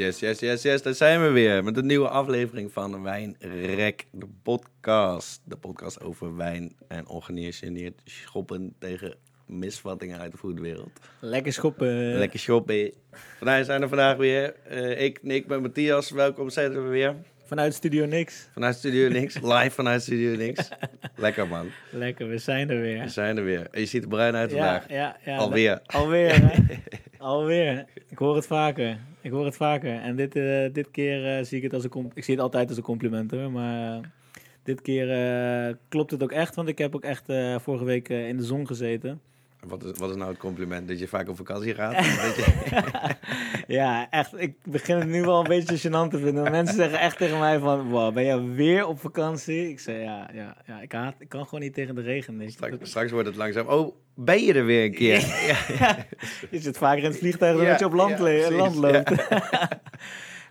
Yes, 0.00 0.20
yes, 0.20 0.40
yes, 0.40 0.62
yes. 0.62 0.82
Daar 0.82 0.94
zijn 0.94 1.22
we 1.22 1.28
weer 1.28 1.64
met 1.64 1.76
een 1.76 1.86
nieuwe 1.86 2.08
aflevering 2.08 2.72
van 2.72 3.02
Wijnrek, 3.02 4.06
de 4.10 4.26
podcast. 4.42 5.40
De 5.44 5.56
podcast 5.56 6.02
over 6.02 6.36
wijn 6.36 6.76
en 6.88 7.08
ongeneerd 7.08 7.94
schoppen 8.04 8.74
tegen 8.78 9.14
misvattingen 9.46 10.18
uit 10.18 10.32
de 10.32 10.38
voetwereld. 10.38 10.90
Lekker 11.20 11.52
schoppen. 11.52 12.18
Lekker 12.18 12.38
shoppen. 12.38 12.92
Vandaag 13.38 13.64
zijn 13.64 13.82
er 13.82 13.88
vandaag 13.88 14.16
weer. 14.16 14.54
Uh, 14.70 15.00
ik, 15.00 15.22
Nick, 15.22 15.46
met 15.46 15.60
Matthias. 15.60 16.10
Welkom, 16.10 16.50
zijn 16.50 16.72
we 16.72 16.80
weer. 16.80 17.14
Vanuit 17.50 17.74
Studio 17.74 18.06
Nix. 18.06 18.48
Vanuit 18.52 18.76
Studio 18.76 19.08
Nix. 19.08 19.34
Live 19.54 19.70
vanuit 19.70 20.02
Studio 20.02 20.36
Nix. 20.36 20.68
Lekker 21.16 21.48
man. 21.48 21.66
Lekker, 21.90 22.28
we 22.28 22.38
zijn 22.38 22.70
er 22.70 22.80
weer. 22.80 23.02
We 23.02 23.08
zijn 23.08 23.36
er 23.36 23.44
weer. 23.44 23.68
En 23.70 23.80
je 23.80 23.86
ziet 23.86 24.02
er 24.02 24.08
bruin 24.08 24.34
uit 24.34 24.50
vandaag. 24.50 24.88
Ja, 24.88 25.16
ja. 25.24 25.36
Alweer. 25.36 25.80
Alweer, 25.86 26.40
hè? 26.42 26.78
Alweer. 27.18 27.86
Ik 28.08 28.18
hoor 28.18 28.36
het 28.36 28.46
vaker. 28.46 28.98
Ik 29.20 29.30
hoor 29.30 29.44
het 29.44 29.56
vaker. 29.56 30.00
En 30.00 30.16
dit, 30.16 30.36
uh, 30.36 30.72
dit 30.72 30.90
keer 30.90 31.38
uh, 31.38 31.44
zie 31.44 31.56
ik 31.56 31.62
het 31.62 31.74
als 31.74 31.84
een 31.84 32.10
Ik 32.14 32.24
zie 32.24 32.34
het 32.34 32.42
altijd 32.42 32.68
als 32.68 32.76
een 32.76 32.82
compliment 32.82 33.30
hoor. 33.30 33.50
Maar 33.50 33.96
uh, 33.96 34.04
dit 34.62 34.82
keer 34.82 35.76
klopt 35.88 36.10
het 36.10 36.22
ook 36.22 36.32
echt. 36.32 36.54
Want 36.54 36.68
ik 36.68 36.78
heb 36.78 36.94
ook 36.94 37.04
echt 37.04 37.24
vorige 37.62 37.84
week 37.84 38.08
in 38.08 38.36
de 38.36 38.44
zon 38.44 38.66
gezeten. 38.66 39.20
Wat 39.66 39.84
is, 39.84 39.98
wat 39.98 40.10
is 40.10 40.16
nou 40.16 40.30
het 40.30 40.38
compliment? 40.38 40.88
Dat 40.88 40.98
je 40.98 41.08
vaak 41.08 41.28
op 41.28 41.36
vakantie 41.36 41.74
gaat? 41.74 41.92
je... 42.36 42.82
ja, 43.78 44.10
echt. 44.10 44.40
Ik 44.40 44.54
begin 44.64 44.96
het 44.96 45.08
nu 45.08 45.22
wel 45.22 45.38
een 45.38 45.48
beetje 45.48 45.88
gênant 45.88 46.10
te 46.10 46.18
vinden. 46.18 46.50
Mensen 46.50 46.76
zeggen 46.76 47.00
echt 47.00 47.16
tegen 47.16 47.38
mij 47.38 47.58
van... 47.58 47.88
Wow, 47.88 48.14
ben 48.14 48.24
je 48.24 48.50
weer 48.50 48.86
op 48.86 49.00
vakantie? 49.00 49.68
Ik 49.68 49.80
zeg 49.80 50.02
ja, 50.02 50.30
ja, 50.32 50.56
ja 50.66 50.80
ik, 50.80 50.92
haat, 50.92 51.14
ik 51.18 51.28
kan 51.28 51.44
gewoon 51.44 51.60
niet 51.60 51.74
tegen 51.74 51.94
de 51.94 52.00
regen. 52.00 52.50
Straks, 52.50 52.76
straks 52.82 53.10
wordt 53.10 53.26
het 53.26 53.36
langzaam... 53.36 53.66
Oh, 53.66 53.94
ben 54.14 54.44
je 54.44 54.52
er 54.52 54.64
weer 54.64 54.84
een 54.84 54.94
keer? 54.94 55.18
ja. 55.78 55.96
je 56.50 56.60
zit 56.60 56.78
vaker 56.78 57.02
in 57.02 57.10
het 57.10 57.18
vliegtuig 57.18 57.56
dan 57.56 57.66
dat 57.66 57.78
je 57.78 57.84
op 57.84 57.92
land, 57.92 58.18
land 58.50 58.74
loopt. 58.74 59.10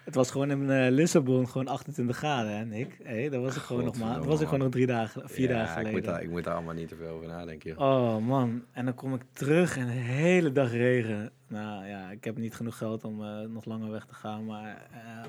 Het 0.09 0.17
was 0.17 0.31
gewoon 0.31 0.51
in 0.51 0.61
uh, 0.61 0.89
Lissabon 0.89 1.47
gewoon 1.47 1.67
28 1.67 2.17
graden, 2.17 2.57
hè, 2.57 2.65
Nick? 2.65 2.97
Hey, 3.03 3.29
dat 3.29 3.41
was 3.41 3.55
ik 3.55 3.61
gewoon 3.61 3.83
nog 3.83 3.97
maar. 3.97 4.15
Dat 4.15 4.25
was 4.25 4.39
ik 4.39 4.45
gewoon 4.45 4.59
nog 4.59 4.69
drie 4.69 4.85
dagen, 4.85 5.29
vier 5.29 5.47
dagen 5.47 5.67
geleden. 5.67 5.89
Ik 5.89 5.95
moet, 5.95 6.05
daar, 6.05 6.21
ik 6.21 6.29
moet 6.29 6.43
daar 6.43 6.53
allemaal 6.53 6.73
niet 6.73 6.87
te 6.87 6.95
veel 6.95 7.09
over 7.09 7.27
nadenken. 7.27 7.77
Oh 7.77 8.17
man, 8.17 8.63
en 8.71 8.85
dan 8.85 8.95
kom 8.95 9.13
ik 9.13 9.21
terug 9.33 9.77
en 9.77 9.85
de 9.85 9.91
hele 9.91 10.51
dag 10.51 10.71
regen. 10.71 11.31
Nou 11.47 11.87
ja, 11.87 12.11
ik 12.11 12.23
heb 12.23 12.37
niet 12.37 12.55
genoeg 12.55 12.77
geld 12.77 13.03
om 13.03 13.21
uh, 13.21 13.39
nog 13.39 13.65
langer 13.65 13.91
weg 13.91 14.05
te 14.05 14.13
gaan, 14.13 14.45
maar 14.45 14.87
uh, 14.91 15.23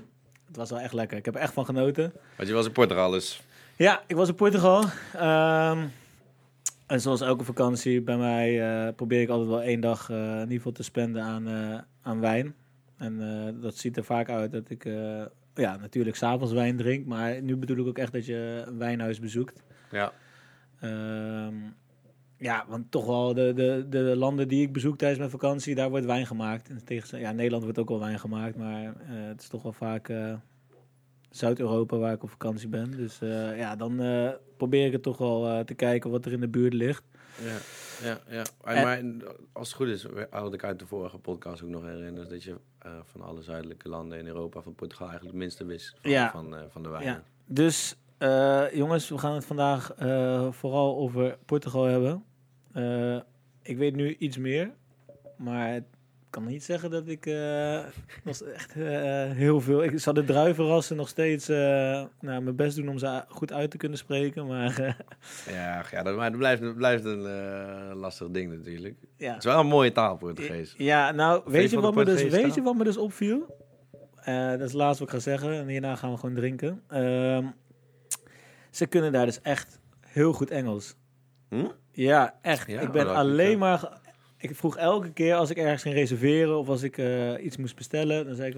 het 0.47 0.57
was 0.57 0.71
wel 0.71 0.81
echt 0.81 0.93
lekker. 0.93 1.19
Ik 1.19 1.25
heb 1.25 1.35
er 1.35 1.41
echt 1.41 1.53
van 1.53 1.65
genoten. 1.65 2.13
Want 2.37 2.49
je 2.49 2.55
was 2.55 2.67
in 2.67 2.73
Portugal 2.73 3.11
dus? 3.11 3.43
Ja, 3.77 4.03
ik 4.07 4.17
was 4.17 4.29
in 4.29 4.35
Portugal. 4.35 4.83
Um, 5.15 5.93
en 6.87 7.01
zoals 7.01 7.21
elke 7.21 7.45
vakantie 7.45 8.03
bij 8.03 8.17
mij 8.17 8.93
probeer 8.93 9.21
ik 9.21 9.29
altijd 9.29 9.49
wel 9.49 9.63
één 9.63 9.81
dag 9.81 10.09
in 10.11 10.41
ieder 10.41 10.57
geval 10.57 10.73
te 10.73 10.83
spenden 10.83 11.23
aan, 11.23 11.49
aan 12.03 12.21
wijn. 12.21 12.55
En 13.01 13.21
uh, 13.21 13.63
dat 13.63 13.77
ziet 13.77 13.97
er 13.97 14.05
vaak 14.05 14.29
uit 14.29 14.53
dat 14.53 14.71
ik 14.71 14.85
uh, 14.85 15.23
ja, 15.55 15.77
natuurlijk 15.77 16.17
s'avonds 16.17 16.53
wijn 16.53 16.77
drink. 16.77 17.07
Maar 17.07 17.43
nu 17.43 17.57
bedoel 17.57 17.77
ik 17.77 17.87
ook 17.87 17.99
echt 17.99 18.13
dat 18.13 18.27
je 18.27 18.65
een 18.67 18.79
wijnhuis 18.79 19.21
bezoekt. 19.21 19.63
Ja. 19.91 20.13
Um, 21.47 21.75
ja, 22.37 22.65
want 22.69 22.91
toch 22.91 23.07
wel 23.07 23.35
de, 23.35 23.53
de, 23.55 23.87
de 23.89 24.17
landen 24.17 24.49
die 24.49 24.63
ik 24.63 24.73
bezoek 24.73 24.99
tijdens 24.99 25.19
mijn 25.19 25.31
vakantie, 25.31 25.75
daar 25.75 25.91
wordt 25.91 26.07
wijn 26.07 26.27
gemaakt. 26.27 26.69
En 26.69 26.85
tegen, 26.85 27.21
ja, 27.21 27.33
Nederland 27.33 27.63
wordt 27.63 27.79
ook 27.79 27.89
wel 27.89 27.99
wijn 27.99 28.19
gemaakt, 28.19 28.57
maar 28.57 28.83
uh, 28.83 28.91
het 29.07 29.41
is 29.41 29.49
toch 29.49 29.63
wel 29.63 29.73
vaak 29.73 30.13
Zuid-Europa 31.31 31.97
waar 31.97 32.13
ik 32.13 32.23
op 32.23 32.31
vakantie 32.31 32.69
ben. 32.69 32.91
Dus 32.91 33.19
ja, 33.57 33.77
dan 33.77 34.01
probeer 34.57 34.87
ik 34.87 34.93
het 34.93 35.03
toch 35.03 35.19
wel 35.19 35.65
te 35.65 35.75
kijken 35.75 36.11
wat 36.11 36.27
er 36.27 36.33
in 36.33 36.41
de 36.41 36.49
buurt 36.49 36.75
ligt. 36.75 37.05
Ja, 37.45 37.57
ja, 38.03 38.21
ja. 38.29 38.45
Maar 38.65 39.03
als 39.53 39.69
het 39.69 39.77
goed 39.77 39.89
is, 39.89 40.07
had 40.31 40.55
ik 40.55 40.65
uit 40.65 40.79
de 40.79 40.87
vorige 40.87 41.19
podcast 41.19 41.63
ook 41.63 41.69
nog 41.69 41.85
herinnerd 41.85 42.31
dat 42.31 42.43
je 42.43 42.51
uh, 42.87 42.93
van 43.03 43.21
alle 43.21 43.43
zuidelijke 43.43 43.89
landen 43.89 44.19
in 44.19 44.27
Europa 44.27 44.61
van 44.61 44.75
Portugal 44.75 45.07
eigenlijk 45.09 45.37
het 45.37 45.45
minste 45.45 45.65
wist 45.65 45.97
van, 46.01 46.11
ja. 46.11 46.31
van, 46.31 46.55
uh, 46.55 46.61
van, 46.69 46.83
de 46.83 46.89
wijn. 46.89 47.05
Ja. 47.05 47.23
Dus 47.47 47.97
uh, 48.19 48.73
jongens, 48.73 49.09
we 49.09 49.19
gaan 49.19 49.35
het 49.35 49.45
vandaag 49.45 49.93
vooral 50.51 50.97
over 50.97 51.39
Portugal 51.45 51.85
hebben. 51.85 52.25
ik 53.63 53.77
weet 53.77 53.95
nu 53.95 54.17
iets 54.17 54.37
meer, 54.37 54.71
maar 55.37 55.83
kan 56.31 56.47
niet 56.47 56.65
zeggen 56.65 56.91
dat 56.91 57.09
ik 57.09 57.27
uh, 57.27 57.79
nog 58.25 58.41
echt 58.43 58.77
uh, 58.77 58.87
heel 59.31 59.61
veel. 59.61 59.83
Ik 59.85 59.99
zal 59.99 60.13
de 60.13 60.25
druivenrassen 60.25 60.97
nog 60.97 61.09
steeds 61.09 61.51
uh, 61.51 61.57
nou, 62.21 62.43
mijn 62.43 62.57
best 62.57 62.77
doen 62.77 62.89
om 62.89 62.99
ze 62.99 63.25
goed 63.29 63.53
uit 63.53 63.71
te 63.71 63.77
kunnen 63.77 63.99
spreken. 63.99 64.47
Maar, 64.47 64.79
ja, 65.51 65.85
ja 65.91 66.03
dat, 66.03 66.17
maar 66.17 66.31
dat 66.31 66.39
blijft, 66.39 66.63
dat 66.63 66.77
blijft 66.77 67.05
een 67.05 67.27
lastig 67.95 68.31
ding 68.31 68.53
natuurlijk. 68.53 68.95
Ja. 69.17 69.29
Het 69.29 69.39
is 69.39 69.45
wel 69.45 69.61
een 69.61 69.67
mooie 69.67 69.93
taal, 69.93 70.17
Portugees. 70.17 70.75
Ja, 70.77 71.11
nou, 71.11 71.43
weet 71.47 71.71
je, 71.71 71.81
wat 71.81 71.95
me 71.95 72.05
dus, 72.05 72.23
weet 72.23 72.55
je 72.55 72.63
wat 72.63 72.77
me 72.77 72.85
dus 72.85 72.97
opviel? 72.97 73.59
dat 74.25 74.61
is 74.61 74.65
het 74.65 74.73
laatste 74.73 75.05
wat 75.05 75.15
ik 75.15 75.21
ga 75.21 75.31
zeggen. 75.31 75.53
En 75.53 75.69
hierna 75.69 75.97
gaan 75.97 76.11
we 76.11 76.19
gewoon 76.19 76.35
drinken. 76.35 76.83
Ehm, 76.89 77.47
ze 78.71 78.87
kunnen 78.87 79.13
daar 79.13 79.27
dus 79.27 79.41
echt 79.41 79.81
heel 80.01 80.33
goed 80.33 80.51
Engels. 80.51 80.97
Hm? 81.49 81.67
Ja, 81.93 82.39
echt. 82.43 82.69
ik 82.69 82.93
ben 82.93 83.15
alleen 83.15 83.59
maar 83.59 84.01
ik 84.41 84.57
vroeg 84.57 84.77
elke 84.77 85.13
keer 85.13 85.35
als 85.35 85.51
ik 85.51 85.57
ergens 85.57 85.83
ging 85.83 85.95
reserveren 85.95 86.59
of 86.59 86.69
als 86.69 86.83
ik 86.83 86.97
uh, 86.97 87.45
iets 87.45 87.57
moest 87.57 87.77
bestellen, 87.77 88.27
dan 88.27 88.35
zei 88.35 88.51
ik, 88.51 88.57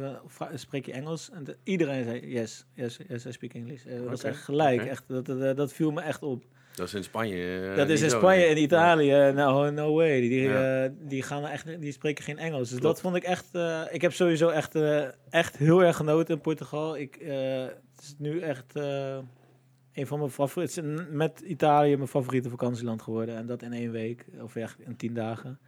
spreek 0.55 0.87
je 0.87 0.93
Engels? 0.93 1.31
En 1.31 1.45
de, 1.45 1.57
iedereen 1.63 2.05
zei, 2.05 2.33
yes, 2.33 2.67
yes, 2.75 2.99
yes, 3.09 3.27
I 3.27 3.33
speak 3.33 3.53
English. 3.53 3.85
Uh, 3.85 3.99
dat 3.99 4.09
was 4.09 4.23
echt 4.23 4.43
gelijk, 4.43 4.81
okay. 4.81 4.91
echt, 4.91 5.05
dat, 5.07 5.27
dat, 5.27 5.57
dat, 5.57 5.73
viel 5.73 5.91
me 5.91 6.01
echt 6.01 6.23
op. 6.23 6.45
Dat 6.75 6.87
is 6.87 6.95
in 6.95 7.05
Spanje. 7.05 7.61
Uh, 7.71 7.77
dat 7.77 7.89
is 7.89 8.03
in 8.03 8.11
Spanje 8.11 8.45
en 8.45 8.63
Italië. 8.63 9.33
Nou, 9.35 9.73
no 9.73 9.95
way. 9.95 10.21
Die, 10.21 10.41
ja. 10.41 10.93
die 11.01 11.23
gaan 11.23 11.47
echt, 11.47 11.81
die 11.81 11.93
spreken 11.93 12.25
geen 12.25 12.39
Engels. 12.39 12.71
Dus 12.71 12.79
Klopt. 12.79 12.83
dat 12.83 13.01
vond 13.01 13.17
ik 13.17 13.23
echt. 13.23 13.49
ik 13.91 14.01
heb 14.01 14.13
sowieso 14.13 14.49
echt, 14.49 14.75
echt 15.31 15.57
heel 15.57 15.83
erg 15.83 15.97
genoten 15.97 16.35
in 16.35 16.41
Portugal. 16.41 16.97
Ik, 16.97 17.19
het 17.95 18.03
is 18.03 18.15
nu 18.19 18.41
echt 18.41 18.75
een 19.95 20.07
van 20.07 20.19
mijn 20.19 20.31
favorieten. 20.31 21.17
Met 21.17 21.41
Italië 21.41 21.97
mijn 21.97 22.09
favoriete 22.09 22.51
vakantieland 22.51 23.03
geworden. 23.03 23.37
En 23.37 23.47
dat 23.47 23.63
in 23.63 23.73
één 23.73 23.91
week. 23.91 24.27
Of 24.41 24.57
echt 24.57 24.81
in 24.81 24.97
tien 24.97 25.15
dagen. 25.15 25.59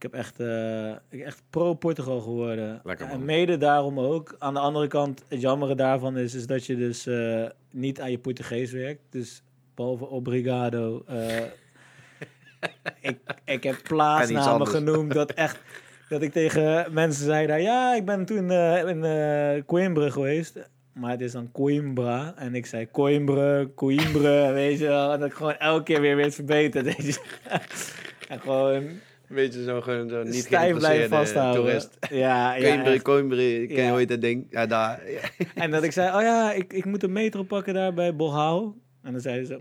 Ik 0.00 0.12
heb 0.12 0.20
echt, 0.20 0.40
uh, 0.40 0.90
echt 1.24 1.42
pro-Portugal 1.50 2.20
geworden. 2.20 2.80
Lekker, 2.84 3.06
en 3.06 3.24
mede 3.24 3.56
daarom 3.56 3.98
ook. 3.98 4.36
Aan 4.38 4.54
de 4.54 4.60
andere 4.60 4.86
kant, 4.86 5.24
het 5.28 5.40
jammere 5.40 5.74
daarvan 5.74 6.16
is, 6.16 6.34
is 6.34 6.46
dat 6.46 6.66
je 6.66 6.76
dus 6.76 7.06
uh, 7.06 7.44
niet 7.70 8.00
aan 8.00 8.10
je 8.10 8.18
Portugees 8.18 8.72
werkt. 8.72 9.00
Dus 9.10 9.42
behalve 9.74 10.06
obrigado. 10.06 11.04
Uh, 11.10 11.36
ik, 13.10 13.18
ik 13.44 13.62
heb 13.62 13.82
plaatsnamen 13.82 14.66
genoemd 14.66 15.12
dat 15.12 15.32
echt... 15.32 15.58
Dat 16.08 16.22
ik 16.22 16.32
tegen 16.32 16.92
mensen 16.92 17.24
zei 17.24 17.46
daar, 17.46 17.60
ja, 17.60 17.94
ik 17.94 18.04
ben 18.04 18.24
toen 18.24 18.50
in 18.50 19.64
Coimbra 19.66 20.10
geweest. 20.10 20.68
Maar 20.92 21.10
het 21.10 21.20
is 21.20 21.32
dan 21.32 21.52
Coimbra. 21.52 22.34
En 22.36 22.54
ik 22.54 22.66
zei 22.66 22.90
Coimbra, 22.90 23.66
Coimbra, 23.74 24.52
weet 24.62 24.78
je 24.78 24.86
wel. 24.86 25.12
En 25.12 25.20
dat 25.20 25.28
ik 25.28 25.34
gewoon 25.34 25.56
elke 25.56 25.82
keer 25.82 26.00
weer 26.00 26.16
weer 26.16 26.32
verbeterd. 26.32 27.20
en 28.28 28.40
gewoon 28.40 29.00
een 29.30 29.36
beetje 29.36 29.62
zo, 29.62 29.80
gewoon 29.80 30.08
zo 30.08 30.22
niet 30.22 30.34
Stijf 30.34 30.76
blijven 30.76 31.08
vasthouden. 31.08 31.62
toerist. 31.62 31.96
Ja, 32.10 32.54
ja. 32.54 32.60
Coimbra, 32.82 32.98
Coimbra, 32.98 33.74
ken 33.74 33.84
je 33.84 33.92
ooit 33.92 34.08
dat 34.08 34.20
ding? 34.20 34.46
Ja, 34.50 34.66
daar. 34.66 35.00
En 35.54 35.70
dat 35.70 35.82
ik 35.82 35.92
zei, 35.92 36.16
oh 36.16 36.22
ja, 36.22 36.52
ik, 36.52 36.72
ik 36.72 36.84
moet 36.84 37.02
een 37.02 37.12
metro 37.12 37.42
pakken 37.42 37.74
daar 37.74 37.94
bij 37.94 38.16
Bohau. 38.16 38.72
En 39.02 39.12
dan 39.12 39.20
zeiden 39.20 39.46
ze, 39.46 39.56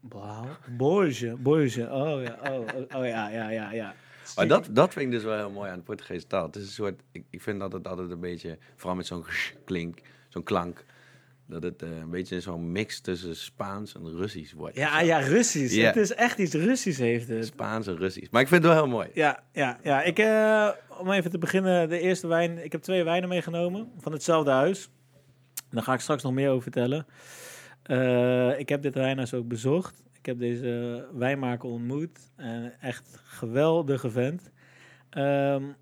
Bohau? 0.00 0.46
Borge, 0.76 1.36
Borge. 1.38 1.90
Oh 1.90 2.22
ja, 2.22 2.38
oh, 2.50 2.98
oh, 2.98 3.06
ja, 3.06 3.28
ja, 3.28 3.50
ja, 3.50 3.72
ja. 3.72 3.94
Maar 4.36 4.48
dat, 4.48 4.68
dat 4.70 4.92
vind 4.92 5.04
ik 5.04 5.10
dus 5.10 5.22
wel 5.22 5.36
heel 5.36 5.50
mooi 5.50 5.70
aan 5.70 5.78
de 5.78 5.84
Portugese 5.84 6.26
taal. 6.26 6.46
Het 6.46 6.56
is 6.56 6.62
een 6.62 6.68
soort, 6.68 7.00
ik, 7.12 7.24
ik 7.30 7.42
vind 7.42 7.60
dat 7.60 7.72
het 7.72 7.88
altijd 7.88 8.10
een 8.10 8.20
beetje, 8.20 8.58
vooral 8.76 8.96
met 8.96 9.06
zo'n 9.06 9.24
klink, 9.64 9.98
zo'n 10.28 10.42
klank 10.42 10.84
dat 11.46 11.62
het 11.62 11.82
uh, 11.82 11.96
een 11.96 12.10
beetje 12.10 12.40
zo'n 12.40 12.72
mix 12.72 13.00
tussen 13.00 13.36
Spaans 13.36 13.94
en 13.94 14.16
Russisch 14.16 14.52
wordt. 14.52 14.76
Ja, 14.76 15.00
ja, 15.00 15.18
Russisch. 15.18 15.76
Het 15.76 15.96
is 15.96 16.14
echt 16.14 16.38
iets 16.38 16.54
Russisch 16.54 16.98
heeft 16.98 17.28
het. 17.28 17.46
Spaans 17.46 17.86
en 17.86 17.96
Russisch. 17.96 18.30
Maar 18.30 18.42
ik 18.42 18.48
vind 18.48 18.62
het 18.62 18.72
wel 18.72 18.82
heel 18.82 18.92
mooi. 18.92 19.08
Ja, 19.14 19.42
ja, 19.52 19.78
ja. 19.82 20.02
Ik, 20.02 20.18
uh, 20.18 20.68
om 20.98 21.10
even 21.10 21.30
te 21.30 21.38
beginnen, 21.38 21.88
de 21.88 22.00
eerste 22.00 22.26
wijn. 22.26 22.64
Ik 22.64 22.72
heb 22.72 22.82
twee 22.82 23.04
wijnen 23.04 23.28
meegenomen 23.28 23.90
van 23.98 24.12
hetzelfde 24.12 24.50
huis. 24.50 24.88
Daar 25.70 25.82
ga 25.82 25.92
ik 25.92 26.00
straks 26.00 26.22
nog 26.22 26.32
meer 26.32 26.50
over 26.50 26.62
vertellen. 26.62 27.06
Uh, 27.90 28.58
ik 28.58 28.68
heb 28.68 28.82
dit 28.82 28.94
wijnhuis 28.94 29.34
ook 29.34 29.48
bezocht. 29.48 30.04
Ik 30.18 30.26
heb 30.26 30.38
deze 30.38 31.06
wijnmaker 31.12 31.68
ontmoet. 31.68 32.30
En 32.36 32.80
echt 32.80 33.20
geweldige 33.24 34.10
vent. 34.10 34.50
Um, 35.18 35.76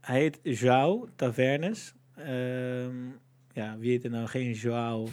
hij 0.00 0.20
heet 0.20 0.60
João 0.60 1.14
Tavernes. 1.16 1.94
Um, 2.28 3.18
ja, 3.60 3.76
wie 3.78 3.90
heet 3.90 4.04
er 4.04 4.10
nou 4.10 4.26
geen 4.26 4.52
Joao 4.52 5.08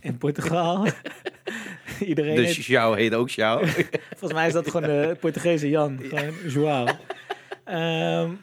in 0.00 0.18
Portugal? 0.18 0.86
Iedereen 2.00 2.36
dus 2.36 2.56
heet... 2.56 2.64
Joao 2.64 2.94
heet 2.94 3.14
ook 3.14 3.30
Joao? 3.30 3.64
Volgens 4.18 4.32
mij 4.32 4.46
is 4.46 4.52
dat 4.52 4.70
gewoon 4.70 4.88
de 4.88 5.16
Portugese 5.20 5.68
Jan, 5.68 5.98
gewoon 5.98 6.34
Joao. 6.46 6.86
Um, 7.68 8.40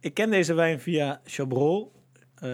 ik 0.00 0.14
ken 0.14 0.30
deze 0.30 0.54
wijn 0.54 0.80
via 0.80 1.20
Chabrol, 1.24 1.92
uh, 2.44 2.50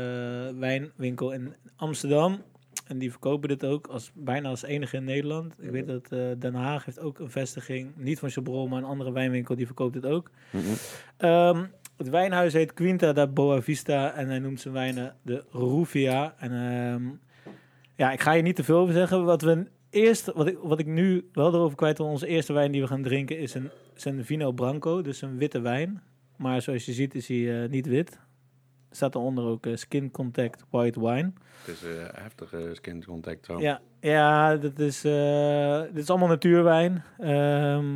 wijnwinkel 0.58 1.32
in 1.32 1.55
Amsterdam. 1.76 2.43
En 2.87 2.99
die 2.99 3.11
verkopen 3.11 3.49
dit 3.49 3.64
ook 3.64 3.87
als, 3.87 4.11
bijna 4.14 4.49
als 4.49 4.62
enige 4.62 4.96
in 4.96 5.05
Nederland. 5.05 5.55
Ik 5.61 5.70
weet 5.70 5.87
dat 5.87 6.12
uh, 6.12 6.31
Den 6.38 6.55
Haag 6.55 6.85
heeft 6.85 7.00
ook 7.00 7.19
een 7.19 7.31
vestiging. 7.31 7.93
Niet 7.96 8.19
van 8.19 8.31
Chabrol, 8.31 8.69
maar 8.69 8.79
een 8.79 8.88
andere 8.88 9.12
wijnwinkel 9.12 9.56
die 9.56 9.67
verkoopt 9.67 9.94
het 9.94 10.06
ook. 10.06 10.31
Mm 10.50 10.61
-hmm. 10.61 11.29
um, 11.29 11.70
het 12.00 12.08
wijnhuis 12.08 12.52
heet 12.52 12.73
Quinta 12.73 13.12
da 13.12 13.26
Boa 13.26 13.62
Vista 13.62 14.12
en 14.12 14.29
hij 14.29 14.38
noemt 14.38 14.61
zijn 14.61 14.75
wijnen 14.75 15.17
de 15.23 15.44
Rufia. 15.50 16.35
En 16.38 16.52
ehm, 16.52 17.02
ja, 17.97 18.12
ik 18.12 18.20
ga 18.20 18.32
je 18.32 18.43
niet 18.43 18.56
te 18.56 18.64
veel 18.64 18.79
over 18.79 18.94
zeggen. 18.94 19.25
Wat 19.25 19.43
we 19.43 19.67
eerst, 19.91 20.32
wat 20.32 20.47
ik, 20.47 20.58
wat 20.62 20.79
ik 20.79 20.87
nu 20.87 21.29
wel 21.32 21.55
erover 21.55 21.76
kwijt 21.76 21.99
wil, 21.99 22.06
onze 22.06 22.26
eerste 22.26 22.52
wijn 22.52 22.73
die 22.73 22.81
we 22.81 22.87
gaan 22.87 23.02
drinken 23.02 23.38
is 23.38 23.55
een, 23.55 23.70
is 23.94 24.05
een 24.05 24.25
Vino 24.25 24.52
Branco, 24.52 25.02
dus 25.02 25.23
een 25.23 25.38
witte 25.38 25.61
wijn. 25.61 26.02
Maar 26.37 26.62
zoals 26.62 26.85
je 26.85 26.93
ziet 26.93 27.14
is 27.14 27.29
hij 27.29 27.62
eh, 27.62 27.70
niet 27.70 27.87
wit. 27.87 28.12
Er 28.88 28.96
staat 28.96 29.14
eronder 29.14 29.44
ook 29.44 29.67
eh, 29.67 29.76
Skin 29.76 30.11
Contact 30.11 30.64
White 30.70 31.00
Wine. 31.00 31.32
Het 31.64 31.75
is 31.75 31.82
eh, 31.82 32.23
heftige 32.23 32.70
skin 32.73 33.05
contact. 33.05 33.44
Zo. 33.46 33.61
Ja, 33.61 33.81
ja 34.00 34.56
dat 34.56 34.79
is, 34.79 35.00
dit 35.93 36.03
is 36.03 36.11
allemaal 36.11 36.29
natuurwijn. 36.29 37.05
Ehm, 37.19 37.87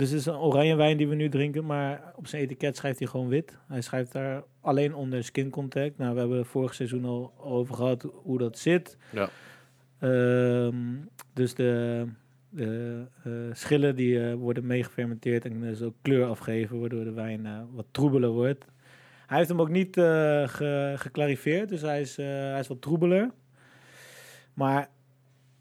dus 0.00 0.10
het 0.10 0.18
is 0.18 0.26
een 0.26 0.36
oranje 0.36 0.74
wijn 0.74 0.96
die 0.96 1.08
we 1.08 1.14
nu 1.14 1.28
drinken, 1.28 1.66
maar 1.66 2.12
op 2.16 2.26
zijn 2.26 2.42
etiket 2.42 2.76
schrijft 2.76 2.98
hij 2.98 3.08
gewoon 3.08 3.28
wit. 3.28 3.58
Hij 3.68 3.80
schrijft 3.80 4.12
daar 4.12 4.42
alleen 4.60 4.94
onder 4.94 5.24
skin 5.24 5.50
contact. 5.50 5.98
Nou, 5.98 6.14
we 6.14 6.20
hebben 6.20 6.46
vorig 6.46 6.74
seizoen 6.74 7.04
al 7.04 7.32
over 7.38 7.74
gehad 7.74 8.06
hoe 8.22 8.38
dat 8.38 8.58
zit. 8.58 8.96
Ja. 9.10 9.28
Ehm, 9.98 10.76
dus 11.32 11.54
de, 11.54 12.04
de 12.48 13.02
eh, 13.24 13.32
schillen 13.52 13.96
die 13.96 14.28
eh, 14.28 14.34
worden 14.34 14.66
meegefermenteerd 14.66 15.44
en 15.44 15.60
dus 15.60 15.82
ook 15.82 15.94
kleur 16.02 16.26
afgeven, 16.26 16.80
waardoor 16.80 17.04
de 17.04 17.12
wijn 17.12 17.46
eh, 17.46 17.60
wat 17.72 17.86
troebeler 17.90 18.30
wordt. 18.30 18.64
Hij 19.26 19.36
heeft 19.36 19.48
hem 19.50 19.60
ook 19.60 19.70
niet 19.70 19.94
ge, 19.94 20.94
geclarifeerd, 20.96 21.68
dus 21.68 21.80
hij 21.80 22.00
is, 22.00 22.16
hij 22.16 22.58
is 22.58 22.68
wat 22.68 22.82
troebeler. 22.82 23.30
Maar 24.54 24.88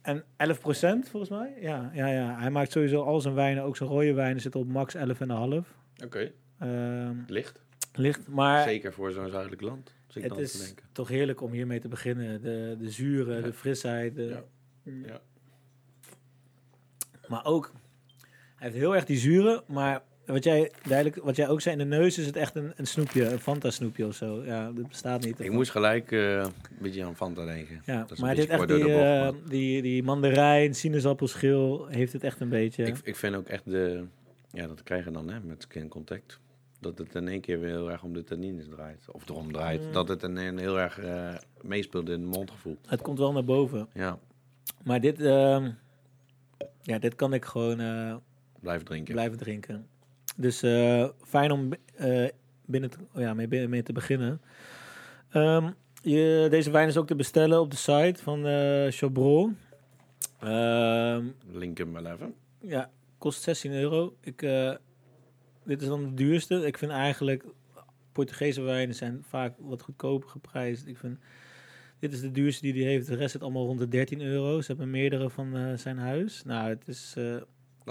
en 0.10 0.24
11% 0.56 1.10
volgens 1.10 1.30
mij. 1.30 1.54
Ja, 1.62 1.92
ja, 1.94 2.08
ja, 2.08 2.40
hij 2.40 2.50
maakt 2.50 2.72
sowieso 2.72 3.02
al 3.04 3.22
zijn 3.22 3.34
wijnen, 3.34 3.64
ook 3.64 3.78
zijn 3.78 3.90
rode 3.90 4.14
wijnen, 4.14 4.42
zitten 4.42 4.60
op 4.62 4.68
max 4.68 4.96
11,5. 4.96 5.02
Oké, 6.04 6.32
Ehm 6.60 7.16
licht. 7.28 7.60
licht, 7.94 8.28
maar 8.28 8.64
Zeker 8.64 8.94
voor 8.94 9.12
zo'n 9.12 9.30
zuidelijk 9.30 9.62
land. 9.62 9.94
Zit 10.08 10.24
het 10.24 10.38
is 10.38 10.66
denken. 10.66 10.86
toch 10.92 11.08
heerlijk 11.08 11.42
om 11.42 11.52
hiermee 11.52 11.80
te 11.80 11.88
beginnen. 11.88 12.42
De, 12.42 12.76
de 12.80 12.90
zuren, 12.90 13.36
Ja. 13.36 13.42
de 13.42 13.54
frisheid. 13.54 14.16
De, 14.16 14.24
Ja. 14.24 14.44
Ja. 14.84 15.20
Maar 17.28 17.46
ook, 17.46 17.72
hij 18.56 18.68
heeft 18.68 18.76
heel 18.80 18.96
erg 18.96 19.06
die 19.06 19.18
zuren, 19.18 19.64
maar 19.68 20.02
wat 20.34 20.44
jij, 20.44 20.72
duidelijk, 20.88 21.24
wat 21.24 21.36
jij 21.36 21.48
ook 21.50 21.62
zei, 21.62 21.78
in 21.78 21.90
de 21.90 21.96
neus 21.96 22.18
is 22.18 22.26
het 22.26 22.36
echt 22.36 22.56
een, 22.56 22.74
een 22.76 22.88
snoepje, 22.88 23.32
een 23.32 23.40
Fanta 23.40 23.70
snoepje 23.70 24.06
of 24.06 24.16
zo. 24.16 24.44
Ja, 24.46 24.72
dat 24.72 24.88
bestaat 24.88 25.24
niet. 25.24 25.40
Ik 25.40 25.52
moest 25.52 25.72
gelijk 25.72 26.12
eh, 26.12 26.34
een 26.38 26.52
beetje 26.80 27.04
aan 27.04 27.16
Fanta 27.16 27.46
denken. 27.46 27.82
ja, 27.86 28.00
dat 28.00 28.12
is 28.12 28.20
maar 28.20 28.36
dit 28.36 28.50
echt 28.50 28.68
die, 28.68 28.84
bocht, 28.84 28.96
eh, 28.96 29.30
die, 29.48 29.82
die 29.82 30.04
mandarijn, 30.04 30.76
sinaasappelschil, 30.76 31.86
heeft 31.88 32.14
het 32.14 32.24
echt 32.24 32.40
een 32.40 32.50
beetje. 32.50 32.84
Ik, 32.84 32.98
ik 33.04 33.16
vind 33.16 33.36
ook 33.36 33.48
echt 33.48 33.66
de... 33.66 34.04
Ja, 34.52 34.68
dat 34.68 34.84
krijgen 34.84 35.12
we 35.12 35.18
dan 35.18 35.30
hè, 35.30 35.40
met 35.40 35.62
skin 35.62 35.88
contact. 35.88 36.40
Dat 36.80 36.98
het 36.98 37.16
in 37.16 37.28
één 37.28 37.42
keer 37.42 37.60
weer 37.60 37.70
heel 37.70 37.92
erg 37.92 38.04
om 38.04 38.14
de 38.14 38.24
tannines 38.24 38.66
draait. 38.70 39.06
Of 39.12 39.30
erom 39.30 39.52
draait. 39.52 39.86
Mm. 39.86 39.92
Dat 39.92 40.08
het 40.08 40.24
een, 40.24 40.38
een 40.38 40.58
heel 40.58 40.80
erg 40.80 41.00
eh, 41.00 41.36
meespeelt 41.62 42.10
in 42.10 42.22
het 42.22 42.36
mondgevoel. 42.36 42.78
Het 42.88 43.02
komt 43.02 43.18
wel 43.18 43.32
naar 43.32 43.46
boven. 43.46 43.88
Ja, 43.94 44.20
Maar 44.84 45.02
dit, 45.02 45.22
ehm, 45.22 45.72
ja, 46.82 47.00
dit 47.00 47.16
kan 47.16 47.34
ik 47.34 47.46
gewoon 47.46 47.78
blijf 48.60 48.84
drinken. 48.84 49.14
blijven 49.14 49.38
drinken. 49.38 49.88
Dus 50.40 50.62
eh, 50.62 51.10
fijn 51.24 51.52
om 51.52 51.70
eh, 51.96 52.28
binnen 52.66 52.90
te, 52.90 52.98
ja, 53.14 53.34
mee, 53.34 53.68
mee 53.68 53.84
te 53.84 53.94
beginnen. 53.94 54.42
Ehm, 55.30 55.72
je, 56.02 56.48
deze 56.50 56.72
wijn 56.72 56.88
is 56.88 56.98
ook 56.98 57.08
te 57.08 57.16
bestellen 57.16 57.60
op 57.60 57.72
de 57.72 57.78
site 57.78 58.24
van 58.24 58.46
eh 58.46 58.92
Chabrol. 58.92 59.52
Ehm, 60.40 61.26
Link 61.52 61.78
hem 61.78 61.94
wel 61.94 62.06
even. 62.06 62.34
ja, 62.62 62.90
kost 63.18 63.42
16 63.42 63.72
euro. 63.72 64.16
Ik, 64.22 64.40
dit 65.64 65.82
is 65.82 65.88
dan 65.88 66.04
de 66.04 66.14
duurste. 66.14 66.66
Ik 66.66 66.78
vind 66.78 66.92
eigenlijk 66.92 67.46
Portugese 68.12 68.62
wijnen 68.62 68.96
zijn 68.96 69.24
vaak 69.28 69.54
wat 69.58 69.82
goedkoper 69.82 70.30
geprijsd. 70.30 70.88
Ik 70.88 70.98
vind 70.98 71.20
dit 72.00 72.14
is 72.14 72.22
de 72.22 72.32
duurste 72.32 72.62
die 72.62 72.84
hij 72.84 72.92
heeft. 72.92 73.08
De 73.08 73.16
rest 73.16 73.32
zit 73.32 73.42
allemaal 73.42 73.66
rond 73.66 73.80
de 73.80 73.88
13 73.88 74.22
euro. 74.22 74.62
Ze 74.62 74.68
hebben 74.68 74.90
meerdere 74.90 75.30
van 75.30 75.78
zijn 75.78 75.98
huis. 75.98 76.44
Nou, 76.44 76.70
het 76.70 76.88
is 76.88 77.16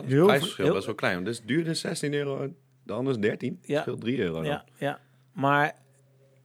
Dat 0.02 0.06
is 0.06 0.12
Heel 0.12 0.22
het 0.28 0.36
prijsverschil 0.36 0.72
best 0.72 0.86
wel 0.86 0.94
klein. 0.94 1.24
Dus 1.24 1.40
duurde 1.40 1.74
16 1.74 2.14
euro, 2.14 2.54
de 2.82 2.92
ander 2.92 3.12
is 3.12 3.18
13. 3.18 3.58
Ja. 3.62 3.80
Scheelt 3.80 4.00
3 4.00 4.18
euro 4.18 4.34
dan. 4.34 4.44
Ja, 4.44 4.64
ja. 4.78 5.00
Maar 5.32 5.74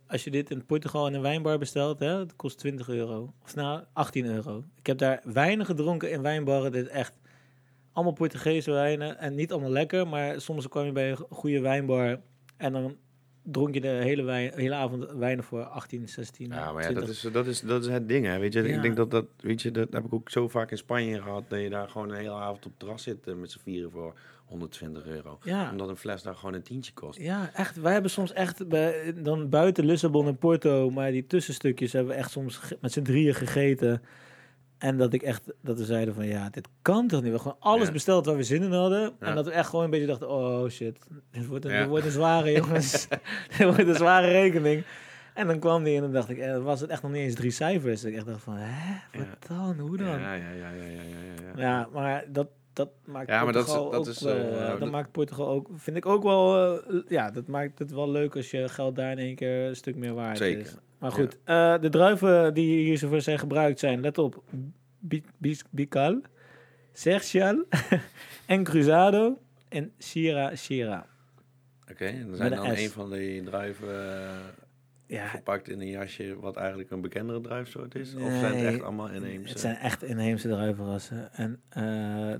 als 0.07 0.23
je 0.23 0.31
dit 0.31 0.49
in 0.49 0.65
Portugal 0.65 1.07
in 1.07 1.13
een 1.13 1.21
wijnbar 1.21 1.57
bestelt, 1.57 1.99
hè, 1.99 2.19
het 2.19 2.35
kost 2.35 2.57
20 2.57 2.89
euro. 2.89 3.33
Of 3.43 3.55
nou, 3.55 3.83
18 3.93 4.25
euro. 4.25 4.63
Ik 4.79 4.85
heb 4.85 4.97
daar 4.97 5.21
weinig 5.23 5.67
gedronken 5.67 6.11
in 6.11 6.21
wijnbarren. 6.21 6.71
Dit 6.71 6.85
is 6.85 6.91
echt 6.91 7.19
allemaal 7.91 8.13
Portugese 8.13 8.71
wijnen. 8.71 9.17
En 9.19 9.35
niet 9.35 9.51
allemaal 9.51 9.69
lekker, 9.69 10.07
maar 10.07 10.41
soms 10.41 10.67
kwam 10.67 10.85
je 10.85 10.91
bij 10.91 11.11
een 11.11 11.17
goede 11.29 11.61
wijnbar 11.61 12.21
en 12.57 12.73
dan 12.73 12.97
dronk 13.43 13.73
je 13.73 13.81
de 13.81 13.87
hele, 13.87 14.23
wijn, 14.23 14.51
hele 14.55 14.75
avond 14.75 15.11
wijnen 15.11 15.43
voor 15.43 15.63
18, 15.63 16.09
16, 16.09 16.47
Ja, 16.49 16.71
maar 16.71 16.81
ja, 16.83 16.89
20. 16.89 17.05
dat 17.05 17.09
is, 17.15 17.21
dat, 17.31 17.45
is, 17.47 17.61
dat 17.61 17.81
is 17.85 17.91
het 17.91 18.07
ding, 18.07 18.25
hè. 18.25 18.39
Weet 18.39 18.53
je, 18.53 18.61
Ja. 18.61 18.75
ik 18.75 18.81
denk 18.81 18.95
dat 18.95 19.11
dat, 19.11 19.25
weet 19.39 19.61
je, 19.61 19.71
dat 19.71 19.87
heb 19.93 20.05
ik 20.05 20.13
ook 20.13 20.29
zo 20.29 20.47
vaak 20.47 20.71
in 20.71 20.77
Spanje 20.77 21.21
gehad, 21.21 21.43
dat 21.47 21.59
je 21.61 21.69
daar 21.69 21.89
gewoon 21.89 22.09
een 22.09 22.15
hele 22.17 22.31
avond 22.31 22.57
op 22.57 22.71
het 22.71 22.79
terras 22.79 23.03
zit 23.03 23.27
eh, 23.27 23.33
met 23.33 23.51
z'n 23.51 23.59
vieren 23.63 23.91
voor 23.91 24.13
120 24.45 25.05
euro. 25.05 25.37
Ja. 25.43 25.71
Omdat 25.71 25.89
een 25.89 25.97
fles 25.97 26.21
daar 26.23 26.35
gewoon 26.35 26.53
een 26.53 26.61
tientje 26.63 26.93
kost. 26.93 27.19
Ja, 27.19 27.49
echt. 27.53 27.75
Wij 27.81 27.93
hebben 27.93 28.11
soms 28.11 28.33
echt 28.33 28.67
bij, 28.67 29.13
dan 29.15 29.49
buiten 29.49 29.85
Lissabon 29.85 30.27
en 30.27 30.37
Porto, 30.37 30.89
maar 30.89 31.11
die 31.11 31.27
tussenstukjes 31.27 31.93
hebben 31.93 32.13
we 32.13 32.19
echt 32.19 32.31
soms 32.31 32.59
met 32.81 32.91
z'n 32.91 33.01
drieën 33.01 33.33
gegeten. 33.33 34.01
En 34.83 34.97
dat 34.97 35.13
ik 35.13 35.21
echt, 35.21 35.53
dat 35.61 35.77
we 35.77 35.85
zeiden 35.85 36.13
van 36.13 36.25
ja, 36.27 36.49
dit 36.49 36.67
kan 36.81 37.07
toch 37.07 37.21
niet. 37.21 37.31
We 37.31 37.35
hebben 37.37 37.39
gewoon 37.39 37.57
alles 37.59 37.87
Ja. 37.87 37.93
besteld 37.93 38.25
waar 38.25 38.35
we 38.35 38.43
zin 38.43 38.63
in 38.63 38.71
hadden. 38.71 38.99
Ja. 39.01 39.27
En 39.27 39.35
dat 39.35 39.45
we 39.45 39.51
echt 39.51 39.69
gewoon 39.69 39.85
een 39.85 39.89
beetje 39.91 40.05
dachten, 40.07 40.29
oh 40.29 40.69
shit, 40.69 40.97
dit 41.31 41.45
wordt 41.47 41.65
een, 41.65 41.71
Ja. 41.71 41.79
dit 41.79 41.87
wordt 41.87 42.05
een 42.05 42.11
zware 42.11 42.51
jongens. 42.61 43.07
dit 43.57 43.63
wordt 43.63 43.87
een 43.87 43.95
zware 43.95 44.27
rekening. 44.27 44.83
En 45.33 45.47
dan 45.47 45.59
kwam 45.59 45.83
die 45.83 45.95
en 45.95 46.01
dan 46.01 46.11
dacht 46.11 46.29
ik, 46.29 46.37
eh, 46.37 46.63
was 46.63 46.81
het 46.81 46.89
echt 46.89 47.01
nog 47.01 47.11
niet 47.11 47.21
eens 47.21 47.35
drie 47.35 47.51
cijfers. 47.51 48.03
Ik 48.03 48.15
echt 48.15 48.25
dacht 48.25 48.43
van, 48.43 48.55
hè, 48.57 48.95
wat 49.19 49.27
dan, 49.47 49.79
hoe 49.79 49.97
dan? 49.97 50.07
Ja, 50.07 50.17
Ja, 50.17 50.33
ja, 50.33 50.49
ja, 50.51 50.69
ja, 50.69 50.83
ja, 50.83 51.53
ja, 51.55 51.61
ja. 51.69 51.87
maar 51.93 52.25
dat, 52.29 52.47
dat 52.73 52.89
maakt 53.05 53.29
Ja, 53.29 53.43
maar 53.43 53.53
dat 53.53 53.67
is- 53.67 53.73
Portugal 53.73 53.91
dat 53.91 53.99
ook 53.99 54.13
is, 54.13 54.19
dat 54.69 54.79
dat- 54.79 54.91
maakt 54.91 55.11
Portugal 55.11 55.47
ook, 55.47 55.67
vind 55.75 55.97
ik 55.97 56.05
ook 56.05 56.23
wel, 56.23 56.67
eh, 56.81 56.95
ja, 57.07 57.31
dat 57.31 57.47
maakt 57.47 57.79
het 57.79 57.91
wel 57.91 58.09
leuk 58.11 58.35
als 58.35 58.51
je 58.51 58.69
geld 58.69 58.95
daar 58.95 59.11
in 59.11 59.17
één 59.17 59.35
keer 59.35 59.67
een 59.67 59.75
stuk 59.75 59.95
meer 59.95 60.13
waard 60.13 60.37
Zeker. 60.37 60.61
is. 60.61 60.75
Maar 61.03 61.11
goed, 61.11 61.37
eh, 61.43 61.79
de 61.81 61.89
druiven 61.89 62.53
die 62.53 62.83
hier 62.83 62.97
zover 62.97 63.21
zijn 63.21 63.39
gebruikt 63.39 63.79
zijn, 63.79 64.01
let 64.01 64.17
op, 64.17 64.43
Bical, 65.69 66.21
Sercial 66.93 67.65
en 68.45 68.63
Cruzado 68.63 69.41
en 69.69 69.91
Sierra 69.97 70.55
Sierra. 70.55 71.05
Oké, 71.91 72.05
en 72.05 72.29
er 72.29 72.35
zijn 72.35 72.51
dan 72.51 72.75
S. 72.75 72.83
een 72.83 72.89
van 72.89 73.11
die 73.11 73.43
druiven 73.43 74.21
eh, 74.21 74.37
Ja, 75.13 75.27
verpakt 75.27 75.69
in 75.69 75.79
een 75.81 75.87
jasje 75.89 76.35
wat 76.39 76.55
eigenlijk 76.55 76.91
een 76.91 77.01
bekendere 77.01 77.41
druifsoort 77.41 77.95
is? 77.95 78.15
Of 78.15 78.21
Nee. 78.21 78.39
zijn 78.39 78.55
het 78.57 78.65
echt 78.73 78.81
allemaal 78.81 79.09
inheemse? 79.09 79.49
Het 79.49 79.59
zijn 79.59 79.75
echt 79.75 80.03
inheemse 80.03 80.47
druivenrassen. 80.47 81.33
En 81.33 81.59
eh, 81.69 81.83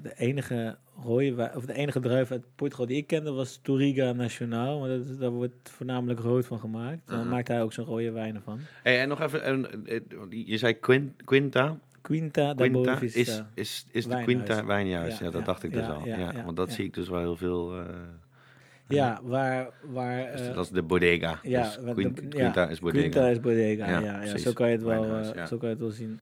de 0.02 0.14
enige 0.16 0.78
rode 1.04 1.52
of 1.56 1.66
de 1.66 1.74
enige 1.74 2.00
druif 2.00 2.32
uit 2.32 2.44
Portugal 2.56 2.86
die 2.86 2.98
ik 2.98 3.08
kende 3.08 3.32
was 3.32 3.60
Touriga 3.62 4.12
Nacional. 4.12 4.80
Maar 4.80 4.90
dat, 4.90 5.20
daar 5.20 5.30
wordt 5.32 5.70
voornamelijk 5.70 6.20
rood 6.20 6.46
van 6.46 6.60
gemaakt. 6.60 7.10
En 7.10 7.16
daar 7.16 7.26
maakt 7.26 7.48
hij 7.48 7.62
ook 7.62 7.74
zijn 7.74 7.86
rode 7.88 8.12
wijnen 8.12 8.42
van. 8.44 8.60
Hey, 8.84 9.00
en 9.02 9.08
nog 9.08 9.22
even, 9.22 9.44
en, 9.44 9.86
eh, 9.86 10.00
je 10.46 10.58
zei 10.58 10.74
Quin- 10.80 11.16
Quinta. 11.26 11.78
Quinta 12.02 12.54
da 12.54 12.68
Quinta 12.68 13.00
is, 13.02 13.16
is, 13.54 13.86
is 13.92 14.08
de. 14.08 14.22
Quinta 14.24 14.66
wijnjuist. 14.66 15.20
Ja, 15.20 15.26
Ja, 15.26 15.32
dat 15.32 15.40
ja, 15.40 15.46
dacht 15.46 15.64
ik 15.64 15.74
dus 15.74 15.88
al. 15.88 16.06
ja, 16.06 16.44
want 16.46 16.58
dat 16.58 16.72
zie 16.72 16.86
ik 16.86 16.94
dus 16.94 17.10
wel 17.10 17.20
heel 17.20 17.36
veel. 17.36 17.74
eh, 17.80 17.86
ja, 18.88 19.20
waar... 19.24 19.70
waar 19.84 20.32
dus 20.32 20.48
eh, 20.48 20.56
dat 20.56 20.64
is 20.66 20.72
de 20.72 20.84
bodega. 20.84 21.40
ja, 21.44 21.62
dus 21.64 21.76
de- 21.76 22.14
ja, 22.14 22.28
Quinta 22.30 22.70
is 22.70 22.80
bodega. 22.80 23.02
Quinta 23.10 23.28
is 23.28 23.40
bodega, 23.40 24.00
Ja, 24.00 24.22
ja. 24.24 24.38
zo, 24.38 24.54
kan 24.54 24.68
je 24.68 24.74
het 24.74 24.84
wel, 24.84 25.06
eh, 25.06 25.46
zo 25.46 25.58
kan 25.58 25.68
je 25.70 25.74
het 25.74 25.80
wel 25.84 25.92
zien. 25.92 26.18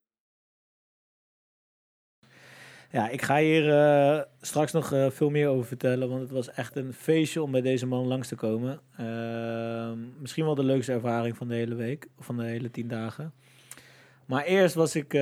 Ja, 2.91 3.10
ik 3.10 3.22
ga 3.22 3.38
hier 3.38 3.70
eh, 3.74 4.22
straks 4.41 4.72
nog 4.72 4.88
veel 5.10 5.30
meer 5.30 5.48
over 5.48 5.65
vertellen, 5.65 6.10
want 6.10 6.22
het 6.22 6.32
was 6.32 6.51
echt 6.51 6.75
een 6.75 6.94
feestje 6.94 7.41
om 7.41 7.51
bij 7.51 7.62
deze 7.62 7.86
man 7.86 8.08
langs 8.08 8.27
te 8.27 8.36
komen. 8.36 8.80
Ehm, 8.98 9.98
misschien 10.22 10.46
wel 10.46 10.56
de 10.56 10.63
leukste 10.63 10.91
ervaring 10.91 11.38
van 11.38 11.48
de 11.48 11.56
hele 11.56 11.75
week, 11.75 12.08
of 12.18 12.25
van 12.25 12.38
de 12.38 12.44
hele 12.44 12.72
tien 12.72 12.88
dagen. 12.88 13.34
Maar 14.25 14.44
eerst 14.44 14.75
was 14.75 14.96
ik 14.96 15.13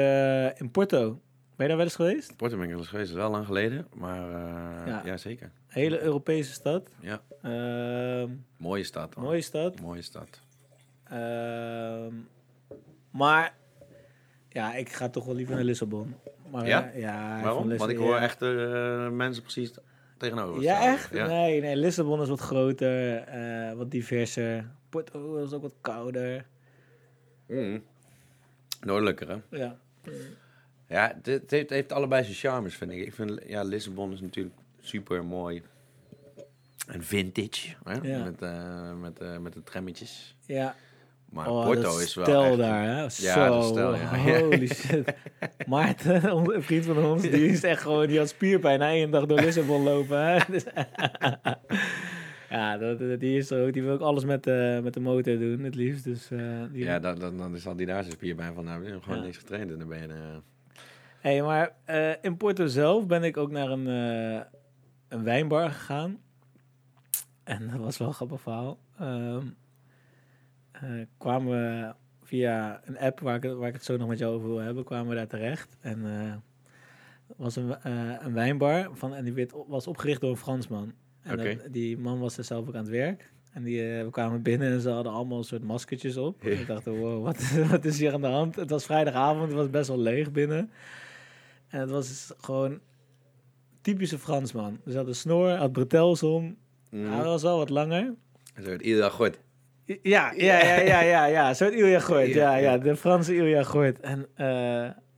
in 0.57 0.71
Porto. 0.71 1.21
Ben 1.59 1.67
je 1.67 1.75
daar 1.75 1.83
wel 1.85 1.85
eens 1.93 1.95
geweest? 1.95 2.35
Porto 2.35 2.55
ben 2.55 2.63
ik 2.65 2.69
wel 2.71 2.79
eens 2.79 2.87
geweest, 2.89 3.11
wel 3.13 3.31
lang 3.31 3.45
geleden. 3.45 3.87
Maar 3.93 4.21
eh, 4.29 4.87
Ja. 4.87 5.01
ja. 5.05 5.17
zeker. 5.17 5.51
Hele 5.67 6.01
Europese 6.01 6.51
stad. 6.53 6.89
Ja, 6.99 7.21
Ehm, 7.41 8.29
mooie 8.57 8.83
stad. 8.83 9.13
hoor. 9.13 9.23
mooie 9.23 9.41
stad. 9.41 9.81
Mooie 9.81 10.01
stad. 10.01 10.39
Ehm, 11.03 12.13
maar 13.11 13.53
ja, 14.49 14.75
ik 14.75 14.89
ga 14.89 15.09
toch 15.09 15.25
wel 15.25 15.35
liever 15.35 15.55
naar 15.55 15.63
Lissabon. 15.63 16.15
Maar, 16.51 16.67
Ja? 16.67 16.91
eh, 16.91 16.99
ja 17.01 17.41
Waarom? 17.41 17.43
vond 17.67 17.77
Want 17.79 17.91
ik 17.91 17.97
Lissabon- 17.97 18.05
hoor 18.05 18.15
ja. 18.15 18.21
echt 18.21 18.41
eh, 18.41 19.09
mensen 19.09 19.41
precies 19.43 19.71
tegenover. 20.17 20.61
Ja, 20.61 20.75
staan. 20.75 20.93
echt? 20.93 21.13
Ja. 21.13 21.27
Nee, 21.27 21.61
nee, 21.61 21.75
Lissabon 21.75 22.21
is 22.21 22.29
wat 22.29 22.39
groter, 22.39 23.23
wat 23.77 23.91
diverser. 23.91 24.65
Porto 24.89 25.35
is 25.43 25.53
ook 25.53 25.61
wat 25.61 25.75
kouder. 25.81 26.45
Mm. 27.47 27.83
Noordelijker, 28.81 29.27
hè? 29.29 29.57
Ja. 29.57 29.77
Ja, 30.89 31.19
het, 31.23 31.69
heeft, 31.69 31.91
allebei 31.91 32.23
zijn 32.23 32.35
charmes, 32.35 32.75
vind 32.75 32.91
ik. 32.91 32.97
Ik 33.05 33.13
vind, 33.13 33.39
ja, 33.47 33.63
Lissabon 33.63 34.11
is 34.13 34.21
natuurlijk 34.21 34.55
super 34.81 35.25
mooi. 35.25 35.61
En 36.87 37.03
vintage, 37.03 37.75
hè? 37.83 37.93
Ja. 38.01 38.23
Met, 38.23 38.41
eh, 38.41 38.93
met, 39.01 39.19
eh, 39.19 39.37
met 39.37 39.53
de 39.53 39.63
trammetjes. 39.63 40.35
Ja, 40.45 40.75
Maar 41.29 41.49
oh, 41.51 41.65
Porto 41.65 41.97
is 41.99 42.15
wel 42.15 42.25
stel 42.25 42.43
echt- 42.43 42.57
daar, 42.57 42.83
hè? 42.83 43.01
Ja, 43.01 43.09
Zo, 43.09 43.61
stel, 43.61 43.95
ja. 43.95 44.17
holy 44.39 44.67
shit. 44.67 45.13
Maarten, 45.67 46.33
onze- 46.33 46.53
een 46.53 46.63
vriend 46.63 46.85
van 46.85 47.05
ons, 47.05 47.21
die 47.21 47.47
is 47.47 47.63
echt 47.63 47.81
gewoon, 47.81 48.07
die 48.07 48.17
had 48.17 48.29
spierpijn 48.29 48.79
na 48.79 48.89
één 48.89 49.11
dag 49.11 49.25
door 49.25 49.39
Lissabon 49.39 49.83
lopen. 49.83 50.25
Hè? 50.27 50.37
Dus- 50.51 50.65
ja, 52.49 52.77
dat, 52.77 52.99
dat- 52.99 53.19
die 53.19 53.37
is 53.37 53.49
er 53.51 53.65
ook. 53.67 53.73
Die 53.73 53.83
wil 53.83 53.93
ook 53.93 54.01
alles 54.01 54.23
met, 54.25 54.43
de 54.43 54.79
met 54.83 54.93
de 54.93 54.99
motor 54.99 55.37
doen, 55.39 55.59
het 55.63 55.75
liefst. 55.75 56.03
Dus, 56.03 56.31
eh, 56.31 56.39
die, 56.71 56.83
Ja, 56.83 56.99
dan, 56.99 57.19
dan, 57.19 57.37
dan 57.37 57.57
zal 57.57 57.75
die 57.75 57.85
daar 57.85 58.03
zijn 58.03 58.15
spierbijn 58.15 58.53
van 58.53 58.67
hebben. 58.67 58.89
Nou, 58.89 59.01
gewoon 59.01 59.17
Ja. 59.19 59.23
niks 59.25 59.37
getraind 59.37 59.71
en 59.71 59.79
dan 59.79 59.87
ben 59.87 59.99
je... 60.01 60.07
Hey, 61.19 61.41
maar 61.41 61.75
eh, 61.85 62.11
in 62.21 62.37
Porto 62.37 62.65
zelf 62.67 63.07
ben 63.07 63.23
ik 63.23 63.37
ook 63.37 63.51
naar 63.51 63.69
een, 63.69 63.87
eh, 63.87 64.41
een 65.07 65.23
wijnbar 65.23 65.69
gegaan. 65.69 66.17
En 67.43 67.69
dat 67.69 67.79
was 67.79 67.97
wel 67.97 68.07
een 68.07 68.13
grappig 68.13 68.41
verhaal. 68.41 68.79
Ehm, 68.99 69.45
eh, 70.71 70.81
kwamen 71.17 71.49
we 71.51 71.93
via 72.23 72.81
een 72.85 72.97
app 72.97 73.19
waar 73.19 73.35
ik, 73.35 73.43
het- 73.43 73.53
waar 73.57 73.67
ik 73.67 73.73
het 73.73 73.83
zo 73.83 73.97
nog 73.97 74.07
met 74.07 74.19
jou 74.19 74.33
over 74.35 74.47
wil 74.47 74.57
hebben, 74.57 74.83
kwamen 74.83 75.09
we 75.09 75.15
daar 75.15 75.27
terecht. 75.27 75.77
En 75.81 76.03
was 77.35 77.55
een, 77.55 77.75
een 78.25 78.33
wijnbar 78.33 78.89
van, 78.93 79.15
en 79.15 79.23
die 79.23 79.33
werd, 79.33 79.53
was 79.67 79.87
opgericht 79.87 80.21
door 80.21 80.29
een 80.29 80.37
Fransman. 80.37 80.93
En 81.21 81.29
dat- 81.37 81.73
die 81.73 81.97
man 81.97 82.19
was 82.19 82.37
er 82.37 82.43
zelf 82.43 82.67
ook 82.67 82.73
aan 82.75 82.81
het 82.81 82.89
werk. 82.89 83.31
En 83.53 83.63
die, 83.63 83.81
we 83.81 84.07
kwamen 84.11 84.41
binnen 84.41 84.71
en 84.71 84.81
ze 84.81 84.89
hadden 84.89 85.11
allemaal 85.13 85.37
een 85.37 85.43
soort 85.43 85.63
maskertjes 85.63 86.17
op. 86.17 86.41
Ja. 86.43 86.49
Ik 86.49 86.67
dacht, 86.67 86.85
wow, 86.85 87.23
wat, 87.23 87.51
wat 87.71 87.85
is 87.85 87.99
hier 87.99 88.13
aan 88.13 88.21
de 88.21 88.27
hand? 88.27 88.55
Het 88.55 88.69
was 88.69 88.85
vrijdagavond, 88.85 89.47
het 89.47 89.53
was 89.57 89.69
best 89.69 89.87
wel 89.87 89.99
leeg 89.99 90.31
binnen. 90.31 90.71
En 91.69 91.79
het 91.79 91.89
was 91.89 92.07
dus 92.07 92.31
gewoon 92.37 92.79
typische 93.81 94.19
Fransman. 94.19 94.79
Dus 94.83 94.93
hij 94.93 95.01
had 95.01 95.07
een 95.07 95.15
snor, 95.15 95.49
had 95.51 95.71
bretels 95.71 96.23
om. 96.23 96.57
mhm. 96.89 97.11
Hij 97.11 97.23
was 97.23 97.41
wel 97.41 97.57
wat 97.57 97.69
langer. 97.69 98.13
Zo, 98.63 98.69
het 98.69 98.81
iedere 98.81 99.01
dag 99.01 99.13
goed. 99.13 99.39
Ja, 99.85 100.33
ja, 100.35 100.63
ja, 100.63 100.79
ja, 100.79 101.01
ja, 101.01 101.25
ja. 101.25 101.53
Zo'n 101.53 101.73
Ilja 101.73 101.99
Gooit. 101.99 102.33
Ja, 102.33 102.55
Ja, 102.55 102.77
de 102.77 102.95
Franse 102.95 103.35
Ilja 103.35 103.63
Gooit. 103.63 103.99
En 103.99 104.27
eh, 104.35 104.45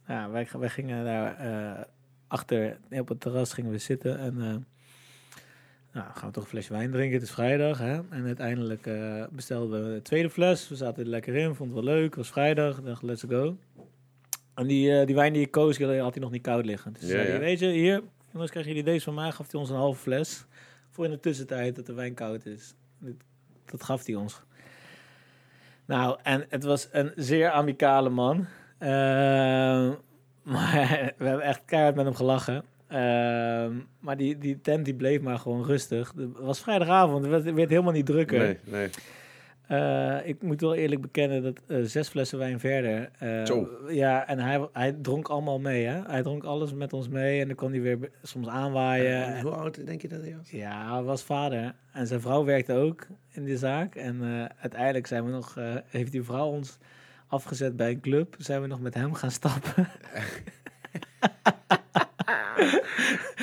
ja, 0.08 0.30
wij, 0.30 0.48
wij 0.58 0.70
gingen 0.70 1.06
daar 1.06 1.38
eh, 1.38 1.84
achter 2.28 2.78
op 2.90 3.08
het 3.08 3.20
terras 3.20 3.54
gingen 3.54 3.72
we 3.72 3.78
zitten. 3.78 4.20
En 4.20 4.42
eh, 4.42 4.56
nou, 5.94 6.08
gaan 6.14 6.28
we 6.28 6.34
toch 6.34 6.44
een 6.44 6.50
flesje 6.50 6.74
wijn 6.74 6.92
drinken. 6.92 7.14
Het 7.14 7.28
is 7.28 7.32
vrijdag. 7.32 7.78
Hè? 7.78 7.94
En 8.10 8.26
uiteindelijk 8.26 8.90
bestelden 9.32 9.84
we 9.84 9.94
de 9.94 10.02
tweede 10.02 10.30
fles. 10.30 10.70
We 10.70 10.76
zaten 10.76 11.04
er 11.04 11.10
lekker 11.10 11.36
in. 11.36 11.56
Vond 11.56 11.76
het 11.76 11.84
wel 11.84 11.94
leuk. 11.94 12.06
Het 12.06 12.16
was 12.16 12.30
vrijdag. 12.30 12.82
Dacht, 12.82 13.02
let's 13.02 13.24
go. 13.30 13.58
En 14.54 14.68
die, 14.68 15.00
eh, 15.00 15.06
die 15.06 15.16
wijn 15.16 15.34
die 15.34 15.42
ik 15.42 15.52
koos, 15.52 15.78
had 15.78 15.90
hij 15.90 16.20
nog 16.20 16.32
niet 16.32 16.42
koud 16.42 16.66
liggen. 16.66 16.94
Dus 16.94 17.02
Ja, 17.02 17.08
zei 17.08 17.38
weet 17.38 17.60
je, 17.60 17.68
hier, 17.68 18.02
jongens, 18.32 18.52
krijgen 18.52 18.72
jullie 18.72 18.92
deze 18.92 19.04
van 19.04 19.14
mij. 19.14 19.32
Gaf 19.32 19.52
hij 19.52 19.60
ons 19.60 19.70
een 19.70 19.76
halve 19.76 20.02
fles. 20.02 20.46
Voor 20.90 21.06
in 21.06 21.12
de 21.12 21.20
tussentijd 21.20 21.76
dat 21.76 21.86
de 21.86 21.94
wijn 21.94 22.14
koud 22.14 22.46
is. 22.46 22.74
Dat 23.66 23.84
gaf 23.84 24.06
hij 24.06 24.16
ons. 24.16 24.42
Nou, 25.86 26.20
en 26.24 26.46
het 26.50 26.64
was 26.64 26.88
een 26.92 27.12
zeer 27.16 27.50
amicale 27.50 28.10
man. 28.10 28.48
Ehm, 28.78 29.88
maar 30.52 31.14
we 31.18 31.26
hebben 31.26 31.46
echt 31.46 31.62
keihard 31.66 31.96
met 31.96 32.06
hem 32.06 32.16
gelachen. 32.16 32.64
Ehm, 32.88 33.76
maar 34.00 34.18
die, 34.18 34.38
die 34.38 34.62
tent 34.62 34.86
die 34.86 34.94
bleef 34.96 35.22
maar 35.22 35.38
gewoon 35.38 35.66
rustig. 35.66 36.14
Het 36.18 36.38
was 36.38 36.60
vrijdagavond, 36.62 37.22
het 37.22 37.44
werd, 37.44 37.56
werd 37.56 37.70
helemaal 37.70 37.94
niet 37.94 38.06
drukker. 38.06 38.40
Nee, 38.40 38.58
nee. 38.64 38.90
Eh, 39.72 40.18
ik 40.24 40.42
moet 40.42 40.62
wel 40.62 40.76
eerlijk 40.76 41.02
bekennen 41.02 41.44
dat 41.44 41.62
eh, 41.68 41.78
zes 41.84 42.08
flessen 42.08 42.38
wijn 42.38 42.60
verder. 42.60 43.10
Zo. 43.46 43.70
Ja, 43.90 44.28
en 44.28 44.40
hij, 44.40 44.68
hij 44.74 44.96
dronk 45.02 45.28
allemaal 45.28 45.60
mee. 45.60 45.86
Hè? 45.86 46.02
Hij 46.08 46.22
dronk 46.22 46.44
alles 46.44 46.74
met 46.74 46.94
ons 46.94 47.08
mee 47.08 47.42
en 47.42 47.48
dan 47.48 47.56
kon 47.56 47.72
hij 47.72 47.82
weer 47.82 47.98
soms 48.24 48.48
aanwaaien. 48.48 49.26
En 49.26 49.42
hoe 49.42 49.52
oud 49.52 49.86
denk 49.86 50.02
je 50.02 50.08
dat 50.08 50.22
hij 50.22 50.36
was? 50.38 50.50
Ja, 50.50 50.94
hij 50.94 51.04
was 51.04 51.24
vader. 51.24 51.74
En 51.94 52.08
zijn 52.08 52.22
vrouw 52.22 52.44
werkte 52.44 52.74
ook 52.74 53.08
in 53.30 53.44
die 53.44 53.58
zaak. 53.58 53.96
En 53.96 54.22
uiteindelijk 54.62 55.08
zijn 55.08 55.26
we 55.26 55.32
nog, 55.32 55.56
heeft 55.88 56.12
die 56.12 56.24
vrouw 56.24 56.48
ons 56.48 56.78
afgezet 57.28 57.76
bij 57.76 57.90
een 57.90 58.02
club. 58.02 58.36
Zijn 58.38 58.62
we 58.62 58.68
nog 58.68 58.82
met 58.82 58.94
hem 58.94 59.14
gaan 59.14 59.32
stappen. 59.32 59.76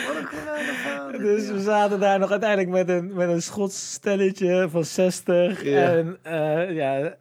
Wat 0.06 0.16
een 0.16 0.26
geweldig 0.26 0.74
verhaal. 0.74 0.98
dus 1.26 1.50
we 1.50 1.60
zaten 1.60 2.00
daar 2.00 2.18
nog 2.18 2.30
uiteindelijk 2.30 2.70
met 2.70 2.88
een, 2.88 3.14
met 3.14 3.28
een 3.28 3.42
Schots 3.42 3.92
stelletje 3.92 4.66
van 4.70 4.84
60. 4.84 5.64
Ja. 5.64 5.90
En 5.96 6.18
eh, 6.22 6.74
ja, 6.74 7.16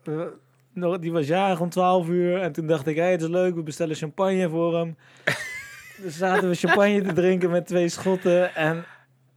nog, 0.73 0.99
die 0.99 1.11
was 1.11 1.27
jarig 1.27 1.61
om 1.61 1.69
12 1.69 2.07
uur. 2.07 2.41
En 2.41 2.51
toen 2.51 2.67
dacht 2.67 2.87
ik, 2.87 2.95
hey, 2.95 3.11
het 3.11 3.21
is 3.21 3.27
leuk, 3.27 3.55
we 3.55 3.63
bestellen 3.63 3.95
champagne 3.95 4.49
voor 4.49 4.77
hem. 4.77 4.97
dus 6.03 6.17
zaten 6.17 6.49
we 6.49 6.55
champagne 6.55 7.01
te 7.01 7.13
drinken 7.13 7.49
met 7.49 7.65
twee 7.67 7.89
schotten. 7.89 8.55
En 8.55 8.85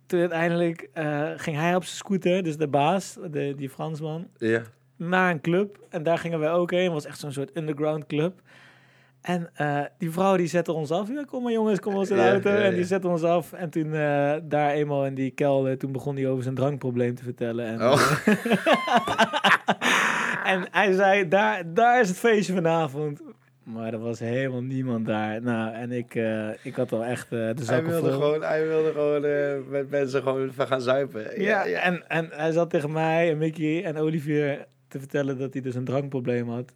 toen 0.06 0.20
uiteindelijk 0.20 0.88
eh, 0.92 1.28
ging 1.36 1.56
hij 1.56 1.74
op 1.74 1.84
zijn 1.84 1.96
scooter, 1.96 2.42
dus 2.42 2.56
de 2.56 2.68
baas, 2.68 3.16
de, 3.30 3.54
die 3.56 3.68
Fransman, 3.70 4.28
Ja. 4.36 4.62
naar 4.96 5.30
een 5.30 5.40
club. 5.40 5.78
En 5.88 6.02
daar 6.02 6.18
gingen 6.18 6.38
wij 6.38 6.50
ook 6.52 6.70
heen. 6.70 6.84
Het 6.84 6.92
was 6.92 7.06
echt 7.06 7.18
zo'n 7.18 7.32
soort 7.32 7.56
underground 7.56 8.06
club. 8.06 8.40
En 9.20 9.50
eh, 9.54 9.80
die 9.98 10.10
vrouw 10.10 10.36
die 10.36 10.46
zette 10.46 10.72
ons 10.72 10.90
af. 10.90 11.08
Ja, 11.08 11.24
kom 11.24 11.42
maar 11.42 11.52
jongens, 11.52 11.80
kom 11.80 11.92
maar 11.92 12.02
in 12.02 12.08
de 12.08 12.14
Ja, 12.22 12.30
auto. 12.32 12.50
ja, 12.50 12.56
En 12.56 12.70
die 12.70 12.80
ja. 12.80 12.86
zette 12.86 13.08
ons 13.08 13.22
af. 13.22 13.52
En 13.52 13.70
toen 13.70 13.94
eh, 13.94 14.34
daar 14.42 14.70
eenmaal 14.70 15.06
in 15.06 15.14
die 15.14 15.30
kelder, 15.30 15.78
toen 15.78 15.92
begon 15.92 16.16
hij 16.16 16.28
over 16.28 16.42
zijn 16.42 16.54
drankprobleem 16.54 17.14
te 17.14 17.22
vertellen. 17.22 17.66
En, 17.66 17.80
Oh. 17.80 18.26
en 20.52 20.66
hij 20.70 20.92
zei, 20.92 21.28
daar, 21.28 21.74
daar 21.74 22.00
is 22.00 22.08
het 22.08 22.18
feestje 22.18 22.54
vanavond. 22.54 23.20
Maar 23.62 23.92
er 23.92 23.98
was 23.98 24.18
helemaal 24.18 24.62
niemand 24.62 25.06
daar. 25.06 25.42
Nou, 25.42 25.74
en 25.74 25.92
ik, 25.92 26.14
eh, 26.14 26.48
ik 26.62 26.74
had 26.74 26.92
al 26.92 27.04
echt 27.04 27.24
eh, 27.24 27.30
de 27.30 27.54
Hij 27.66 27.84
wilde 27.84 28.12
gewoon, 28.12 28.42
hij 28.42 28.66
wilde 28.66 28.92
gewoon 28.92 29.24
eh, 29.24 29.70
met 29.70 29.90
mensen 29.90 30.22
gewoon 30.22 30.52
van 30.52 30.66
gaan 30.66 30.80
zuipen. 30.80 31.42
Ja, 31.42 31.66
En, 31.66 32.08
en 32.08 32.28
hij 32.32 32.52
zat 32.52 32.70
tegen 32.70 32.92
mij 32.92 33.30
en 33.30 33.38
Mickey 33.38 33.84
en 33.84 33.96
Olivier 33.96 34.66
te 34.88 34.98
vertellen 34.98 35.38
dat 35.38 35.52
hij 35.52 35.62
dus 35.62 35.74
een 35.74 35.84
drankprobleem 35.84 36.48
had. 36.48 36.72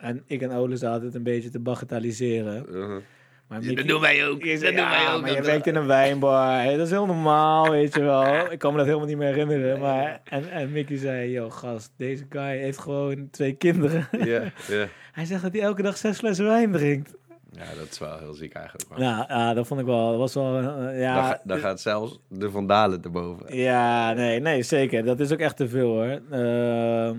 En 0.00 0.22
ik 0.26 0.42
en 0.42 0.52
Ole 0.52 0.76
zaten 0.76 1.04
het 1.04 1.14
een 1.14 1.22
beetje 1.22 1.50
te 1.50 1.58
bagatelliseren. 1.60 2.66
Uh-huh. 2.68 3.02
Maar 3.48 3.74
Dat 3.74 3.86
doen 3.86 4.00
wij 4.00 4.26
ook. 4.28 4.44
Dat 4.44 4.58
zei, 4.58 4.76
doen 4.76 4.88
wij 4.88 5.00
ja, 5.02 5.12
ook. 5.14 5.20
maar 5.20 5.32
je 5.32 5.42
werkt 5.42 5.66
in 5.66 5.74
een 5.76 5.86
wijnbar. 5.86 6.62
hè, 6.62 6.76
Dat 6.76 6.86
is 6.86 6.92
heel 6.92 7.06
normaal, 7.06 7.70
weet 7.70 7.94
je 7.94 8.00
wel. 8.02 8.24
Ik 8.52 8.58
kan 8.58 8.70
me 8.70 8.76
dat 8.76 8.86
helemaal 8.86 9.08
niet 9.08 9.16
meer 9.16 9.34
herinneren. 9.34 9.80
Maar, 9.80 10.20
en, 10.24 10.50
en 10.50 10.72
Mickey 10.72 10.96
zei, 10.96 11.30
yo 11.30 11.50
gast, 11.50 11.92
deze 11.96 12.26
guy 12.28 12.56
heeft 12.58 12.78
gewoon 12.78 13.28
twee 13.30 13.52
kinderen. 13.52 14.08
Ja, 14.24 14.42
ja. 14.68 14.86
Hij 15.12 15.24
zegt 15.24 15.42
dat 15.42 15.52
hij 15.52 15.60
elke 15.60 15.82
dag 15.82 15.96
zes 15.96 16.18
flessen 16.18 16.46
wijn 16.46 16.72
drinkt. 16.72 17.14
ja, 17.50 17.64
dat 17.78 17.88
is 17.90 17.98
wel 17.98 18.18
heel 18.18 18.34
ziek 18.34 18.52
eigenlijk. 18.52 18.88
Maar 18.88 18.98
Nou, 18.98 19.24
ja, 19.28 19.54
dat 19.54 19.66
vond 19.66 19.80
ik 19.80 19.86
wel, 19.86 20.10
dat 20.10 20.18
was 20.18 20.34
wel, 20.34 20.58
eh, 20.58 21.00
ja... 21.00 21.40
dan 21.44 21.58
gaat 21.58 21.80
zelfs 21.80 22.20
de 22.28 22.50
vandalen 22.50 23.02
erboven. 23.02 23.56
Ja, 23.56 24.12
nee, 24.12 24.40
nee, 24.40 24.62
zeker. 24.62 25.04
Dat 25.04 25.20
is 25.20 25.32
ook 25.32 25.38
echt 25.38 25.56
te 25.56 25.68
veel 25.68 25.88
hoor. 25.88 26.20
Ehm, 26.30 27.16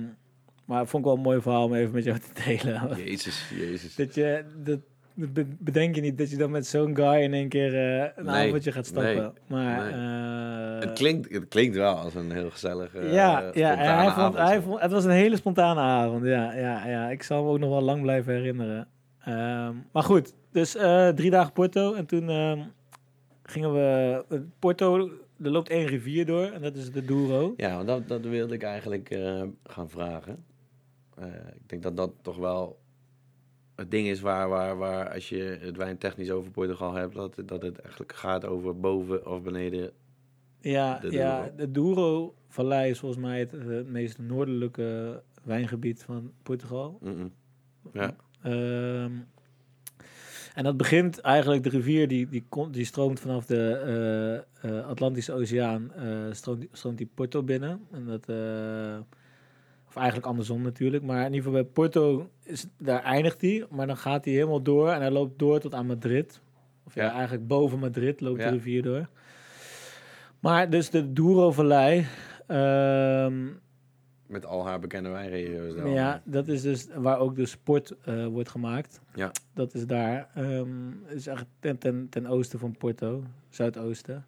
maar 0.71 0.87
vond 0.87 1.03
ik 1.03 1.09
wel 1.09 1.17
een 1.17 1.23
mooi 1.23 1.41
verhaal 1.41 1.65
om 1.65 1.73
even 1.73 1.93
met 1.93 2.03
jou 2.03 2.19
te 2.19 2.43
delen. 2.45 2.97
Jezus, 3.05 3.49
jezus. 3.59 3.95
dat 3.95 4.15
je, 4.15 4.43
dat, 4.63 4.79
dat 5.13 5.33
be- 5.33 5.55
bedenk 5.59 5.95
je 5.95 6.01
niet 6.01 6.17
dat 6.17 6.29
je 6.29 6.37
dan 6.37 6.51
met 6.51 6.67
zo'n 6.67 6.95
guy 6.95 7.21
in 7.21 7.33
één 7.33 7.49
keer 7.49 7.73
eh, 7.75 8.09
een 8.15 8.25
Nee, 8.25 8.47
avondje 8.47 8.71
gaat 8.71 8.85
stappen. 8.85 9.15
nee, 9.15 9.31
maar 9.47 9.81
nee. 9.83 10.79
eh, 10.79 10.87
het, 10.89 10.97
klinkt, 10.97 11.33
het 11.33 11.47
klinkt 11.47 11.75
wel 11.75 11.95
als 11.95 12.15
een 12.15 12.31
heel 12.31 12.49
gezellige 12.49 12.99
ja, 13.03 13.41
eh, 13.43 13.53
ja 13.53 13.71
spontane 13.73 14.01
hij 14.01 14.11
vond, 14.11 14.37
hij 14.37 14.61
vond, 14.61 14.81
het 14.81 14.91
was 14.91 15.03
een 15.05 15.11
hele 15.11 15.35
spontane 15.35 15.79
avond. 15.79 16.25
Ja, 16.25 16.53
ja, 16.53 16.87
ja. 16.87 17.09
Ik 17.09 17.23
zal 17.23 17.43
me 17.43 17.49
ook 17.49 17.59
nog 17.59 17.69
wel 17.69 17.81
lang 17.81 18.01
blijven 18.01 18.33
herinneren. 18.33 18.87
Ehm, 19.19 19.73
maar 19.91 20.03
goed, 20.03 20.33
dus 20.51 20.71
drie 21.15 21.29
dagen 21.29 21.53
Porto. 21.53 21.93
En 21.93 22.05
toen 22.05 22.29
ehm, 22.29 22.59
gingen 23.43 23.73
we... 23.73 24.23
Porto, 24.59 25.09
er 25.43 25.49
loopt 25.49 25.69
één 25.69 25.85
rivier 25.87 26.25
door. 26.25 26.45
En 26.45 26.61
dat 26.61 26.75
is 26.75 26.91
de 26.91 27.05
Douro. 27.05 27.53
Ja, 27.57 27.75
want 27.75 27.87
dat, 27.87 28.07
dat 28.07 28.21
wilde 28.25 28.53
ik 28.53 28.63
eigenlijk 28.63 29.19
gaan 29.63 29.89
vragen. 29.89 30.43
Eh, 31.21 31.27
ik 31.55 31.69
denk 31.69 31.83
dat 31.83 31.97
dat 31.97 32.11
toch 32.21 32.37
wel 32.37 32.79
het 33.75 33.91
ding 33.91 34.07
is 34.07 34.21
waar, 34.21 34.49
waar, 34.49 34.77
waar 34.77 35.13
als 35.13 35.29
je 35.29 35.57
het 35.61 35.77
wijntechnisch 35.77 36.31
over 36.31 36.51
Portugal 36.51 36.93
hebt, 36.93 37.13
dat, 37.15 37.35
dat 37.45 37.61
het 37.61 37.79
eigenlijk 37.79 38.13
gaat 38.13 38.45
over 38.45 38.79
boven 38.79 39.27
of 39.27 39.41
beneden. 39.41 39.91
Ja, 40.59 40.99
De 40.99 41.11
ja 41.11 41.39
Douro. 41.41 41.55
de 41.55 41.71
Douro-vallei 41.71 42.89
is 42.89 42.99
volgens 42.99 43.21
mij 43.21 43.39
het, 43.39 43.51
het 43.51 43.87
meest 43.87 44.19
noordelijke 44.19 45.21
wijngebied 45.43 46.03
van 46.03 46.31
Portugal. 46.43 46.99
Ja, 47.93 48.15
Ehm, 48.41 49.11
en 50.53 50.63
dat 50.63 50.77
begint 50.77 51.19
eigenlijk, 51.19 51.63
de 51.63 51.69
rivier 51.69 52.07
die, 52.07 52.29
die, 52.29 52.45
komt, 52.49 52.73
die 52.73 52.85
stroomt 52.85 53.19
vanaf 53.19 53.45
de 53.45 53.71
eh, 54.63 54.79
eh, 54.79 54.87
Atlantische 54.87 55.33
Oceaan, 55.33 55.91
stroomt, 56.31 56.67
stroomt 56.71 56.97
die 56.97 57.09
Porto 57.13 57.43
binnen. 57.43 57.81
En 57.91 58.05
dat, 58.05 58.25
of 59.91 59.97
eigenlijk 59.97 60.27
andersom 60.27 60.61
natuurlijk, 60.61 61.03
maar 61.03 61.19
in 61.25 61.33
ieder 61.33 61.37
geval 61.47 61.51
bij 61.61 61.71
Porto, 61.71 62.29
is, 62.43 62.65
daar 62.77 63.03
eindigt 63.03 63.41
hij, 63.41 63.65
maar 63.69 63.87
dan 63.87 63.97
gaat 63.97 64.25
hij 64.25 64.33
helemaal 64.33 64.61
door 64.61 64.89
en 64.89 65.01
hij 65.01 65.11
loopt 65.11 65.39
door 65.39 65.59
tot 65.59 65.73
aan 65.73 65.85
Madrid. 65.85 66.41
Of 66.85 66.95
ja, 66.95 67.03
Ja. 67.03 67.11
eigenlijk 67.13 67.47
boven 67.47 67.79
Madrid 67.79 68.21
loopt 68.21 68.39
Ja. 68.41 68.45
de 68.47 68.51
rivier 68.53 68.81
door. 68.83 69.07
Maar 70.39 70.69
dus 70.69 70.89
de 70.89 71.13
Douro-vallei, 71.13 72.05
ehm, 72.47 73.45
met 74.27 74.45
al 74.45 74.65
haar 74.65 74.79
bekende 74.79 75.09
wijnregio's. 75.09 75.93
ja, 75.93 76.21
dat 76.25 76.47
is 76.47 76.61
dus 76.61 76.87
waar 76.95 77.19
ook 77.19 77.35
de 77.35 77.45
sport 77.45 77.93
eh, 78.05 78.25
wordt 78.25 78.49
gemaakt. 78.49 79.01
Ja. 79.15 79.31
Dat 79.53 79.73
is 79.73 79.85
daar. 79.87 80.29
ehm 80.35 80.69
is 81.07 81.27
echt 81.27 81.45
ten, 81.59 81.77
ten, 81.77 82.07
ten 82.09 82.27
oosten 82.27 82.59
van 82.59 82.75
Porto, 82.77 83.23
zuidoosten. 83.49 84.25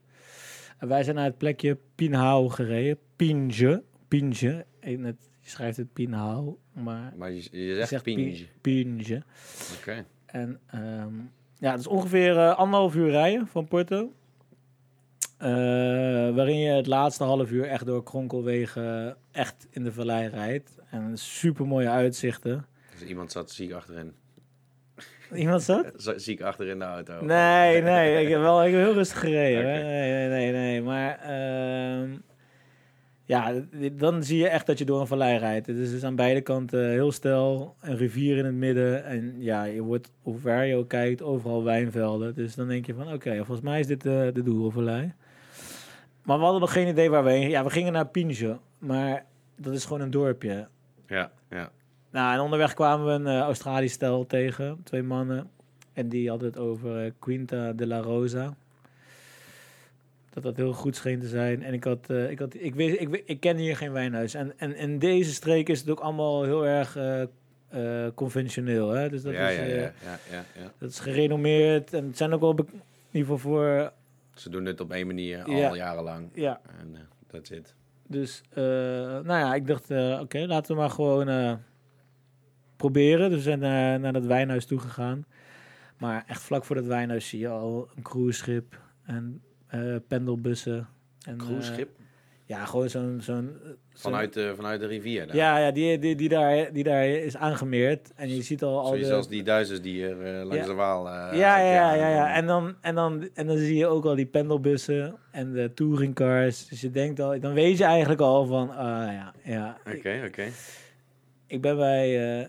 En 0.77 0.87
wij 0.87 1.03
zijn 1.03 1.15
naar 1.15 1.25
het 1.25 1.37
plekje 1.37 1.77
Pinhao 1.95 2.49
gereden. 2.49 2.97
Pinje. 3.15 3.83
Pinje. 4.07 4.65
Eh, 4.79 4.97
net- 4.97 5.29
Je 5.43 5.49
schrijft 5.49 5.77
het 5.77 5.93
Pinhao, 5.93 6.59
maar 6.71 7.13
Maar 7.17 7.31
je, 7.31 7.75
zegt, 7.75 7.89
zegt 7.89 8.03
pinge. 8.03 8.45
Pinje. 8.61 9.23
Oké. 9.79 10.05
En 10.25 10.59
ehm, 10.65 11.13
ja, 11.59 11.71
het 11.71 11.79
is 11.79 11.87
ongeveer 11.87 12.37
eh, 12.37 12.57
anderhalf 12.57 12.95
uur 12.95 13.09
rijden 13.09 13.47
van 13.47 13.67
Porto. 13.67 14.13
Eh, 15.37 15.49
waarin 16.35 16.57
je 16.57 16.71
het 16.71 16.87
laatste 16.87 17.23
half 17.23 17.51
uur 17.51 17.65
echt 17.65 17.85
door 17.85 18.03
kronkelwegen 18.03 19.17
echt 19.31 19.67
in 19.69 19.83
de 19.83 19.91
vallei 19.91 20.27
rijdt. 20.27 20.77
En 20.89 21.17
super 21.17 21.67
mooie 21.67 21.89
uitzichten. 21.89 22.65
Dus 22.99 23.07
iemand 23.07 23.31
zat 23.31 23.51
ziek 23.51 23.71
achterin. 23.71 24.13
Iemand 25.33 25.63
zat? 25.63 25.91
Ziek 26.15 26.41
achter 26.41 26.67
in 26.67 26.79
de 26.79 26.85
auto. 26.85 27.25
Nee, 27.25 27.81
nee, 27.81 28.23
ik 28.23 28.29
heb 28.29 28.39
wel 28.39 28.65
ik 28.65 28.73
heb 28.73 28.81
heel 28.83 28.93
rustig 28.93 29.19
gereden. 29.19 29.63
Nee, 29.63 29.83
nee, 29.83 30.29
nee, 30.29 30.51
nee. 30.51 30.81
Maar 30.81 31.19
ehm, 31.19 32.11
ja, 33.33 33.53
dan 33.91 34.23
zie 34.23 34.37
je 34.37 34.47
echt 34.47 34.65
dat 34.65 34.77
je 34.77 34.85
door 34.85 35.01
een 35.01 35.07
vallei 35.07 35.37
rijdt. 35.37 35.67
Het 35.67 35.77
is 35.77 35.91
dus 35.91 36.03
aan 36.03 36.15
beide 36.15 36.41
kanten 36.41 36.89
heel 36.89 37.11
stel, 37.11 37.75
een 37.81 37.97
rivier 37.97 38.37
in 38.37 38.45
het 38.45 38.55
midden. 38.55 39.05
En 39.05 39.41
ja, 39.41 39.63
je 39.63 39.81
wordt, 39.81 40.11
hoe 40.21 40.37
ver 40.37 40.63
je 40.63 40.75
ook 40.75 40.89
kijkt, 40.89 41.21
overal 41.21 41.63
wijnvelden. 41.63 42.35
Dus 42.35 42.55
dan 42.55 42.67
denk 42.67 42.85
je 42.85 42.93
van, 42.93 43.13
oké, 43.13 43.35
volgens 43.35 43.61
mij 43.61 43.79
is 43.79 43.87
dit 43.87 44.05
eh, 44.05 44.27
de 44.33 44.43
Doerenvallei. 44.43 45.13
Maar 46.23 46.37
we 46.37 46.43
hadden 46.43 46.61
nog 46.61 46.73
geen 46.73 46.87
idee 46.87 47.09
waar 47.09 47.23
we 47.23 47.29
heen 47.29 47.49
Ja, 47.49 47.63
we 47.63 47.69
gingen 47.69 47.93
naar 47.93 48.07
Pinje, 48.07 48.57
maar 48.77 49.25
dat 49.55 49.73
is 49.73 49.85
gewoon 49.85 50.01
een 50.01 50.11
dorpje. 50.11 50.67
Ja, 51.07 51.31
ja. 51.49 51.71
Nou, 52.11 52.33
en 52.33 52.39
onderweg 52.39 52.73
kwamen 52.73 53.05
we 53.05 53.11
een 53.11 53.27
eh, 53.27 53.39
Australisch 53.39 53.93
stel 53.93 54.25
tegen, 54.25 54.79
twee 54.83 55.03
mannen. 55.03 55.49
En 55.93 56.09
die 56.09 56.29
hadden 56.29 56.47
het 56.47 56.57
over 56.57 57.05
eh, 57.05 57.11
Quinta 57.19 57.73
de 57.73 57.87
la 57.87 57.99
Rosa. 57.99 58.55
Dat 60.33 60.43
dat 60.43 60.55
heel 60.55 60.73
goed 60.73 60.95
scheen 60.95 61.19
te 61.19 61.27
zijn. 61.27 61.63
En 61.63 61.73
ik 61.73 61.83
had, 61.83 62.09
eh, 62.09 62.29
ik 62.29 62.39
had, 62.39 62.53
ik 62.53 62.75
wist, 62.75 62.99
ik, 62.99 63.23
ik 63.25 63.39
ken 63.39 63.57
hier 63.57 63.77
geen 63.77 63.91
wijnhuis. 63.91 64.33
En, 64.33 64.59
en 64.59 64.75
in 64.75 64.99
deze 64.99 65.33
streek 65.33 65.69
is 65.69 65.79
het 65.79 65.89
ook 65.89 65.99
allemaal 65.99 66.43
heel 66.43 66.65
erg 66.65 66.95
eh, 66.95 67.21
eh, 67.67 68.11
conventioneel. 68.15 68.89
Hè? 68.89 69.09
Dus 69.09 69.21
dat, 69.21 69.33
ja, 69.33 69.47
is, 69.49 69.55
ja, 69.55 69.63
ja, 69.63 69.75
ja, 69.75 69.91
ja, 70.31 70.43
ja. 70.55 70.71
dat 70.77 70.89
is 70.89 70.99
gerenommeerd. 70.99 71.93
En 71.93 72.05
het 72.07 72.17
zijn 72.17 72.33
ook 72.33 72.41
wel 72.41 72.55
in 72.57 72.65
ieder 73.11 73.21
geval 73.21 73.37
voor. 73.37 73.91
Ze 74.35 74.49
doen 74.49 74.65
het 74.65 74.81
op 74.81 74.91
één 74.91 75.07
manier 75.07 75.43
al 75.43 75.51
Ja. 75.53 75.75
jarenlang. 75.75 76.29
Ja, 76.33 76.61
En 76.79 76.97
dat 77.27 77.47
het. 77.47 77.75
Dus, 78.07 78.41
nou 78.53 79.25
ja, 79.25 79.55
ik 79.55 79.67
dacht, 79.67 79.91
oké, 80.21 80.45
laten 80.45 80.75
we 80.75 80.81
maar 80.81 80.89
gewoon 80.89 81.59
proberen. 82.75 83.29
Dus 83.29 83.37
we 83.37 83.43
zijn 83.43 83.59
naar, 83.59 83.99
naar 83.99 84.13
dat 84.13 84.25
wijnhuis 84.25 84.65
toegegaan. 84.65 85.25
Maar 85.97 86.23
echt 86.27 86.41
vlak 86.41 86.65
voor 86.65 86.75
dat 86.75 86.85
wijnhuis 86.85 87.27
zie 87.29 87.39
je 87.39 87.47
al 87.47 87.89
een 87.95 88.03
cruiseschip 88.03 88.79
en 89.03 89.41
pendelbussen. 90.07 90.87
En, 91.25 91.33
eh, 91.39 91.45
Cruiseschip? 91.45 91.89
ja, 92.45 92.65
gewoon 92.65 92.89
zo'n... 92.89 93.17
zo'n 93.21 93.51
Vanuit, 93.95 94.33
de, 94.33 94.53
vanuit 94.55 94.79
de 94.79 94.87
rivier 94.87 95.27
daar. 95.27 95.35
Ja, 95.35 95.57
ja 95.57 95.71
die, 95.71 95.99
die, 95.99 96.15
die, 96.15 96.29
daar, 96.29 96.73
die 96.73 96.83
daar 96.83 97.07
is 97.07 97.37
aangemeerd. 97.37 98.11
En 98.15 98.35
je 98.35 98.41
ziet 98.41 98.63
al, 98.63 98.79
al 98.79 98.91
de... 98.91 99.13
als 99.13 99.27
die 99.27 99.43
Duitsers 99.43 99.81
die 99.81 99.93
hier 99.93 100.21
eh, 100.21 100.37
langs 100.45 100.55
Ja. 100.55 100.65
de 100.65 100.73
Waal... 100.73 101.07
eh, 101.07 101.39
ja, 101.39 101.57
ja, 101.57 101.73
ja, 101.73 101.93
ja, 101.93 102.09
ja. 102.09 102.33
En 102.35 102.45
dan, 102.45 102.75
en, 102.81 102.95
dan, 102.95 103.29
en 103.33 103.47
dan 103.47 103.57
zie 103.57 103.75
je 103.77 103.87
ook 103.87 104.05
al 104.05 104.15
die 104.15 104.25
pendelbussen 104.25 105.15
en 105.31 105.51
de 105.51 105.73
touringcars. 105.73 106.67
Dus 106.67 106.81
je 106.81 106.91
denkt 106.91 107.19
al, 107.19 107.39
dan 107.39 107.53
weet 107.53 107.77
je 107.77 107.83
eigenlijk 107.83 108.21
al 108.21 108.45
van, 108.45 108.69
ah 108.69 109.11
ja, 109.13 109.33
ja. 109.43 109.77
Oké, 109.95 110.23
oké. 110.27 110.43
Ik 111.47 111.61
ben 111.61 111.77
bij 111.77 112.39
eh, 112.39 112.47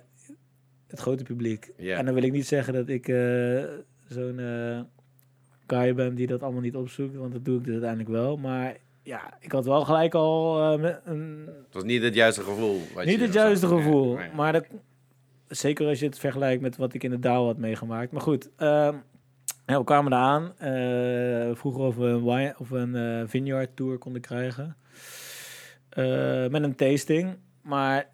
het 0.87 1.01
grote 1.01 1.23
publiek. 1.23 1.73
Ja. 1.77 1.97
En 1.99 2.05
dan 2.05 2.15
wil 2.15 2.23
ik 2.23 2.33
niet 2.33 2.47
zeggen 2.47 2.73
dat 2.75 2.89
ik 2.89 3.09
eh, 3.09 3.65
zo'n 4.09 4.39
eh 4.39 4.81
guy 5.75 5.95
ben 5.95 6.15
die 6.15 6.27
dat 6.27 6.43
allemaal 6.43 6.61
niet 6.61 6.77
opzoekt, 6.77 7.17
want 7.17 7.33
dat 7.33 7.45
doe 7.45 7.59
ik 7.59 7.65
dus 7.65 7.73
uiteindelijk 7.73 8.11
wel. 8.11 8.37
Maar 8.37 8.77
ja, 9.05 9.37
ik 9.41 9.53
had 9.53 9.65
wel 9.65 9.85
gelijk 9.85 10.15
al 10.15 10.61
eh, 10.61 10.95
een, 11.05 11.45
Het 11.47 11.75
was 11.75 11.85
niet 11.85 12.03
het 12.03 12.15
juiste 12.15 12.43
gevoel. 12.43 12.81
niet 13.05 13.21
het 13.21 13.33
juiste 13.33 13.67
gevoel. 13.67 14.15
nee. 14.15 14.29
Maar 14.35 14.53
dat, 14.53 14.67
zeker 15.49 15.87
als 15.87 15.99
je 15.99 16.07
het 16.07 16.19
vergelijkt 16.19 16.63
met 16.63 16.77
wat 16.77 16.95
ik 16.95 17.03
in 17.03 17.11
de 17.11 17.19
Douw 17.19 17.45
had 17.45 17.59
meegemaakt. 17.59 18.13
Maar 18.13 18.21
goed, 18.21 18.51
ehm, 18.57 18.97
ja, 19.67 19.79
we 19.79 19.85
kwamen 19.85 20.13
eraan. 20.13 20.53
we 20.59 21.53
vroegen 21.55 21.83
of 21.83 21.97
we 21.97 22.05
een, 22.05 22.25
wine, 22.25 22.55
of 22.59 22.71
een 22.71 22.97
eh, 22.97 23.23
vineyard 23.27 23.77
tour 23.77 23.99
konden 23.99 24.21
krijgen. 24.21 24.77
Met 26.51 26.63
een 26.63 26.77
tasting. 26.77 27.37
Maar 27.63 28.09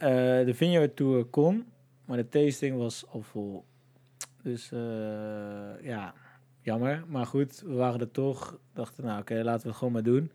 de 0.44 0.52
vineyard 0.54 0.96
tour 0.96 1.24
kon, 1.24 1.66
maar 2.04 2.16
de 2.16 2.28
tasting 2.28 2.76
was 2.76 3.04
al 3.08 3.22
vol. 3.22 3.64
Dus 4.42 4.70
ja, 5.82 6.14
jammer. 6.62 7.04
Maar 7.08 7.26
goed, 7.26 7.62
we 7.66 7.74
waren 7.74 8.00
er 8.00 8.10
toch. 8.10 8.58
Dachten, 8.74 9.04
nou 9.04 9.20
oké, 9.20 9.34
laten 9.34 9.62
we 9.62 9.68
het 9.68 9.76
gewoon 9.76 9.92
maar 9.92 10.02
doen. 10.02 10.30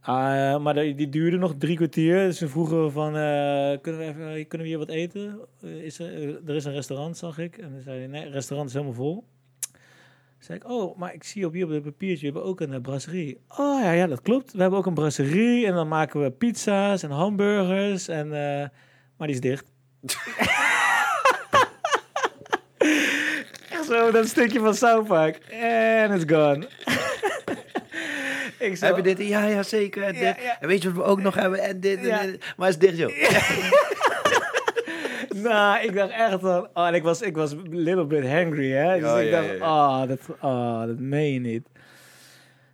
Ah, 0.00 0.62
maar 0.62 0.74
die, 0.74 1.08
duurde 1.08 1.36
nog 1.36 1.54
drie 1.58 1.76
kwartier. 1.76 2.14
Dus 2.14 2.40
we 2.40 2.48
vroegen 2.48 2.92
van, 2.92 3.16
eh, 3.16 3.80
kunnen, 3.80 4.00
we 4.00 4.04
even, 4.04 4.46
kunnen 4.46 4.66
we 4.66 4.72
hier 4.72 4.78
wat 4.78 4.88
eten? 4.88 5.38
Eh, 5.62 5.70
is 5.70 5.98
er, 5.98 6.14
eh, 6.14 6.48
er 6.48 6.54
is 6.54 6.64
een 6.64 6.72
restaurant, 6.72 7.16
zag 7.16 7.38
ik. 7.38 7.58
En 7.58 7.72
dan 7.72 7.82
zei 7.82 7.98
hij, 7.98 8.06
nee, 8.06 8.24
het 8.24 8.32
restaurant 8.32 8.68
is 8.68 8.74
helemaal 8.74 8.94
vol. 8.94 9.24
zei 10.38 10.58
ik, 10.58 10.68
oh, 10.70 10.98
maar 10.98 11.14
ik 11.14 11.24
zie 11.24 11.46
op 11.46 11.52
hier 11.52 11.64
op 11.64 11.70
het 11.70 11.82
papiertje, 11.82 12.26
we 12.26 12.32
hebben 12.32 12.44
ook 12.44 12.60
een 12.60 12.72
eh, 12.72 12.80
brasserie. 12.80 13.40
Oh 13.48 13.82
ja, 13.82 13.90
ja, 13.92 14.06
dat 14.06 14.20
klopt. 14.22 14.52
We 14.52 14.60
hebben 14.60 14.78
ook 14.78 14.86
een 14.86 14.94
brasserie 14.94 15.66
en 15.66 15.74
dan 15.74 15.88
maken 15.88 16.22
we 16.22 16.30
pizza's 16.30 17.02
en 17.02 17.10
hamburgers. 17.10 18.08
En, 18.08 18.26
eh, 18.32 18.68
maar 19.16 19.26
die 19.26 19.36
is 19.36 19.40
dicht. 19.40 19.72
Echt 23.70 23.79
zo, 23.90 24.10
dat 24.10 24.26
stukje 24.28 24.58
van 24.60 24.74
South 24.74 25.06
Park. 25.06 25.36
En 25.50 26.12
it's 26.12 26.24
gone. 26.32 26.68
ik 28.58 28.76
zo, 28.76 28.86
Heb 28.86 28.96
je 28.96 29.02
dit? 29.02 29.18
Ja, 29.28 29.46
ja, 29.46 29.62
zeker. 29.62 30.02
En, 30.02 30.12
dit. 30.12 30.22
Ja, 30.22 30.36
ja. 30.42 30.60
en 30.60 30.68
weet 30.68 30.82
je 30.82 30.92
wat 30.92 31.04
we 31.04 31.10
ook 31.10 31.20
nog 31.20 31.34
hebben? 31.34 31.58
En 31.60 31.80
dit, 31.80 31.98
en 31.98 32.06
Ja. 32.06 32.22
dit. 32.22 32.44
Maar 32.56 32.68
het 32.68 32.82
is 32.82 32.88
dicht, 32.88 32.98
joh. 32.98 33.12
Nou, 35.42 35.84
ik 35.84 35.94
dacht 35.94 36.10
echt 36.10 36.40
van... 36.40 36.68
Oh, 36.74 36.86
en 36.86 36.94
ik 36.94 37.02
was, 37.02 37.22
ik 37.22 37.36
was 37.36 37.52
a 37.52 37.56
little 37.70 38.06
bit 38.06 38.26
hangry, 38.28 38.70
hè. 38.70 39.00
Dus 39.00 39.22
ik 39.24 39.30
dacht, 39.30 39.60
oh, 39.60 40.08
dat, 40.08 40.18
oh, 40.40 40.80
dat 40.86 40.98
meen 40.98 41.32
je 41.32 41.40
niet. 41.40 41.68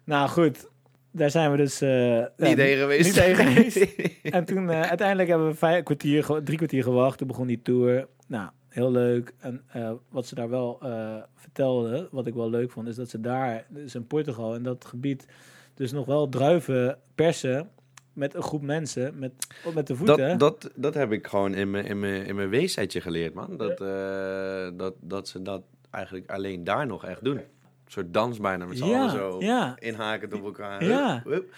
Nou, 0.04 0.28
goed. 0.28 0.66
Daar 1.12 1.30
zijn 1.30 1.50
we 1.50 1.56
dus... 1.56 1.80
eh, 1.80 2.24
Niet 2.36 2.56
heen 2.58 2.76
geweest. 2.76 3.26
Niet 3.26 3.36
geweest. 3.36 3.86
en 4.36 4.44
toen, 4.44 4.70
eh, 4.70 4.80
uiteindelijk 4.80 5.28
hebben 5.28 5.48
we 5.48 5.54
vijf 5.54 5.82
kwartier, 5.82 6.26
drie 6.44 6.56
kwartier 6.56 6.82
gewacht. 6.82 7.18
Toen 7.18 7.26
begon 7.26 7.46
die 7.46 7.60
tour. 7.62 8.06
Nou, 8.28 8.48
heel 8.76 8.90
leuk. 8.90 9.34
En 9.38 9.62
eh, 9.66 9.92
wat 10.08 10.26
ze 10.26 10.34
daar 10.34 10.48
wel 10.48 10.78
eh 10.82 11.22
vertelden, 11.34 12.08
wat 12.10 12.26
ik 12.26 12.34
wel 12.34 12.50
leuk 12.50 12.70
vond, 12.70 12.88
is 12.88 12.96
dat 12.96 13.10
ze 13.10 13.20
daar, 13.20 13.66
dus 13.68 13.94
in 13.94 14.06
Portugal, 14.06 14.54
in 14.54 14.62
dat 14.62 14.84
gebied, 14.84 15.26
dus 15.74 15.92
nog 15.92 16.06
wel 16.06 16.28
druiven 16.28 16.98
persen 17.14 17.70
met 18.12 18.34
een 18.34 18.42
groep 18.42 18.62
mensen, 18.62 19.18
met, 19.18 19.32
met 19.74 19.86
de 19.86 19.96
voeten. 19.96 20.38
Dat, 20.38 20.60
dat, 20.60 20.72
dat 20.74 20.94
heb 20.94 21.12
ik 21.12 21.26
gewoon 21.26 21.54
in 21.54 21.70
mijn, 21.70 21.84
in 21.84 22.00
mijn, 22.00 22.26
in 22.26 22.34
mijn 22.34 22.48
weesheidje 22.48 23.00
geleerd, 23.00 23.34
man. 23.34 23.56
Dat, 23.56 23.80
eh, 23.80 24.68
dat, 24.74 24.94
dat 25.00 25.28
ze 25.28 25.42
dat 25.42 25.62
eigenlijk 25.90 26.30
alleen 26.30 26.64
daar 26.64 26.86
nog 26.86 27.04
echt 27.04 27.24
doen. 27.24 27.36
Een 27.36 27.44
soort 27.86 28.14
dans 28.14 28.38
bijna 28.38 28.66
met 28.66 28.78
z'n 28.78 28.84
Ja, 28.84 28.98
allen 28.98 29.10
zo 29.10 29.36
ja. 29.40 29.76
inhakend 29.78 30.32
op 30.32 30.44
elkaar. 30.44 30.84
Ja. 30.84 31.22
Hup, 31.24 31.32
hup. 31.32 31.54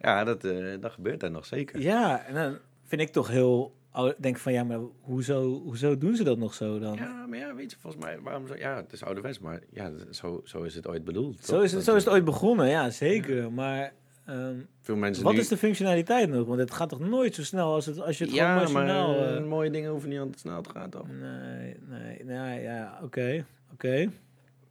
Ja, 0.00 0.24
dat, 0.24 0.40
dat 0.80 0.92
gebeurt 0.92 1.20
daar 1.20 1.30
nog 1.30 1.46
zeker. 1.46 1.80
Ja, 1.80 2.24
en 2.24 2.34
dan 2.34 2.58
vind 2.84 3.00
ik 3.00 3.08
toch 3.08 3.28
heel... 3.28 3.72
ou- 3.92 4.14
Denk 4.18 4.36
van, 4.38 4.52
ja, 4.52 4.64
maar 4.64 4.78
hoezo, 5.00 5.60
hoezo 5.62 5.98
doen 5.98 6.16
ze 6.16 6.24
dat 6.24 6.38
nog 6.38 6.54
zo 6.54 6.78
dan? 6.78 6.94
Ja, 6.94 7.26
maar 7.26 7.38
ja, 7.38 7.54
weet 7.54 7.70
je, 7.70 7.76
volgens 7.80 8.04
mij, 8.04 8.20
waarom 8.20 8.46
zo? 8.46 8.56
Ja, 8.56 8.76
het 8.76 8.92
is 8.92 9.02
ouderwets, 9.04 9.38
maar 9.38 9.60
ja, 9.70 9.92
zo, 10.10 10.40
zo 10.44 10.62
is 10.62 10.74
het 10.74 10.86
ooit 10.86 11.04
bedoeld. 11.04 11.44
zo, 11.44 11.60
is 11.60 11.72
het, 11.72 11.84
zo 11.84 11.94
is 11.96 12.04
het 12.04 12.12
ooit 12.14 12.24
begonnen, 12.24 12.68
ja, 12.68 12.90
zeker. 12.90 13.52
Maar 13.52 13.92
ehm, 14.26 14.56
Veel 14.80 14.96
mensen 14.96 15.24
wat 15.24 15.32
nu... 15.32 15.38
is 15.38 15.48
de 15.48 15.56
functionaliteit 15.56 16.28
nog? 16.28 16.46
Want 16.46 16.60
het 16.60 16.70
gaat 16.70 16.88
toch 16.88 17.00
nooit 17.00 17.34
zo 17.34 17.42
snel 17.42 17.72
als, 17.72 17.86
het, 17.86 18.00
als 18.00 18.18
je 18.18 18.24
het 18.24 18.32
gewoon 18.32 18.48
ja, 18.48 18.54
machinaal... 18.60 19.14
maar 19.18 19.36
eh, 19.36 19.44
mooie 19.44 19.70
dingen 19.70 19.90
hoeven 19.90 20.08
niet 20.08 20.18
altijd 20.18 20.40
snel 20.40 20.62
te 20.62 20.70
gaan, 20.70 20.90
toch? 20.90 21.06
nee, 21.20 21.76
nee, 21.88 22.24
nee, 22.24 22.62
ja, 22.62 22.98
oké, 23.02 23.44
oké. 23.72 24.10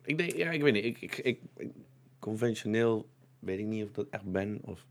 Ik 0.04 0.18
denk, 0.18 0.32
ja, 0.36 0.52
ik 0.52 0.62
weet 0.62 0.74
niet. 0.74 0.86
Ik, 0.86 1.02
ik, 1.02 1.18
ik, 1.18 1.40
ik- 1.58 1.72
conventioneel 2.20 3.08
weet 3.40 3.60
ik 3.60 3.66
niet 3.66 3.84
of 3.84 3.90
ik 3.90 3.96
dat 3.96 4.08
echt 4.10 4.32
ben. 4.32 4.60
Of, 4.64 4.86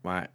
maar 0.00 0.30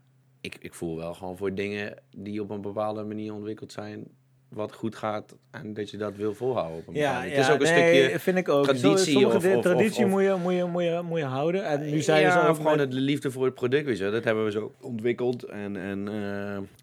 ik, 0.45 0.57
ik 0.59 0.73
voel 0.73 0.95
wel 0.97 1.13
gewoon 1.13 1.37
voor 1.37 1.53
dingen 1.55 1.97
die 2.17 2.41
op 2.41 2.49
een 2.49 2.61
bepaalde 2.61 3.03
manier 3.03 3.33
ontwikkeld 3.33 3.71
zijn, 3.71 4.07
wat 4.49 4.73
goed 4.73 4.95
gaat 4.95 5.35
en 5.51 5.73
dat 5.73 5.89
je 5.89 5.97
dat 5.97 6.15
wil 6.15 6.33
volhouden. 6.33 6.77
Op 6.79 6.87
een 6.87 6.93
Ja, 6.93 7.21
het 7.21 7.37
is 7.37 7.49
ook 7.49 7.61
een 7.61 7.73
nee, 7.73 7.99
stukje 8.01 8.19
vind 8.19 8.37
ik 8.37 8.49
ook. 8.49 8.63
traditie 8.63 9.11
Sommige 9.13 9.37
of- 9.49 9.55
of- 9.55 9.61
traditie 9.63 10.03
of- 10.05 10.09
moet, 10.11 10.21
je, 10.23 10.35
moet, 10.43 10.53
je, 10.53 10.63
moet, 10.65 10.83
je, 10.83 11.01
moet, 11.03 11.17
je, 11.19 11.23
houden. 11.25 11.65
En 11.65 11.89
nu 11.89 12.01
zei 12.01 12.19
je 12.19 12.25
ja, 12.25 12.47
ook 12.47 12.55
gewoon 12.55 12.77
met- 12.77 12.91
de 12.91 12.97
liefde 12.97 13.31
voor 13.31 13.45
het 13.45 13.53
product, 13.53 13.85
weet 13.85 13.97
je. 13.97 14.09
Dat 14.09 14.23
hebben 14.23 14.45
we 14.45 14.51
zo 14.51 14.73
ontwikkeld. 14.81 15.43
En, 15.43 15.75
en 15.75 16.07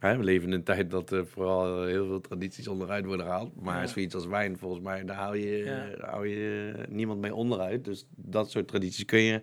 eh, 0.00 0.16
we 0.16 0.24
leven 0.24 0.48
in 0.48 0.54
een 0.54 0.62
tijd 0.62 0.90
dat 0.90 1.10
er 1.10 1.26
vooral 1.26 1.84
heel 1.84 2.06
veel 2.06 2.20
tradities 2.20 2.68
onderuit 2.68 3.04
worden 3.04 3.26
gehaald. 3.26 3.62
Maar 3.62 3.80
Ja. 3.80 3.86
zoiets 3.86 4.14
als 4.14 4.26
wijn, 4.26 4.58
volgens 4.58 4.82
mij, 4.82 5.04
daar 5.04 5.16
hou 5.16 5.36
je, 5.38 5.94
hou 6.00 6.28
je 6.28 6.72
niemand 6.88 7.20
mee 7.20 7.34
onderuit. 7.34 7.84
Dus 7.84 8.06
dat 8.16 8.50
soort 8.50 8.68
tradities 8.68 9.04
kun 9.04 9.20
je 9.20 9.40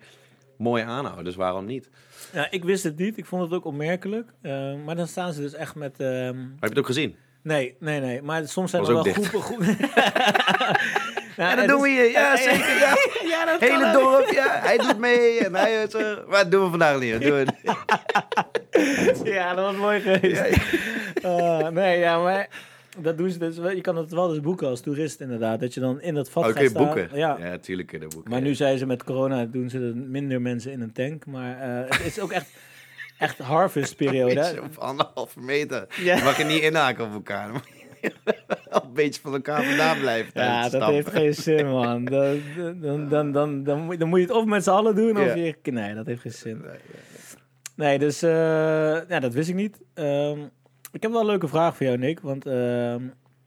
mooi 0.60 0.82
aanhouden. 0.82 1.24
Dus 1.24 1.34
waarom 1.36 1.64
niet? 1.66 1.88
Ja, 2.32 2.46
ik 2.50 2.64
wist 2.64 2.84
het 2.84 2.96
niet. 2.98 3.16
Ik 3.18 3.26
vond 3.26 3.42
het 3.42 3.52
ook 3.52 3.64
opmerkelijk. 3.64 4.28
Eh, 4.42 4.74
maar 4.84 4.96
dan 4.96 5.06
staan 5.06 5.32
ze 5.32 5.40
dus 5.40 5.54
echt 5.54 5.74
met... 5.74 5.94
ehm, 5.98 6.08
Heb 6.38 6.60
je 6.60 6.68
het 6.68 6.78
ook 6.78 6.86
gezien? 6.86 7.16
Nee, 7.42 7.76
nee, 7.80 8.00
nee. 8.00 8.22
Maar 8.22 8.48
soms 8.48 8.70
zijn 8.70 8.82
er 8.84 8.92
wel 8.92 9.02
dicht. 9.02 9.26
groepen... 9.26 9.40
groepen 9.40 9.76
Ja, 11.36 11.48
dat 11.50 11.58
het 11.58 11.68
doen 11.68 11.80
we 11.80 11.88
is- 11.88 11.94
hier. 11.96 12.10
Ja, 12.10 12.20
Ja, 12.32 12.36
zeker. 12.36 12.78
Ja. 12.78 12.96
Ja, 13.28 13.44
dat 13.44 13.60
Hele 13.60 13.86
ook. 13.86 13.92
dorp, 13.92 14.30
ja. 14.32 14.60
Hij 14.62 14.76
doet 14.78 14.98
mee. 14.98 15.38
En 15.44 15.54
hij 15.54 15.82
is, 15.82 15.94
eh, 15.94 16.12
wat 16.26 16.50
doen 16.50 16.64
we 16.64 16.70
vandaag 16.70 16.98
niet? 17.00 17.20
Doen 17.20 17.30
we... 17.30 17.46
Ja, 19.24 19.54
dat 19.54 19.64
was 19.64 19.76
mooi 19.76 20.00
geweest. 20.00 20.42
Ah, 21.22 21.68
nee, 21.68 21.98
ja, 21.98 22.18
maar 22.18 22.48
dat 23.02 23.18
doen 23.18 23.30
ze 23.30 23.38
dus. 23.38 23.58
wel- 23.58 23.70
Je 23.70 23.80
kan 23.80 23.96
het 23.96 24.10
wel 24.12 24.28
dus 24.28 24.40
boeken 24.40 24.68
als 24.68 24.80
toerist 24.80 25.20
inderdaad. 25.20 25.60
Dat 25.60 25.74
je 25.74 25.80
dan 25.80 26.00
in 26.00 26.14
dat 26.14 26.30
vat 26.30 26.44
Oh, 26.46 26.50
gaat 26.52 26.64
staan. 26.70 26.84
boeken? 26.84 27.08
Ja. 27.12 27.36
Ja, 27.40 27.58
tuurlijk 27.58 27.88
kun 27.88 28.00
je 28.00 28.06
boeken. 28.08 28.30
Maar 28.30 28.40
nu 28.40 28.54
zei 28.54 28.76
ze 28.78 28.86
met 28.86 29.04
corona 29.04 29.44
doen 29.44 29.70
ze 29.70 29.78
er 29.78 29.96
minder 29.96 30.40
mensen 30.40 30.72
in 30.72 30.80
een 30.80 30.92
tank. 30.92 31.26
Maar 31.26 31.60
eh, 31.60 31.90
het 31.90 32.04
is 32.06 32.20
ook 32.20 32.32
echt, 32.32 32.50
echt 33.18 33.38
harvestperiode. 33.38 34.60
op 34.64 34.76
anderhalve 34.78 35.40
meter. 35.40 35.86
Ja. 36.02 36.16
Je 36.16 36.22
mag 36.22 36.36
je 36.38 36.44
niet 36.44 36.62
inhaken 36.62 37.04
op 37.04 37.12
elkaar. 37.12 37.46
Dan 37.46 37.52
moet 37.52 37.68
je 38.00 38.12
wel 38.70 38.82
een 38.84 38.92
beetje 38.92 39.20
van 39.20 39.32
elkaar 39.32 39.64
vandaan 39.64 39.98
blijven. 40.00 40.30
Ja, 40.34 40.68
dat 40.68 40.88
heeft 40.88 41.08
geen 41.10 41.34
zin, 41.34 41.66
man. 41.70 42.04
Dan, 42.14 42.40
dan, 42.80 43.08
dan, 43.08 43.32
dan, 43.32 43.62
dan, 43.64 43.80
moet, 43.80 43.98
dan 43.98 44.08
moet 44.08 44.18
je 44.20 44.26
het 44.26 44.34
of 44.34 44.44
met 44.44 44.64
z'n 44.64 44.70
allen 44.70 44.94
doen, 44.94 45.18
of 45.20 45.34
je... 45.34 45.54
Nee, 45.62 45.94
dat 45.94 46.06
heeft 46.06 46.20
geen 46.20 46.32
zin. 46.32 46.64
Nee, 47.76 47.98
dus 47.98 48.22
eh, 48.22 48.30
ja, 49.08 49.20
dat 49.20 49.34
wist 49.34 49.48
ik 49.48 49.54
niet. 49.54 49.80
Ik 50.92 51.02
heb 51.02 51.10
wel 51.10 51.20
een 51.20 51.26
leuke 51.26 51.48
vraag 51.48 51.76
voor 51.76 51.86
jou, 51.86 51.98
Nick. 51.98 52.20
Want 52.20 52.46
ehm, 52.46 53.02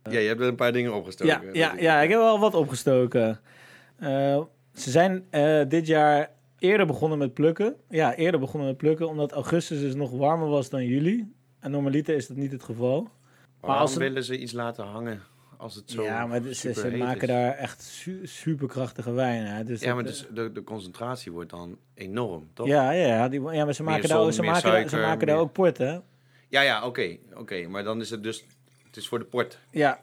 Ja, 0.09 0.19
je 0.19 0.27
hebt 0.27 0.41
er 0.41 0.47
een 0.47 0.55
paar 0.55 0.71
dingen 0.71 0.93
opgestoken. 0.93 1.45
ja, 1.45 1.49
ja, 1.53 1.73
ja, 1.79 2.01
ik 2.01 2.09
heb 2.09 2.19
wel 2.19 2.39
wat 2.39 2.53
opgestoken. 2.53 3.39
Eh, 3.95 4.41
ze 4.73 4.91
zijn 4.91 5.25
eh, 5.29 5.61
dit 5.67 5.87
jaar 5.87 6.29
eerder 6.59 6.85
begonnen 6.85 7.17
met 7.17 7.33
plukken. 7.33 7.75
Ja, 7.89 8.15
eerder 8.15 8.39
begonnen 8.39 8.67
met 8.69 8.77
plukken, 8.77 9.07
omdat 9.09 9.31
augustus 9.31 9.79
dus 9.79 9.95
nog 9.95 10.11
warmer 10.11 10.47
was 10.47 10.69
dan 10.69 10.85
juli. 10.85 11.33
En 11.59 11.71
normaliter 11.71 12.15
is 12.15 12.27
dat 12.27 12.37
niet 12.37 12.51
het 12.51 12.63
geval. 12.63 13.07
Waarom 13.59 13.81
als 13.81 13.95
willen 13.95 14.23
ze 14.23 14.37
iets 14.37 14.51
laten 14.51 14.85
hangen 14.85 15.21
als 15.57 15.75
het 15.75 15.91
zo 15.91 16.03
ja, 16.03 16.25
maar 16.25 16.41
ze, 16.53 16.93
maken 16.97 17.21
is? 17.21 17.27
daar 17.27 17.51
echt 17.53 17.81
su 17.81 18.19
superkrachtige 18.23 19.11
wijn. 19.11 19.45
Hè? 19.45 19.63
Dus 19.63 19.81
Ja, 19.81 19.93
maar 19.93 20.03
eh, 20.03 20.09
dus 20.09 20.27
de, 20.33 20.51
de 20.51 20.63
concentratie 20.63 21.31
wordt 21.31 21.49
dan 21.49 21.77
enorm, 21.93 22.47
toch? 22.53 22.67
Ja, 22.67 22.91
ja, 22.91 23.07
ja, 23.07 23.29
die, 23.29 23.41
ja 23.41 23.65
maar 23.65 23.73
ze 23.73 23.83
maken, 23.83 24.09
daar, 24.09 24.33
ze 24.33 24.41
maken, 24.43 24.71
daar- 24.71 24.89
ze 24.89 24.97
maken 24.97 25.27
daar 25.27 25.37
ook 25.37 25.51
port, 25.51 25.77
hè? 25.77 25.97
Ja, 26.53 26.61
ja, 26.61 26.85
oké. 26.85 27.17
oké. 27.35 27.67
Maar 27.67 27.83
dan 27.83 28.01
is 28.01 28.09
het 28.09 28.23
dus... 28.23 28.45
Het 28.87 28.97
is 28.97 29.07
voor 29.07 29.19
de 29.19 29.25
port. 29.25 29.59
Ja, 29.71 29.99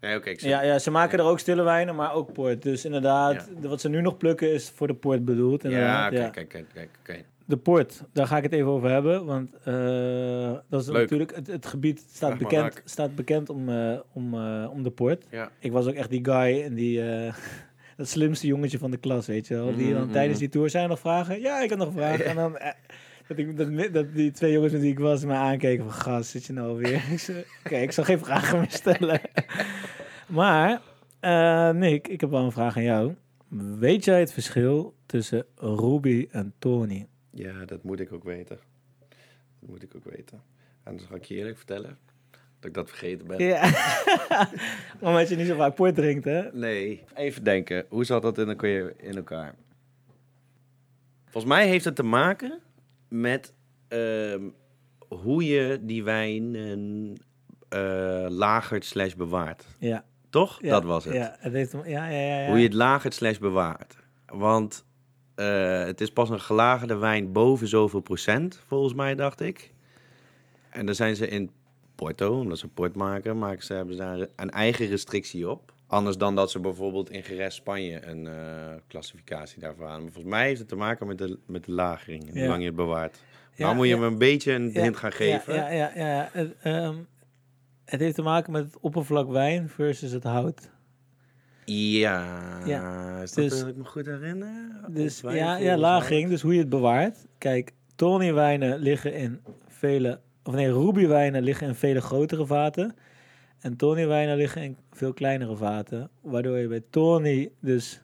Nee, 0.00 0.16
oké. 0.16 0.30
ik 0.30 0.40
zie- 0.40 0.48
ja, 0.48 0.62
ja 0.62 0.78
ze 0.78 0.90
maken 0.90 1.18
er 1.18 1.24
ook 1.24 1.38
stille 1.38 1.62
wijnen, 1.62 1.94
maar 1.94 2.14
ook 2.14 2.32
port. 2.32 2.62
Dus 2.62 2.84
inderdaad, 2.84 3.48
de- 3.60 3.68
wat 3.68 3.80
ze 3.80 3.88
nu 3.88 4.00
nog 4.00 4.16
plukken 4.16 4.52
is 4.52 4.70
voor 4.74 4.86
de 4.86 4.94
port 4.94 5.24
bedoeld. 5.24 5.62
Ja, 5.62 6.08
kijk, 6.08 6.22
ja. 6.22 6.28
kijk, 6.28 6.48
kijk, 6.48 6.66
kijk. 6.74 6.88
kijk. 7.02 7.24
De 7.44 7.56
port, 7.56 8.02
daar 8.12 8.26
ga 8.26 8.36
ik 8.36 8.42
het 8.42 8.52
even 8.52 8.66
over 8.70 8.90
hebben. 8.90 9.24
Want 9.24 9.54
eh, 9.64 10.52
dat 10.68 10.80
is 10.80 10.86
Leuk. 10.86 10.96
natuurlijk, 11.00 11.34
het, 11.34 11.46
het 11.46 11.66
gebied 11.66 12.04
staat 12.12 12.38
bekend, 12.38 12.62
raak. 12.62 12.82
staat 12.84 13.14
bekend 13.14 13.50
om, 13.50 13.68
eh, 13.68 13.98
om, 14.12 14.34
eh, 14.34 14.68
om 14.70 14.82
de 14.82 14.90
port. 14.90 15.24
Ja. 15.30 15.50
Ik 15.58 15.72
was 15.72 15.86
ook 15.86 15.94
echt 15.94 16.10
die 16.10 16.24
guy 16.24 16.62
en 16.62 16.74
die... 16.74 17.02
dat 17.96 18.08
slimste 18.08 18.46
jongetje 18.46 18.78
van 18.78 18.90
de 18.90 18.96
klas, 18.96 19.26
weet 19.26 19.46
je 19.46 19.54
wel. 19.54 19.76
Die 19.76 19.92
dan 19.92 20.02
Mhm. 20.02 20.12
tijdens 20.12 20.38
die 20.38 20.48
tour 20.48 20.70
zijn 20.70 20.88
nog 20.88 20.98
vragen. 21.00 21.40
Ja, 21.40 21.60
ik 21.62 21.68
heb 21.70 21.78
nog 21.78 21.92
vragen. 21.92 22.24
En 22.24 22.36
dan... 22.36 22.58
dat, 23.26 23.38
ik, 23.38 23.56
dat, 23.56 23.92
dat 23.92 24.14
die 24.14 24.30
twee 24.30 24.52
jongens 24.52 24.72
met 24.72 24.80
wie 24.80 24.90
ik 24.90 24.98
was 24.98 25.24
me 25.24 25.32
aankeken 25.32 25.84
van... 25.84 25.92
Gast, 25.92 26.30
zit 26.30 26.44
je 26.44 26.52
nou 26.52 26.76
weer? 26.76 27.02
Oké, 27.64 27.76
ik 27.76 27.92
zal 27.92 28.04
geen 28.04 28.18
vragen 28.18 28.58
meer 28.58 28.70
stellen. 28.70 29.20
maar, 30.26 30.80
eh, 31.20 31.70
Nick, 31.70 32.08
ik 32.08 32.20
heb 32.20 32.30
wel 32.30 32.44
een 32.44 32.52
vraag 32.52 32.76
aan 32.76 32.82
jou. 32.82 33.14
Weet 33.78 34.04
jij 34.04 34.20
het 34.20 34.32
verschil 34.32 34.94
tussen 35.06 35.46
Ruby 35.56 36.28
en 36.30 36.54
Tony? 36.58 37.06
Ja, 37.30 37.64
dat 37.64 37.82
moet 37.82 38.00
ik 38.00 38.12
ook 38.12 38.24
weten. 38.24 38.58
Dat 39.60 39.70
moet 39.70 39.82
ik 39.82 39.94
ook 39.96 40.04
weten. 40.04 40.42
En 40.82 40.96
dan 40.96 41.06
ga 41.06 41.14
ik 41.14 41.24
je 41.24 41.34
eerlijk 41.34 41.56
vertellen 41.56 41.98
dat 42.30 42.70
ik 42.70 42.74
dat 42.74 42.88
vergeten 42.88 43.26
ben. 43.26 43.44
Ja. 43.44 43.70
Omdat 45.00 45.28
je 45.28 45.36
niet 45.36 45.46
zo 45.46 45.56
vaak 45.56 45.74
port 45.74 45.94
drinkt, 45.94 46.24
hè? 46.24 46.52
Nee. 46.52 47.04
Even 47.14 47.44
denken, 47.44 47.86
hoe 47.88 48.04
zat 48.04 48.22
dat? 48.22 48.38
In 48.38 49.16
elkaar? 49.16 49.54
Volgens 51.24 51.52
mij 51.52 51.68
heeft 51.68 51.84
het 51.84 51.96
te 51.96 52.02
maken 52.02 52.60
met 53.12 53.54
ehm, 53.88 54.48
hoe 55.08 55.44
je 55.46 55.78
die 55.82 56.04
wijn 56.04 56.56
eh 57.68 58.26
lagert 58.28 58.84
slash 58.84 59.14
bewaart. 59.14 59.66
Ja. 59.78 60.04
Toch? 60.30 60.58
ja. 60.62 60.70
dat 60.70 60.84
was 60.84 61.04
het. 61.04 61.14
Ja, 61.14 61.36
het 61.38 61.52
heeft, 61.52 61.72
ja, 61.72 61.80
ja, 61.84 62.08
ja, 62.08 62.40
ja. 62.40 62.48
Hoe 62.48 62.58
je 62.58 62.64
het 62.64 62.74
lagert 62.74 63.14
slash 63.14 63.38
bewaart. 63.38 63.96
Want 64.26 64.84
eh, 65.34 65.84
het 65.84 66.00
is 66.00 66.12
pas 66.12 66.30
een 66.30 66.40
gelagerde 66.40 66.96
wijn 66.96 67.32
boven 67.32 67.68
zoveel 67.68 68.00
procent, 68.00 68.62
volgens 68.66 68.94
mij, 68.94 69.14
dacht 69.14 69.40
ik. 69.40 69.72
En 70.70 70.86
dan 70.86 70.94
zijn 70.94 71.16
ze 71.16 71.28
in 71.28 71.50
Porto, 71.94 72.38
omdat 72.38 72.58
ze 72.58 72.68
port 72.68 72.96
maken, 72.96 73.38
maken 73.38 73.64
ze, 73.64 73.72
hebben 73.72 73.94
ze 73.94 74.00
daar 74.00 74.26
een 74.36 74.50
eigen 74.50 74.86
restrictie 74.86 75.50
op. 75.50 75.71
Anders 75.92 76.16
dan 76.16 76.34
dat 76.34 76.50
ze 76.50 76.60
bijvoorbeeld 76.60 77.10
in 77.10 77.22
Geres 77.22 77.54
Spanje 77.54 78.06
een 78.06 78.26
eh, 78.26 78.34
klassificatie 78.86 79.60
daarvoor 79.60 79.86
aan. 79.86 80.02
Maar 80.02 80.12
volgens 80.12 80.34
mij 80.34 80.46
heeft 80.46 80.58
het 80.58 80.68
te 80.68 80.76
maken 80.76 81.06
met 81.06 81.18
de, 81.18 81.38
met 81.46 81.64
de 81.64 81.72
lagering 81.72 82.24
Ja. 82.32 82.40
hoe 82.40 82.48
lang 82.48 82.60
je 82.60 82.66
het 82.66 82.76
bewaart. 82.76 83.22
Ja, 83.54 83.64
nou 83.64 83.76
moet 83.76 83.88
je 83.88 83.96
me 83.96 84.06
een 84.06 84.18
beetje 84.18 84.52
een 84.52 84.70
hint 84.70 84.96
gaan 84.96 85.12
geven. 85.12 85.54
Ja, 85.54 85.70
ja, 85.70 85.92
ja. 85.94 86.28
Het, 86.32 86.54
ehm, 86.62 86.94
het 87.84 88.00
heeft 88.00 88.14
te 88.14 88.22
maken 88.22 88.52
met 88.52 88.64
het 88.64 88.78
oppervlak 88.80 89.30
wijn 89.30 89.68
versus 89.68 90.12
het 90.12 90.24
hout. 90.24 90.70
Ja, 91.64 92.58
Ja, 92.66 93.20
is 93.22 93.32
dat 93.32 93.44
dus- 93.48 93.58
dat 93.58 93.68
ik 93.68 93.76
me 93.76 93.84
goed 93.84 94.06
herinner? 94.06 94.80
Dus 94.88 95.20
ja, 95.20 95.56
ja, 95.56 95.76
lagering, 95.76 96.28
dus 96.28 96.42
hoe 96.42 96.52
je 96.52 96.58
het 96.60 96.68
bewaart. 96.68 97.26
Kijk, 97.38 97.72
Tony 97.94 98.32
wijnen 98.32 98.78
liggen 98.78 99.14
in 99.14 99.40
vele, 99.68 100.20
of 100.44 100.54
nee, 100.54 100.72
Ruby 100.72 101.06
wijnen 101.06 101.42
liggen 101.42 101.66
in 101.66 101.74
vele 101.74 102.00
grotere 102.00 102.46
vaten. 102.46 102.94
En 103.62 103.76
Tony 103.76 104.06
wijnen 104.06 104.36
liggen 104.36 104.62
in 104.62 104.76
veel 104.92 105.12
kleinere 105.12 105.56
vaten. 105.56 106.10
Waardoor 106.20 106.58
je 106.58 106.68
bij 106.68 106.82
Tony 106.90 107.50
dus 107.60 108.02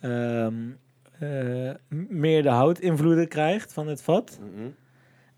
ehm, 0.00 0.54
eh, 1.18 1.70
m- 1.88 2.06
meer 2.08 2.42
de 2.42 2.48
houtinvloeden 2.48 3.28
krijgt 3.28 3.72
van 3.72 3.86
het 3.88 4.02
vat. 4.02 4.38
Mhm. 4.40 4.68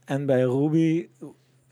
En 0.04 0.26
bij 0.26 0.42
Ruby, 0.42 1.08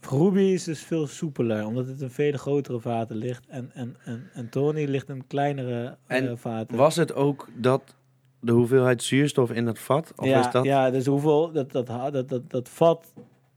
Ruby 0.01 0.41
is 0.41 0.65
dus 0.65 0.83
veel 0.83 1.07
soepeler, 1.07 1.67
omdat 1.67 1.87
het 1.87 2.01
in 2.01 2.11
vele 2.11 2.39
grotere 2.39 2.81
vaten 2.81 3.17
ligt. 3.17 3.47
En, 3.47 3.71
en, 3.75 3.97
en, 4.05 4.31
en 4.33 4.49
Tony 4.49 4.85
ligt 4.85 5.09
in 5.09 5.27
kleinere 5.27 5.97
eh, 6.07 6.17
En 6.17 6.39
vaten. 6.39 6.77
Was 6.77 6.97
het 6.97 7.15
ook 7.15 7.49
dat 7.57 7.95
de 8.41 8.53
hoeveelheid 8.53 9.03
zuurstof 9.03 9.51
in 9.51 9.67
het 9.67 9.79
vat? 9.79 10.13
Of 10.17 10.27
ja, 10.27 10.39
is 10.47 10.53
dat... 10.53 10.65
ja, 10.65 10.91
dus 10.91 11.07
hoeveel 11.07 11.53
dat, 11.53 11.73
dat, 11.73 11.87
dat, 11.87 12.29
dat, 12.29 12.51
dat 12.51 12.69
vat, 12.69 13.13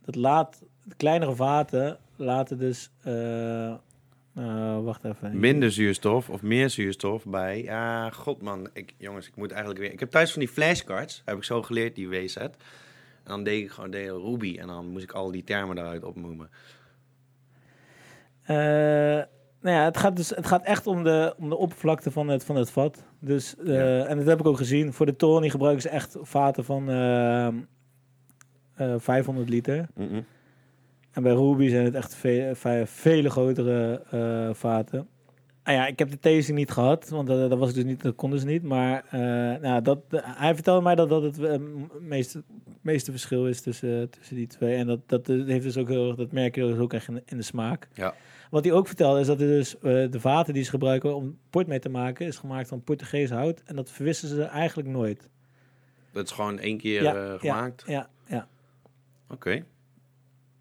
dat 0.06 0.16
laat, 0.16 0.62
kleinere 0.98 1.36
vaten 1.36 1.98
laten 2.16 2.58
dus, 2.58 2.92
eh, 3.02 3.74
nou, 4.34 4.84
wacht 4.84 5.04
even. 5.04 5.40
minder 5.40 5.72
zuurstof 5.72 6.30
of 6.30 6.42
meer 6.42 6.70
zuurstof 6.70 7.26
bij... 7.26 7.64
Ja, 7.64 8.10
god 8.10 8.42
man. 8.42 8.70
Ik, 8.74 8.94
jongens, 8.98 9.28
ik 9.28 9.36
moet 9.36 9.52
eigenlijk 9.52 9.82
weer... 9.82 9.92
Ik 9.92 10.00
heb 10.00 10.12
thuis 10.12 10.32
van 10.32 10.40
die 10.40 10.50
flashcards, 10.50 11.22
heb 11.26 11.38
ik 11.38 11.44
zo 11.44 11.62
geleerd, 11.62 11.96
die 11.96 12.10
WZ. 12.10 12.36
En 12.36 12.52
dan 13.24 13.44
deed 13.44 13.64
ik 13.64 13.72
gewoon 13.72 13.92
de 13.92 13.98
hele 13.98 14.20
Ruby 14.20 14.58
en 14.60 14.68
dan 14.68 14.88
moest 14.88 15.04
ik 15.04 15.12
al 15.12 15.32
die 15.32 15.44
termen 15.44 15.76
daaruit 15.76 16.04
opnoemen. 16.04 16.50
Eh, 18.44 18.56
nou 19.64 19.76
ja, 19.76 19.84
het 19.84 19.98
gaat, 19.98 20.16
dus, 20.16 20.30
het 20.30 20.48
gaat 20.48 20.64
echt 20.64 20.88
om 20.88 21.04
de, 21.04 21.34
om 21.38 21.50
de 21.50 21.56
oppervlakte 21.58 22.12
van 22.12 22.28
het, 22.28 22.44
van 22.46 22.56
het 22.56 22.72
vat. 22.72 23.04
Dus, 23.20 23.56
eh, 23.58 23.66
Ja. 23.66 24.06
En 24.06 24.18
dat 24.18 24.26
heb 24.26 24.40
ik 24.40 24.46
ook 24.46 24.58
gezien. 24.58 24.94
Voor 24.94 25.06
de 25.06 25.16
Tony 25.16 25.50
gebruiken 25.50 25.82
ze 25.82 25.90
echt 25.90 26.18
vaten 26.22 26.66
van 26.66 26.90
eh, 26.90 27.48
eh, 27.48 27.54
500 28.98 29.50
liter. 29.50 29.88
Mhm. 29.96 30.22
En 31.14 31.24
bij 31.24 31.34
Ruby 31.34 31.70
zijn 31.70 31.86
het 31.86 31.96
echt 31.96 32.16
ve 32.16 32.52
ve- 32.56 32.84
vele 32.88 33.30
grotere 33.30 34.02
eh, 34.12 34.54
vaten. 34.54 35.08
Ah 35.64 35.74
ja, 35.74 35.88
ik 35.88 36.00
heb 36.00 36.10
de 36.12 36.20
tasting 36.20 36.58
niet 36.58 36.72
gehad, 36.72 37.10
want 37.10 37.28
dat, 37.28 37.50
dat 37.50 37.60
was 37.60 37.70
ik 37.70 37.76
dus 37.76 37.84
niet, 37.84 38.02
dat 38.02 38.16
konden 38.16 38.40
ze 38.40 38.46
niet. 38.46 38.64
Maar 38.64 39.04
eh, 39.10 39.20
nou, 39.62 39.82
dat, 39.82 40.00
hij 40.12 40.54
vertelde 40.54 40.82
mij 40.82 40.96
dat 40.96 41.10
dat 41.10 41.24
het 41.24 41.40
eh, 41.40 41.56
meeste, 42.00 42.44
meeste 42.82 43.12
verschil 43.12 43.48
is 43.48 43.62
tussen, 43.62 44.10
tussen 44.10 44.36
die 44.36 44.48
twee. 44.48 44.76
En 44.76 44.88
dat, 44.88 45.00
dat 45.06 45.28
heeft 45.28 45.64
dus 45.64 45.78
ook 45.78 45.88
heel 45.90 46.08
erg, 46.08 46.16
dat 46.16 46.32
merk 46.32 46.56
je 46.56 46.62
dus 46.62 46.78
ook 46.78 46.94
echt 46.94 47.08
in, 47.08 47.22
in 47.26 47.38
de 47.38 47.44
smaak. 47.44 47.88
Ja. 47.94 48.14
Wat 48.50 48.64
hij 48.64 48.74
ook 48.74 48.88
vertelde 48.88 49.20
is 49.20 49.28
dat 49.28 49.42
er 49.42 49.48
dus 49.48 49.76
de 49.82 50.20
vaten 50.20 50.54
die 50.54 50.64
ze 50.64 50.70
gebruiken 50.70 51.16
om 51.16 51.38
port 51.50 51.68
mee 51.68 51.80
te 51.80 51.90
maken, 51.90 52.26
is 52.28 52.38
gemaakt 52.38 52.68
van 52.68 52.84
Portugees 52.84 53.30
hout. 53.30 53.62
En 53.66 53.76
dat 53.76 53.92
verwisselen 53.92 54.36
ze 54.36 54.44
eigenlijk 54.44 54.90
nooit. 54.90 55.30
Dat 56.12 56.26
is 56.26 56.32
gewoon 56.32 56.60
één 56.60 56.78
keer 56.78 57.04
Ja, 57.04 57.14
ja. 57.16 57.38
gemaakt? 57.38 57.84
Ja, 57.88 58.10
ja. 58.28 58.48
Oké. 59.30 59.64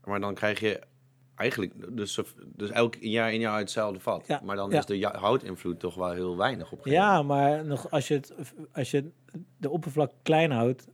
Maar 0.05 0.21
dan 0.21 0.35
krijg 0.35 0.61
je 0.61 0.81
eigenlijk 1.35 1.97
dus, 1.97 2.21
dus 2.47 2.71
elk 2.71 2.95
jaar 3.01 3.33
in 3.33 3.41
jaar 3.41 3.59
hetzelfde 3.59 4.01
vat. 4.01 4.25
Ja, 4.27 4.41
Maar 4.45 4.57
dan 4.57 4.71
ja. 4.71 4.79
is 4.79 4.87
de 4.87 5.11
houtinvloed 5.13 5.81
toch 5.81 5.95
wel 5.95 6.11
heel 6.11 6.37
weinig 6.37 6.73
op. 6.73 6.87
Ja, 6.87 7.23
maar 7.23 7.65
nog 7.65 7.91
als 7.91 8.09
je, 8.09 8.15
het, 8.15 8.35
als 8.73 8.91
je 8.91 9.11
de 9.57 9.71
oppervlak 9.71 10.13
klein 10.23 10.51
houdt, 10.51 10.89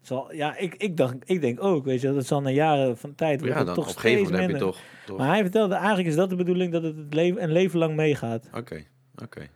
zal, 0.00 0.34
ja, 0.34 0.56
ik, 0.56 0.74
ik, 0.74 0.96
dacht, 0.96 1.14
ik 1.24 1.40
denk 1.40 1.62
ook, 1.62 1.84
weet 1.84 2.00
je, 2.00 2.12
dat 2.12 2.26
zal 2.26 2.40
na 2.40 2.50
jaren 2.50 2.98
van 2.98 3.14
tijd 3.14 3.44
Ja, 3.44 3.64
dan 3.64 3.74
toch 3.74 3.88
op 3.88 3.98
steeds 3.98 4.22
moment 4.22 4.40
heb 4.40 4.40
je 4.40 4.46
minder. 4.46 4.72
toch... 4.72 4.80
toch... 5.06 5.18
Maar 5.18 5.28
hij 5.28 5.42
vertelde 5.42 5.74
eigenlijk 5.74 6.08
is 6.08 6.14
dat 6.14 6.30
de 6.30 6.36
bedoeling 6.36 6.72
dat 6.72 6.82
het, 6.82 6.96
het 6.96 7.14
leven, 7.14 7.42
een 7.42 7.52
leven 7.52 7.78
lang 7.78 7.96
meegaat. 7.96 8.48
Oké, 8.54 8.84
oké. 9.22 9.48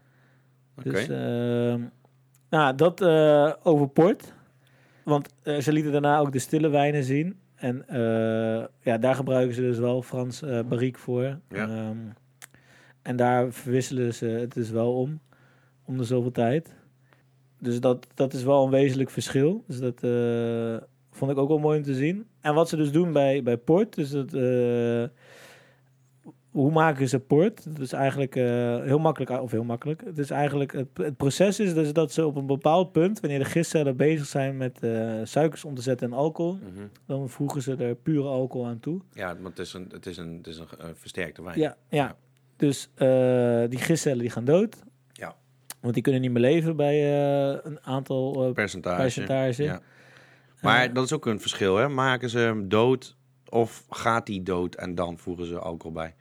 Dus, 0.83 1.09
ehm, 1.09 1.83
nou, 2.51 2.75
dat 2.75 3.01
eh, 3.01 3.53
over 3.63 3.89
port. 3.89 4.33
Want 5.05 5.35
eh, 5.43 5.59
ze 5.59 5.73
lieten 5.73 5.93
daarna 5.93 6.19
ook 6.19 6.33
de 6.33 6.39
stille 6.39 6.69
wijnen 6.69 7.05
zien. 7.05 7.39
En 7.65 7.89
eh, 7.89 8.65
ja, 8.81 8.99
daar 8.99 9.15
gebruiken 9.15 9.55
ze 9.55 9.61
dus 9.61 9.79
wel 9.79 10.03
Frans 10.03 10.43
eh 10.43 10.61
barrique 10.69 11.01
voor. 11.01 11.23
Ja. 11.23 11.41
Ehm, 11.49 11.97
en 13.03 13.17
daar 13.17 13.53
verwisselen 13.53 14.15
ze 14.15 14.27
het 14.27 14.53
dus 14.53 14.71
wel 14.71 14.95
om. 14.95 15.21
om 15.85 15.97
de 15.97 16.05
zoveel 16.05 16.31
tijd. 16.31 16.75
Dus 17.59 17.81
dat, 17.81 18.07
dat 18.15 18.33
is 18.33 18.43
wel 18.43 18.65
een 18.65 18.71
wezenlijk 18.71 19.11
verschil. 19.11 19.65
Dus 19.67 19.79
dat 19.79 20.03
eh, 20.03 20.77
vond 21.11 21.31
ik 21.31 21.39
ook 21.39 21.49
wel 21.49 21.59
mooi 21.59 21.79
om 21.79 21.85
te 21.85 21.95
zien. 21.95 22.27
En 22.41 22.55
wat 22.55 22.69
ze 22.69 22.77
dus 22.77 22.93
doen 22.93 23.13
bij, 23.13 23.43
bij 23.43 23.57
port, 23.57 23.95
dus 23.95 24.11
dat, 24.11 24.33
hoe 26.55 26.71
maken 26.73 27.09
ze 27.09 27.21
port? 27.21 27.65
Dat 27.65 27.79
is 27.81 27.93
eigenlijk 27.93 28.37
eh, 28.37 28.45
heel 28.83 28.99
makkelijk, 28.99 29.43
of 29.43 29.51
heel 29.51 29.65
makkelijk. 29.65 30.03
Het 30.05 30.19
is 30.19 30.31
eigenlijk, 30.31 30.73
het, 30.73 30.87
het 30.95 31.17
proces 31.17 31.61
is 31.61 31.75
dus 31.75 31.93
dat 31.93 32.13
ze 32.13 32.27
op 32.27 32.37
een 32.37 32.47
bepaald 32.47 32.93
punt, 32.93 33.21
wanneer 33.21 33.39
de 33.39 33.45
gistcellen 33.45 33.97
bezig 33.97 34.27
zijn 34.27 34.57
met 34.57 34.83
eh, 34.83 35.13
suikers 35.25 35.65
om 35.65 35.75
te 35.75 35.83
zetten 35.83 36.07
in 36.09 36.13
alcohol, 36.15 36.53
Mhm. 36.55 36.87
dan 37.07 37.29
voegen 37.29 37.63
ze 37.63 37.77
er 37.77 37.95
pure 37.95 38.29
alcohol 38.29 38.67
aan 38.67 38.81
toe. 38.81 39.01
Ja, 39.13 39.27
want 39.41 39.57
het 39.57 39.67
is 39.67 39.73
een, 39.73 39.89
het 39.93 40.07
is 40.07 40.17
een, 40.17 40.37
het 40.37 40.47
is 40.47 40.59
een 40.59 40.67
eh, 40.79 40.87
versterkte 40.95 41.43
wijn. 41.43 41.59
Ja, 41.59 41.77
ja. 41.89 42.17
Dus 42.57 42.91
die 43.71 43.79
gistcellen 43.79 44.19
die 44.19 44.31
gaan 44.31 44.45
dood. 44.45 44.83
Ja. 45.13 45.35
Want 45.81 45.95
die 45.95 46.03
kunnen 46.03 46.21
niet 46.21 46.31
meer 46.31 46.41
leven 46.43 46.77
bij 46.77 47.13
een 47.65 47.79
aantal 47.83 48.53
Percentage. 48.53 49.01
percentage. 49.03 49.63
Ja. 49.63 49.81
Maar 50.61 50.93
dat 50.93 51.05
is 51.05 51.13
ook 51.13 51.27
een 51.27 51.41
verschil, 51.41 51.77
hè? 51.77 51.89
Maken 51.89 52.31
ze 52.31 52.39
hem 52.39 52.69
dood 52.69 53.17
of 53.49 53.85
gaat 53.91 54.29
hij 54.29 54.41
dood 54.43 54.75
en 54.75 54.95
dan 54.95 55.19
voegen 55.19 55.47
ze 55.47 55.59
alcohol 55.59 55.93
bij? 55.93 56.15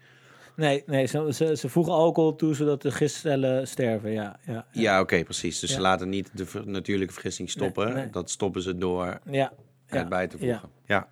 Nee, 0.55 0.83
nee 0.85 1.05
ze, 1.05 1.29
ze, 1.33 1.55
ze 1.55 1.69
voegen 1.69 1.93
alcohol 1.93 2.35
toe 2.35 2.55
zodat 2.55 2.81
de 2.81 2.91
gistcellen 2.91 3.67
sterven. 3.67 4.11
Ja, 4.11 4.39
ja, 4.45 4.65
Ja, 4.71 4.99
oké, 5.01 5.23
precies. 5.23 5.59
Dus 5.59 5.69
Ja. 5.69 5.75
ze 5.75 5.81
laten 5.81 6.09
niet 6.09 6.29
de 6.33 6.45
ver- 6.45 6.67
natuurlijke 6.67 7.13
vergissing 7.13 7.49
stoppen. 7.49 7.85
Nee, 7.85 7.93
nee. 7.95 8.09
Dat 8.09 8.29
stoppen 8.29 8.61
ze 8.61 8.77
door 8.77 9.05
ja. 9.05 9.21
ja. 9.31 9.53
het 9.85 10.09
bij 10.09 10.27
te 10.27 10.37
voegen. 10.37 10.69
Ja. 10.85 11.07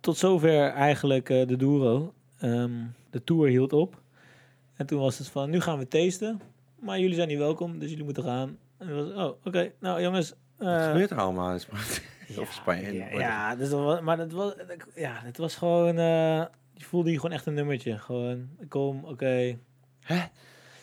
Tot 0.00 0.16
zover 0.16 0.68
eigenlijk 0.70 1.30
eh, 1.30 1.46
de 1.46 1.56
Douro. 1.56 2.14
Ehm, 2.38 2.72
de 3.10 3.24
tour 3.24 3.48
hield 3.48 3.72
op. 3.72 4.02
En 4.76 4.86
toen 4.86 5.00
was 5.00 5.18
het 5.18 5.28
van, 5.28 5.50
nu 5.50 5.60
gaan 5.60 5.78
we 5.78 5.88
tasten. 5.88 6.40
Maar 6.80 6.98
jullie 7.00 7.14
zijn 7.14 7.28
niet 7.28 7.38
welkom, 7.38 7.78
dus 7.78 7.88
jullie 7.90 8.04
moeten 8.04 8.22
gaan. 8.22 8.58
En 8.78 8.94
was, 8.94 9.08
oh, 9.26 9.36
oké. 9.44 9.72
Nou, 9.80 10.02
jongens. 10.02 10.34
Wat 10.64 10.80
eh, 10.80 10.86
gebeurt 10.86 11.10
er 11.10 11.18
allemaal 11.18 11.52
in 11.52 11.60
Spanje? 11.60 12.00
of 12.42 12.52
Spanje? 12.52 12.92
Ja, 12.92 13.08
ja, 13.10 13.56
dus 13.56 13.70
dat 13.70 13.80
was, 13.84 14.00
maar 14.00 14.16
dat 14.16 14.32
was, 14.32 14.52
ja, 14.94 15.20
het 15.24 15.36
was 15.36 15.56
gewoon, 15.56 15.98
eh, 15.98 16.44
je 16.72 16.84
voelde 16.84 17.10
je 17.10 17.16
gewoon 17.16 17.32
echt 17.32 17.46
een 17.46 17.54
nummertje. 17.54 17.98
Gewoon, 17.98 18.48
ik 18.60 18.68
kom, 18.68 19.04
oké. 19.04 19.58
Hè? 20.00 20.22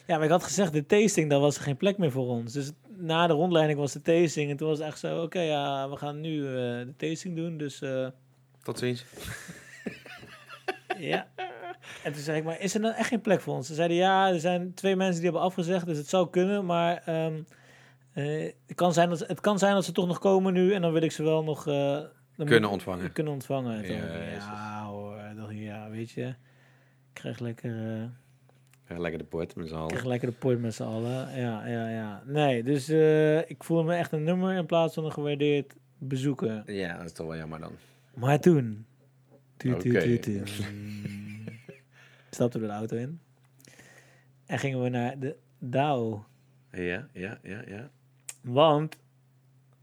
Ja, 0.07 0.15
maar 0.17 0.23
ik 0.23 0.29
had 0.29 0.43
gezegd, 0.43 0.73
de 0.73 0.85
tasting, 0.85 1.29
daar 1.29 1.39
was 1.39 1.55
er 1.55 1.63
geen 1.63 1.77
plek 1.77 1.97
meer 1.97 2.11
voor 2.11 2.27
ons. 2.27 2.53
Dus 2.53 2.71
na 2.97 3.27
de 3.27 3.33
rondleiding 3.33 3.79
was 3.79 3.91
de 3.93 4.01
tasting. 4.01 4.49
En 4.49 4.57
toen 4.57 4.67
was 4.67 4.77
het 4.77 4.87
echt 4.87 4.99
zo, 4.99 5.21
oké, 5.21 5.39
ja, 5.39 5.89
we 5.89 5.97
gaan 5.97 6.21
nu 6.21 6.47
eh, 6.47 6.53
de 6.53 6.93
tasting 6.97 7.35
doen. 7.35 7.57
Dus 7.57 7.83
Tot 8.63 8.79
ziens. 8.79 9.05
ja. 10.97 11.27
En 12.03 12.13
toen 12.13 12.21
zei 12.21 12.37
ik, 12.37 12.43
maar 12.43 12.59
is 12.59 12.73
er 12.73 12.81
dan 12.81 12.91
echt 12.91 13.07
geen 13.07 13.21
plek 13.21 13.41
voor 13.41 13.53
ons? 13.53 13.67
Ze 13.67 13.73
zeiden, 13.73 13.97
ja, 13.97 14.29
er 14.29 14.39
zijn 14.39 14.73
twee 14.73 14.95
mensen 14.95 15.15
die 15.15 15.23
hebben 15.23 15.41
afgezegd, 15.41 15.85
dus 15.85 15.97
het 15.97 16.09
zou 16.09 16.29
kunnen. 16.29 16.65
Maar 16.65 17.01
ehm, 17.05 17.41
eh, 18.13 18.51
het, 18.67 18.75
kan 18.75 18.93
zijn 18.93 19.09
dat, 19.09 19.19
het 19.27 19.39
kan 19.39 19.59
zijn 19.59 19.73
dat 19.73 19.85
ze 19.85 19.91
toch 19.91 20.07
nog 20.07 20.19
komen 20.19 20.53
nu. 20.53 20.73
En 20.73 20.81
dan 20.81 20.91
wil 20.93 21.01
ik 21.01 21.11
ze 21.11 21.23
wel 21.23 21.43
nog... 21.43 21.67
eh, 21.67 21.99
Kunnen 22.45 22.69
ontvangen. 22.69 23.11
kunnen 23.11 23.33
ontvangen. 23.33 23.85
Ja 23.91 24.85
hoor, 24.85 25.17
ik, 25.49 25.57
ja, 25.57 25.89
weet 25.89 26.11
je. 26.11 26.25
Ik 26.25 27.13
krijg 27.13 27.39
lekker, 27.39 27.71
eh, 27.71 28.03
Ja, 28.89 28.97
lekker 28.99 29.19
de 29.19 29.25
port 29.25 29.55
met 29.55 29.67
z'n 29.67 29.73
allen. 29.75 29.87
krijg 29.87 30.05
lekker 30.05 30.29
de 30.29 30.35
port 30.35 30.59
met 30.59 30.73
z'n 30.75 30.83
allen. 30.83 31.39
Ja, 31.39 31.67
ja, 31.67 31.89
ja. 31.89 32.23
Nee, 32.25 32.63
dus 32.63 32.87
eh, 32.89 33.37
ik 33.49 33.63
voelde 33.63 33.83
me 33.83 33.95
echt 33.95 34.11
een 34.11 34.23
nummer 34.23 34.53
in 34.55 34.65
plaats 34.65 34.93
van 34.93 35.05
een 35.05 35.11
gewaardeerd 35.11 35.75
bezoeker. 35.97 36.71
Ja, 36.71 36.97
dat 36.97 37.05
is 37.05 37.11
toch 37.13 37.27
wel 37.27 37.35
jammer 37.37 37.59
dan. 37.59 37.71
Maar 38.13 38.39
toen... 38.39 38.85
tu, 39.57 39.77
tu, 39.77 39.89
Oké. 39.97 40.01
tu, 40.01 40.19
tu, 40.19 40.41
stapten 42.29 42.61
we 42.61 42.67
de 42.67 42.73
auto 42.73 42.97
in. 42.97 43.19
En 44.45 44.59
gingen 44.59 44.81
we 44.83 44.89
naar 44.89 45.19
de 45.19 45.35
DAO. 45.59 46.25
Ja, 46.71 47.07
ja, 47.13 47.39
ja, 47.43 47.61
ja. 47.67 47.89
Want 48.41 48.97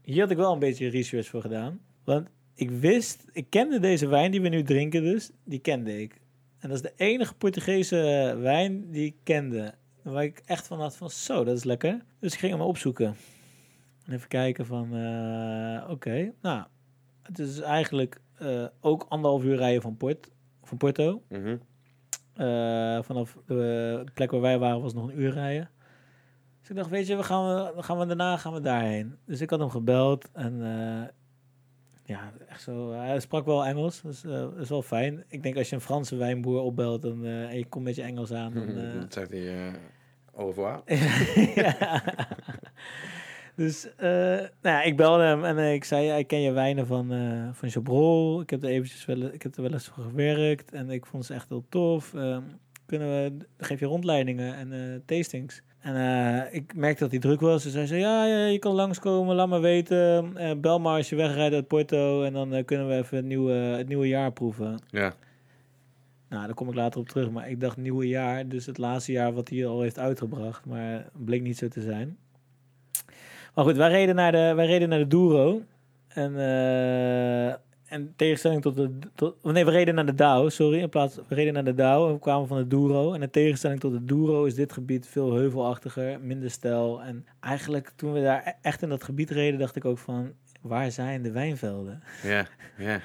hier 0.01 0.21
had 0.21 0.31
ik 0.31 0.37
wel 0.37 0.53
een 0.53 0.59
beetje 0.59 0.89
research 0.89 1.27
voor 1.27 1.41
gedaan. 1.41 1.79
Want 2.03 2.27
ik 2.55 2.69
wist, 2.69 3.25
ik 3.31 3.49
kende 3.49 3.79
deze 3.79 4.07
wijn 4.07 4.31
die 4.31 4.41
we 4.41 4.49
nu 4.49 4.63
drinken 4.63 5.03
dus, 5.03 5.31
die 5.43 5.59
kende 5.59 6.01
ik. 6.01 6.21
En 6.59 6.69
dat 6.69 6.77
is 6.77 6.83
de 6.83 6.93
enige 6.95 7.35
Portugese 7.35 7.95
wijn 8.39 8.91
die 8.91 9.05
ik 9.05 9.15
kende. 9.23 9.73
Waar 10.01 10.23
ik 10.23 10.41
echt 10.45 10.67
van 10.67 10.79
had 10.79 10.97
van, 10.97 11.09
zo, 11.09 11.43
dat 11.43 11.57
is 11.57 11.63
lekker. 11.63 12.05
Dus 12.19 12.33
ik 12.33 12.39
ging 12.39 12.51
hem 12.51 12.61
opzoeken. 12.61 13.15
En 14.05 14.13
even 14.13 14.27
kijken 14.27 14.65
van, 14.65 14.95
eh, 14.95 15.89
oké, 15.89 16.31
nou, 16.41 16.63
het 17.21 17.39
is 17.39 17.59
eigenlijk 17.59 18.21
eh, 18.37 18.65
ook 18.81 19.05
anderhalf 19.09 19.43
uur 19.43 19.55
rijden 19.55 19.81
van, 19.81 19.97
Port, 19.97 20.31
van 20.63 20.77
Porto. 20.77 21.23
Mhm. 21.29 21.57
Eh, 22.33 23.01
vanaf 23.01 23.37
de 23.45 24.03
plek 24.13 24.31
waar 24.31 24.41
wij 24.41 24.59
waren 24.59 24.81
was 24.81 24.93
nog 24.93 25.07
een 25.07 25.19
uur 25.19 25.31
rijden. 25.31 25.69
Ik 26.69 26.75
dacht, 26.75 26.89
weet 26.89 27.07
je, 27.07 27.15
we 27.15 27.23
gaan, 27.23 27.73
we, 27.75 27.83
gaan 27.83 27.99
we 27.99 28.05
daarna 28.05 28.37
gaan 28.37 28.53
we 28.53 28.61
daarheen. 28.61 29.17
Dus 29.25 29.41
ik 29.41 29.49
had 29.49 29.59
hem 29.59 29.69
gebeld 29.69 30.29
en 30.33 30.61
eh, 30.61 31.07
ja, 32.03 32.31
echt 32.49 32.61
zo. 32.61 32.91
Hij 32.91 33.19
sprak 33.19 33.45
wel 33.45 33.65
Engels, 33.65 34.01
dus 34.01 34.23
eh, 34.23 34.31
dat 34.31 34.57
is 34.57 34.69
wel 34.69 34.81
fijn. 34.81 35.23
Ik 35.27 35.43
denk 35.43 35.57
als 35.57 35.69
je 35.69 35.75
een 35.75 35.81
Franse 35.81 36.15
wijnboer 36.15 36.61
opbelt 36.61 37.01
dan, 37.01 37.25
eh, 37.25 37.49
en 37.49 37.57
je 37.57 37.65
komt 37.65 37.83
met 37.83 37.95
je 37.95 38.01
Engels 38.01 38.33
aan, 38.33 38.53
dan, 38.53 38.75
Dat 38.99 39.13
zegt 39.13 39.31
hij 39.31 39.71
au 40.35 40.47
revoir. 40.47 40.81
ja. 41.63 42.03
Dus, 43.55 43.87
nou 43.97 44.49
ja, 44.61 44.81
ik 44.81 44.97
belde 44.97 45.23
hem 45.23 45.43
en 45.43 45.73
ik 45.73 45.83
zei, 45.83 46.17
ik 46.17 46.27
ken 46.27 46.41
je 46.41 46.51
wijnen 46.51 46.87
van, 46.87 47.07
van 47.53 47.69
Chabrol. 47.69 48.41
Ik 48.41 48.49
heb 48.49 48.63
er 48.63 48.69
eventjes 48.69 49.05
wel, 49.05 49.21
ik 49.21 49.41
heb 49.41 49.55
er 49.55 49.61
wel 49.61 49.71
eens 49.71 49.87
voor 49.87 50.03
gewerkt 50.03 50.71
en 50.71 50.89
ik 50.89 51.05
vond 51.05 51.25
ze 51.25 51.33
echt 51.33 51.49
heel 51.49 51.65
tof. 51.69 52.13
Ehm, 52.13 52.43
kunnen 52.85 53.07
we, 53.07 53.45
geef 53.57 53.79
je 53.79 53.85
rondleidingen 53.85 54.55
en 54.55 55.03
tastings. 55.05 55.61
En 55.79 55.95
eh, 55.95 56.53
ik 56.53 56.75
merkte 56.75 57.03
dat 57.03 57.11
hij 57.11 57.19
druk 57.19 57.39
was. 57.39 57.63
Dus 57.63 57.73
hij 57.73 57.85
zei, 57.85 57.99
ja, 57.99 58.25
ja 58.25 58.45
je 58.45 58.59
kan 58.59 58.73
langskomen, 58.73 59.35
laat 59.35 59.49
me 59.49 59.59
weten. 59.59 60.37
Eh, 60.37 60.51
bel 60.57 60.79
maar 60.79 60.97
als 60.97 61.09
je 61.09 61.15
wegrijdt 61.15 61.55
uit 61.55 61.67
Porto 61.67 62.23
en 62.23 62.33
dan 62.33 62.53
eh, 62.53 62.65
kunnen 62.65 62.87
we 62.87 62.95
even 62.95 63.17
het 63.17 63.25
nieuwe, 63.25 63.51
het 63.51 63.87
nieuwe 63.87 64.07
jaar 64.07 64.31
proeven. 64.31 64.79
Ja. 64.89 65.13
Nou, 66.29 66.45
daar 66.45 66.55
kom 66.55 66.69
ik 66.69 66.75
later 66.75 66.99
op 66.99 67.09
terug. 67.09 67.29
Maar 67.29 67.49
ik 67.49 67.61
dacht 67.61 67.77
nieuwe 67.77 68.07
jaar, 68.07 68.47
dus 68.47 68.65
het 68.65 68.77
laatste 68.77 69.11
jaar 69.11 69.33
wat 69.33 69.49
hij 69.49 69.67
al 69.67 69.81
heeft 69.81 69.99
uitgebracht. 69.99 70.65
Maar 70.65 71.05
bleek 71.13 71.41
niet 71.41 71.57
zo 71.57 71.67
te 71.67 71.81
zijn. 71.81 72.17
Maar 73.53 73.65
goed, 73.65 73.75
wij 73.75 73.89
reden 73.89 74.15
naar 74.15 74.31
de, 74.31 74.53
wij 74.55 74.65
reden 74.65 74.89
naar 74.89 74.99
de 74.99 75.07
Douro. 75.07 75.61
En, 76.07 76.39
eh 76.39 77.53
en 77.89 78.13
tegenstelling 78.15 78.61
tot 78.61 78.75
de... 78.75 78.97
Tot, 79.15 79.43
nee, 79.43 79.65
we 79.65 79.71
reden 79.71 79.95
naar 79.95 80.05
de 80.05 80.15
Dow, 80.15 80.49
sorry. 80.49 80.79
In 80.79 80.89
plaats, 80.89 81.15
we 81.27 81.35
reden 81.35 81.53
naar 81.53 81.63
de 81.63 81.73
Dow 81.73 82.07
en 82.07 82.13
we 82.13 82.19
kwamen 82.19 82.47
van 82.47 82.57
de 82.57 82.67
Douro. 82.67 83.13
En 83.13 83.21
in 83.21 83.29
tegenstelling 83.29 83.79
tot 83.79 83.91
de 83.91 84.05
Douro 84.05 84.43
is 84.45 84.55
dit 84.55 84.73
gebied 84.73 85.07
veel 85.07 85.33
heuvelachtiger, 85.33 86.19
minder 86.19 86.51
stijl. 86.51 87.01
En 87.01 87.25
eigenlijk 87.39 87.91
toen 87.95 88.13
we 88.13 88.21
daar 88.21 88.41
e- 88.47 88.51
echt 88.61 88.81
in 88.81 88.89
dat 88.89 89.03
gebied 89.03 89.29
reden, 89.29 89.59
dacht 89.59 89.75
ik 89.75 89.85
ook 89.85 89.97
van... 89.97 90.31
Waar 90.61 90.91
zijn 90.91 91.21
de 91.21 91.31
wijnvelden? 91.31 92.03
Ja, 92.23 92.47
ja. 92.77 92.99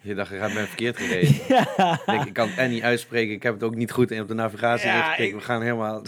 Je 0.00 0.14
dacht, 0.14 0.32
ik 0.32 0.38
ben 0.40 0.50
verkeerd 0.66 0.96
gereden. 1.02 1.34
ja. 1.48 1.92
Ik, 1.92 2.02
denk, 2.06 2.24
ik 2.24 2.32
kan 2.32 2.48
het 2.48 2.58
en 2.58 2.70
niet 2.70 2.82
uitspreken. 2.82 3.34
Ik 3.34 3.42
heb 3.42 3.54
het 3.54 3.62
ook 3.62 3.74
niet 3.74 3.90
goed 3.90 4.10
in 4.10 4.20
op 4.20 4.28
de 4.28 4.34
navigatie 4.34 4.86
Ja, 4.86 5.04
ingekeken. 5.04 5.38
We 5.38 5.44
gaan 5.44 5.62
helemaal... 5.62 6.02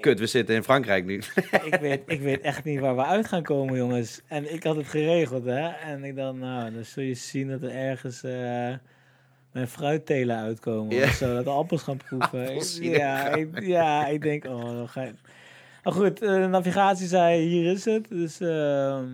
Kut, 0.00 0.18
we 0.18 0.26
zitten 0.26 0.54
in 0.54 0.62
Frankrijk 0.62 1.04
nu. 1.04 1.16
ik, 1.64 1.76
weet, 1.80 2.02
ik 2.06 2.20
weet 2.20 2.40
echt 2.40 2.64
niet 2.64 2.80
waar 2.80 2.96
we 2.96 3.04
uit 3.04 3.28
gaan 3.28 3.42
komen, 3.42 3.76
jongens. 3.76 4.20
En 4.26 4.52
ik 4.52 4.62
had 4.62 4.76
het 4.76 4.86
geregeld, 4.86 5.44
hè. 5.44 5.68
En 5.68 6.04
ik 6.04 6.16
dacht, 6.16 6.34
nou, 6.34 6.72
dan 6.72 6.84
zul 6.84 7.02
je 7.02 7.14
zien 7.14 7.48
dat 7.48 7.62
er 7.62 7.70
ergens 7.70 8.22
eh, 8.22 8.74
mijn 9.52 9.68
fruittelen 9.68 10.36
uitkomen. 10.36 11.02
Of 11.02 11.10
zo, 11.10 11.34
dat 11.34 11.44
we 11.44 11.50
appels 11.50 11.82
gaan 11.82 11.96
proeven. 11.96 12.54
Ja, 12.98 13.28
ik, 13.28 13.60
ja, 13.60 14.06
ik 14.06 14.22
denk, 14.22 14.44
oh, 14.44 14.64
dan 14.64 14.88
ga 14.88 15.02
je... 15.02 15.12
Maar 15.82 15.92
goed, 15.92 16.22
eh, 16.22 16.28
de 16.28 16.46
navigatie 16.46 17.06
zei, 17.06 17.46
hier 17.46 17.72
is 17.72 17.84
het. 17.84 18.08
Dus, 18.08 18.40
ehm, 18.40 19.08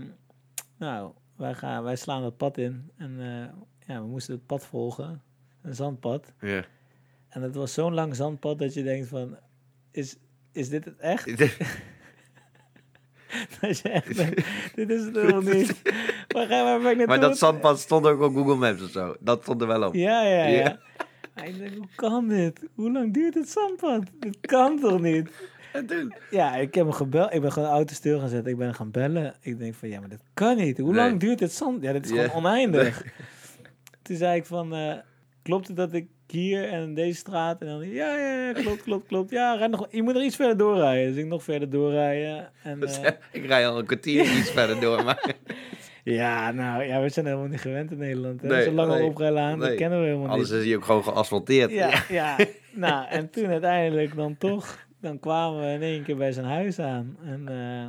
nou, 0.78 1.12
wij, 1.36 1.54
gaan, 1.54 1.82
wij 1.82 1.96
slaan 1.96 2.22
dat 2.22 2.36
pad 2.36 2.58
in. 2.58 2.90
En 2.96 3.20
eh, 3.20 3.64
ja, 3.86 4.00
we 4.00 4.06
moesten 4.06 4.34
het 4.34 4.46
pad 4.46 4.66
volgen. 4.66 5.22
Een 5.62 5.74
zandpad. 5.74 6.32
Ja. 6.40 6.64
En 7.28 7.42
het 7.42 7.54
was 7.54 7.72
zo'n 7.72 7.94
lang 7.94 8.16
zandpad 8.16 8.58
dat 8.58 8.74
je 8.74 8.82
denkt 8.82 9.08
van, 9.08 9.36
is, 9.90 10.16
is 10.52 10.68
dit 10.68 10.84
het 10.84 10.98
echt? 10.98 11.26
Dat 13.60 13.78
je 13.78 13.88
echt 13.88 14.16
dit 14.74 14.90
is 14.90 15.04
het 15.04 15.14
helemaal 15.16 15.40
niet. 15.40 15.82
Waar, 16.28 16.46
ga, 16.46 16.64
waar 16.64 16.80
ben 16.80 16.90
ik 16.90 16.96
naartoe? 16.96 17.06
Maar 17.06 17.20
dat 17.20 17.38
zandpad 17.38 17.80
stond 17.80 18.06
ook 18.06 18.20
op 18.20 18.34
Google 18.34 18.54
Maps 18.56 18.82
of 18.82 18.90
zo. 18.90 19.16
Dat 19.20 19.42
stond 19.42 19.60
er 19.60 19.66
wel 19.66 19.82
op. 19.86 19.94
Ja, 19.94 20.22
ja, 20.22 20.44
ja. 20.46 20.78
Ik 21.44 21.58
denk, 21.58 21.74
hoe 21.76 21.86
kan 21.94 22.28
dit? 22.28 22.68
Hoe 22.74 22.92
lang 22.92 23.12
duurt 23.14 23.34
het 23.34 23.48
zandpad? 23.48 24.02
Dit 24.18 24.38
kan 24.40 24.80
toch 24.80 25.00
niet? 25.00 25.30
En 25.72 25.86
toen? 25.86 26.14
Ja, 26.30 26.54
ik 26.56 26.74
heb 26.74 26.84
hem 26.84 26.92
gebeld. 26.92 27.32
Ik 27.34 27.40
ben 27.40 27.52
gewoon 27.52 27.68
de 27.68 27.74
auto 27.74 27.94
stil 27.94 28.18
gaan 28.20 28.28
zetten. 28.28 28.52
Ik 28.52 28.58
ben 28.58 28.74
gaan 28.74 28.90
bellen. 28.90 29.34
Ik 29.40 29.58
denk 29.58 29.74
van, 29.74 29.88
ja, 29.88 30.00
maar 30.00 30.08
dat 30.08 30.22
kan 30.34 30.56
niet. 30.56 30.78
Hoe 30.78 30.92
Nee. 30.92 30.96
lang 30.96 31.20
duurt 31.20 31.38
dit 31.38 31.52
zand? 31.52 31.82
Ja, 31.82 31.92
dit 31.92 32.04
is 32.04 32.10
gewoon 32.10 32.30
oneindig. 32.30 33.04
Toen 34.02 34.16
zei 34.16 34.36
ik 34.38 34.46
van, 34.46 34.74
eh, 34.74 34.94
klopt 35.42 35.66
het 35.68 35.76
dat 35.76 35.92
ik 35.92 36.06
hier 36.32 36.68
en 36.68 36.94
deze 36.94 37.18
straat... 37.18 37.60
En 37.60 37.66
dan, 37.66 37.88
ja, 37.88 38.16
ja, 38.16 38.46
ja, 38.46 38.52
klopt, 38.52 38.82
klopt, 38.88 39.06
klopt. 39.06 39.30
Ja, 39.30 39.54
ren 39.54 39.70
nog, 39.70 39.86
je 39.90 40.02
moet 40.02 40.16
er 40.16 40.22
iets 40.22 40.36
verder 40.36 40.56
doorrijden. 40.56 41.12
Dus 41.12 41.22
ik 41.22 41.28
nog 41.28 41.42
verder 41.42 41.70
doorrijden. 41.70 42.50
En, 42.62 42.82
eh, 42.82 43.10
ik 43.32 43.46
rij 43.46 43.68
al 43.68 43.78
een 43.78 43.86
kwartier 43.86 44.22
iets 44.38 44.50
verder 44.50 44.80
door. 44.80 45.04
Maar... 45.04 45.34
Ja, 46.04 46.50
nou, 46.50 46.82
ja, 46.84 47.00
we 47.00 47.08
zijn 47.08 47.26
helemaal 47.26 47.46
niet 47.46 47.60
gewend 47.60 47.90
in 47.90 47.98
Nederland. 47.98 48.42
Hè? 48.42 48.48
Nee, 48.48 48.64
Zo'n 48.64 48.74
lange 48.74 48.98
nee, 48.98 49.04
oprijlaan, 49.04 49.58
dat 49.58 49.74
kennen 49.74 50.00
we 50.00 50.06
helemaal 50.06 50.28
Alles 50.28 50.50
niet. 50.50 50.58
is 50.58 50.64
hier 50.64 50.76
ook 50.76 50.84
gewoon 50.84 51.04
geasfalteerd. 51.04 51.70
Ja, 51.70 52.02
ja. 52.08 52.36
nou, 52.74 53.08
en 53.08 53.30
toen 53.30 53.46
uiteindelijk 53.46 54.16
dan 54.16 54.36
toch, 54.36 54.78
dan 55.00 55.18
kwamen 55.18 55.60
we 55.60 55.72
in 55.72 55.82
één 55.82 56.02
keer 56.02 56.16
bij 56.16 56.32
zijn 56.32 56.46
huis 56.46 56.78
aan. 56.78 57.16
En 57.24 57.48
eh, 57.48 57.88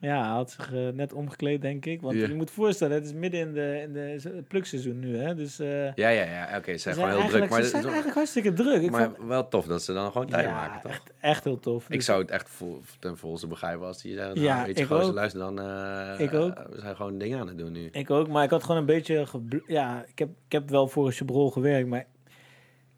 ja, 0.00 0.20
hij 0.24 0.32
had 0.32 0.50
zich 0.50 0.72
eh, 0.74 0.88
net 0.88 1.12
omgekleed, 1.12 1.60
denk 1.62 1.86
ik. 1.86 2.00
Want 2.00 2.16
Ja. 2.16 2.26
je 2.26 2.34
moet 2.34 2.50
voorstellen, 2.50 2.94
het 2.94 3.04
is 3.04 3.12
midden 3.12 3.40
in, 3.40 3.52
de, 3.52 3.80
in 3.82 3.92
de, 3.92 4.42
plukseizoen 4.48 4.98
nu, 4.98 5.16
hè. 5.16 5.34
Dus 5.34 5.58
eh 5.58 5.94
Ja, 5.94 6.08
ja, 6.08 6.24
ja. 6.24 6.56
Oké, 6.56 6.70
ze 6.72 6.78
ze 6.78 6.78
zijn 6.78 6.94
gewoon 6.94 7.10
heel 7.20 7.28
druk. 7.28 7.50
Maar, 7.50 7.62
ze 7.62 7.68
zijn 7.68 7.84
eigenlijk 7.84 8.14
hartstikke 8.14 8.52
druk. 8.52 8.82
Ik 8.82 8.90
maar 8.90 9.04
vond- 9.04 9.28
wel 9.28 9.48
tof 9.48 9.66
dat 9.66 9.82
ze 9.82 9.92
dan 9.92 10.12
gewoon 10.12 10.26
tijd 10.26 10.44
ja, 10.46 10.52
maken, 10.54 10.80
toch? 10.80 10.90
Echt, 10.90 11.12
echt 11.20 11.44
heel 11.44 11.60
tof. 11.60 11.84
Ik 11.88 11.92
Dus- 11.96 12.04
zou 12.04 12.20
het 12.20 12.30
echt 12.30 12.48
vol, 12.48 12.80
ten 12.98 13.16
volste 13.16 13.46
begrijpen 13.46 13.86
als 13.86 14.02
die 14.02 14.14
zeggen, 14.14 14.40
Ja, 14.40 14.54
nou, 14.54 14.66
weet 14.66 14.78
je, 14.78 14.84
gozer, 14.86 15.06
ook. 15.08 15.14
luister 15.14 15.40
dan, 15.40 15.60
eh, 15.60 16.20
Ik 16.20 16.34
ook. 16.34 16.54
we 16.70 16.80
zijn 16.80 16.96
gewoon 16.96 17.18
dingen 17.18 17.38
aan 17.40 17.48
het 17.48 17.58
doen 17.58 17.72
nu. 17.72 17.88
Ik 17.92 18.10
ook, 18.10 18.28
maar 18.28 18.44
ik 18.44 18.50
had 18.50 18.62
gewoon 18.64 18.80
een 18.80 18.86
beetje... 18.86 19.26
Ja, 19.66 20.04
ik 20.08 20.18
heb, 20.18 20.28
ik 20.46 20.52
heb 20.52 20.70
wel 20.70 20.88
voor 20.88 21.12
Chabrol 21.12 21.50
gewerkt, 21.50 21.88
maar 21.88 22.06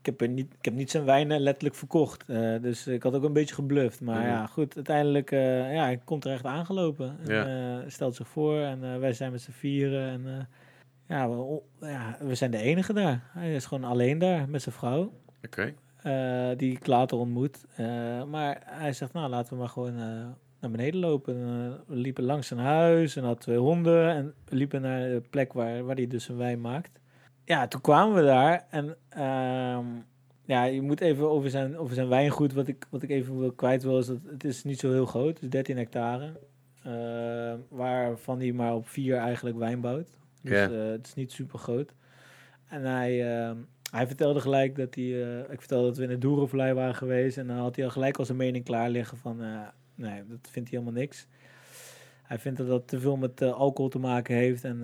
heb, 0.08 0.20
er 0.20 0.28
niet, 0.28 0.54
ik 0.58 0.64
heb 0.64 0.74
niet 0.74 0.90
zijn 0.90 1.04
wijnen 1.04 1.40
letterlijk 1.40 1.74
verkocht. 1.74 2.24
Eh, 2.28 2.54
dus 2.60 2.86
ik 2.86 3.02
had 3.02 3.14
ook 3.14 3.22
een 3.22 3.32
beetje 3.32 3.54
gebluft. 3.54 4.00
Maar 4.00 4.18
Mhm. 4.20 4.28
ja, 4.28 4.46
goed, 4.46 4.76
uiteindelijk 4.76 5.30
uh, 5.30 5.74
ja, 5.74 5.82
hij 5.82 6.00
komt 6.04 6.24
er 6.24 6.32
echt 6.32 6.44
aangelopen. 6.44 7.16
En, 7.26 7.46
eh, 7.46 7.90
stelt 7.90 8.14
zich 8.14 8.28
voor 8.28 8.60
en 8.60 9.00
wij 9.00 9.12
zijn 9.12 9.32
met 9.32 9.40
z'n 9.40 9.50
vieren. 9.50 10.08
En 10.08 10.48
ja 11.06 11.28
we, 11.28 11.60
ja, 11.80 12.16
we 12.20 12.34
zijn 12.34 12.50
de 12.50 12.58
enige 12.58 12.92
daar. 12.92 13.22
Hij 13.32 13.54
is 13.54 13.66
gewoon 13.66 13.84
alleen 13.84 14.18
daar 14.18 14.48
met 14.48 14.62
zijn 14.62 14.74
vrouw. 14.74 15.12
Oké. 15.44 15.74
Okay. 16.02 16.56
Die 16.56 16.72
ik 16.72 16.86
later 16.86 17.18
ontmoet. 17.18 17.64
Maar 18.28 18.62
hij 18.64 18.92
zegt, 18.92 19.12
nou 19.12 19.28
laten 19.28 19.52
we 19.52 19.58
maar 19.58 19.68
gewoon 19.68 19.94
naar 20.60 20.70
beneden 20.70 21.00
lopen. 21.00 21.34
we 21.86 21.96
liepen 21.96 22.24
langs 22.24 22.46
zijn 22.46 22.60
huis 22.60 23.16
en 23.16 23.24
had 23.24 23.40
twee 23.40 23.58
honden. 23.58 24.08
En 24.08 24.34
we 24.44 24.56
liepen 24.56 24.82
naar 24.82 25.00
de 25.00 25.22
plek 25.30 25.52
waar, 25.52 25.84
waar 25.84 25.96
hij 25.96 26.06
dus 26.06 26.28
een 26.28 26.36
wijn 26.36 26.60
maakt. 26.60 27.00
Ja, 27.48 27.68
toen 27.68 27.80
kwamen 27.80 28.14
we 28.14 28.22
daar. 28.22 28.66
En 28.70 28.96
uh, 29.16 29.78
ja, 30.44 30.64
je 30.64 30.82
moet 30.82 31.00
even 31.00 31.30
over 31.30 31.50
zijn, 31.50 31.78
over 31.78 31.94
zijn 31.94 32.08
wijngoed. 32.08 32.52
Wat 32.52 32.68
ik, 32.68 32.86
wat 32.90 33.02
ik 33.02 33.10
even 33.10 33.38
wil 33.38 33.52
kwijt 33.52 33.82
wil, 33.82 33.98
is 33.98 34.06
dat 34.06 34.18
het 34.26 34.44
is 34.44 34.64
niet 34.64 34.78
zo 34.78 34.90
heel 34.90 35.06
groot. 35.06 35.34
Het 35.34 35.42
is 35.42 35.48
13 35.48 35.76
hectare. 35.76 36.40
Uh, 36.86 37.54
waarvan 37.68 38.38
hij 38.38 38.52
maar 38.52 38.74
op 38.74 38.88
vier 38.88 39.16
eigenlijk 39.16 39.56
wijn 39.56 39.80
bouwt. 39.80 40.08
Dus 40.42 40.52
ja. 40.52 40.70
uh, 40.70 40.90
het 40.90 41.06
is 41.06 41.14
niet 41.14 41.32
super 41.32 41.58
groot. 41.58 41.92
En 42.66 42.84
hij, 42.84 43.40
uh, 43.48 43.56
hij 43.90 44.06
vertelde 44.06 44.40
gelijk 44.40 44.76
dat 44.76 44.94
hij... 44.94 45.04
Uh, 45.04 45.38
ik 45.38 45.58
vertelde 45.58 45.86
dat 45.86 45.96
we 45.96 46.02
in 46.02 46.10
het 46.10 46.20
Doerenvlei 46.20 46.72
waren 46.72 46.94
geweest. 46.94 47.38
En 47.38 47.46
dan 47.46 47.56
had 47.56 47.76
hij 47.76 47.84
al 47.84 47.90
gelijk 47.90 48.18
al 48.18 48.24
zijn 48.24 48.38
mening 48.38 48.64
klaar 48.64 48.90
liggen 48.90 49.18
van... 49.18 49.42
uh, 49.42 49.60
nee, 49.94 50.22
dat 50.28 50.48
vindt 50.50 50.70
hij 50.70 50.78
helemaal 50.78 51.00
niks. 51.00 51.26
Hij 52.22 52.38
vindt 52.38 52.58
dat 52.58 52.68
dat 52.68 52.88
te 52.88 53.00
veel 53.00 53.16
met 53.16 53.42
alcohol 53.42 53.90
te 53.90 53.98
maken 53.98 54.34
heeft. 54.34 54.64
En, 54.64 54.80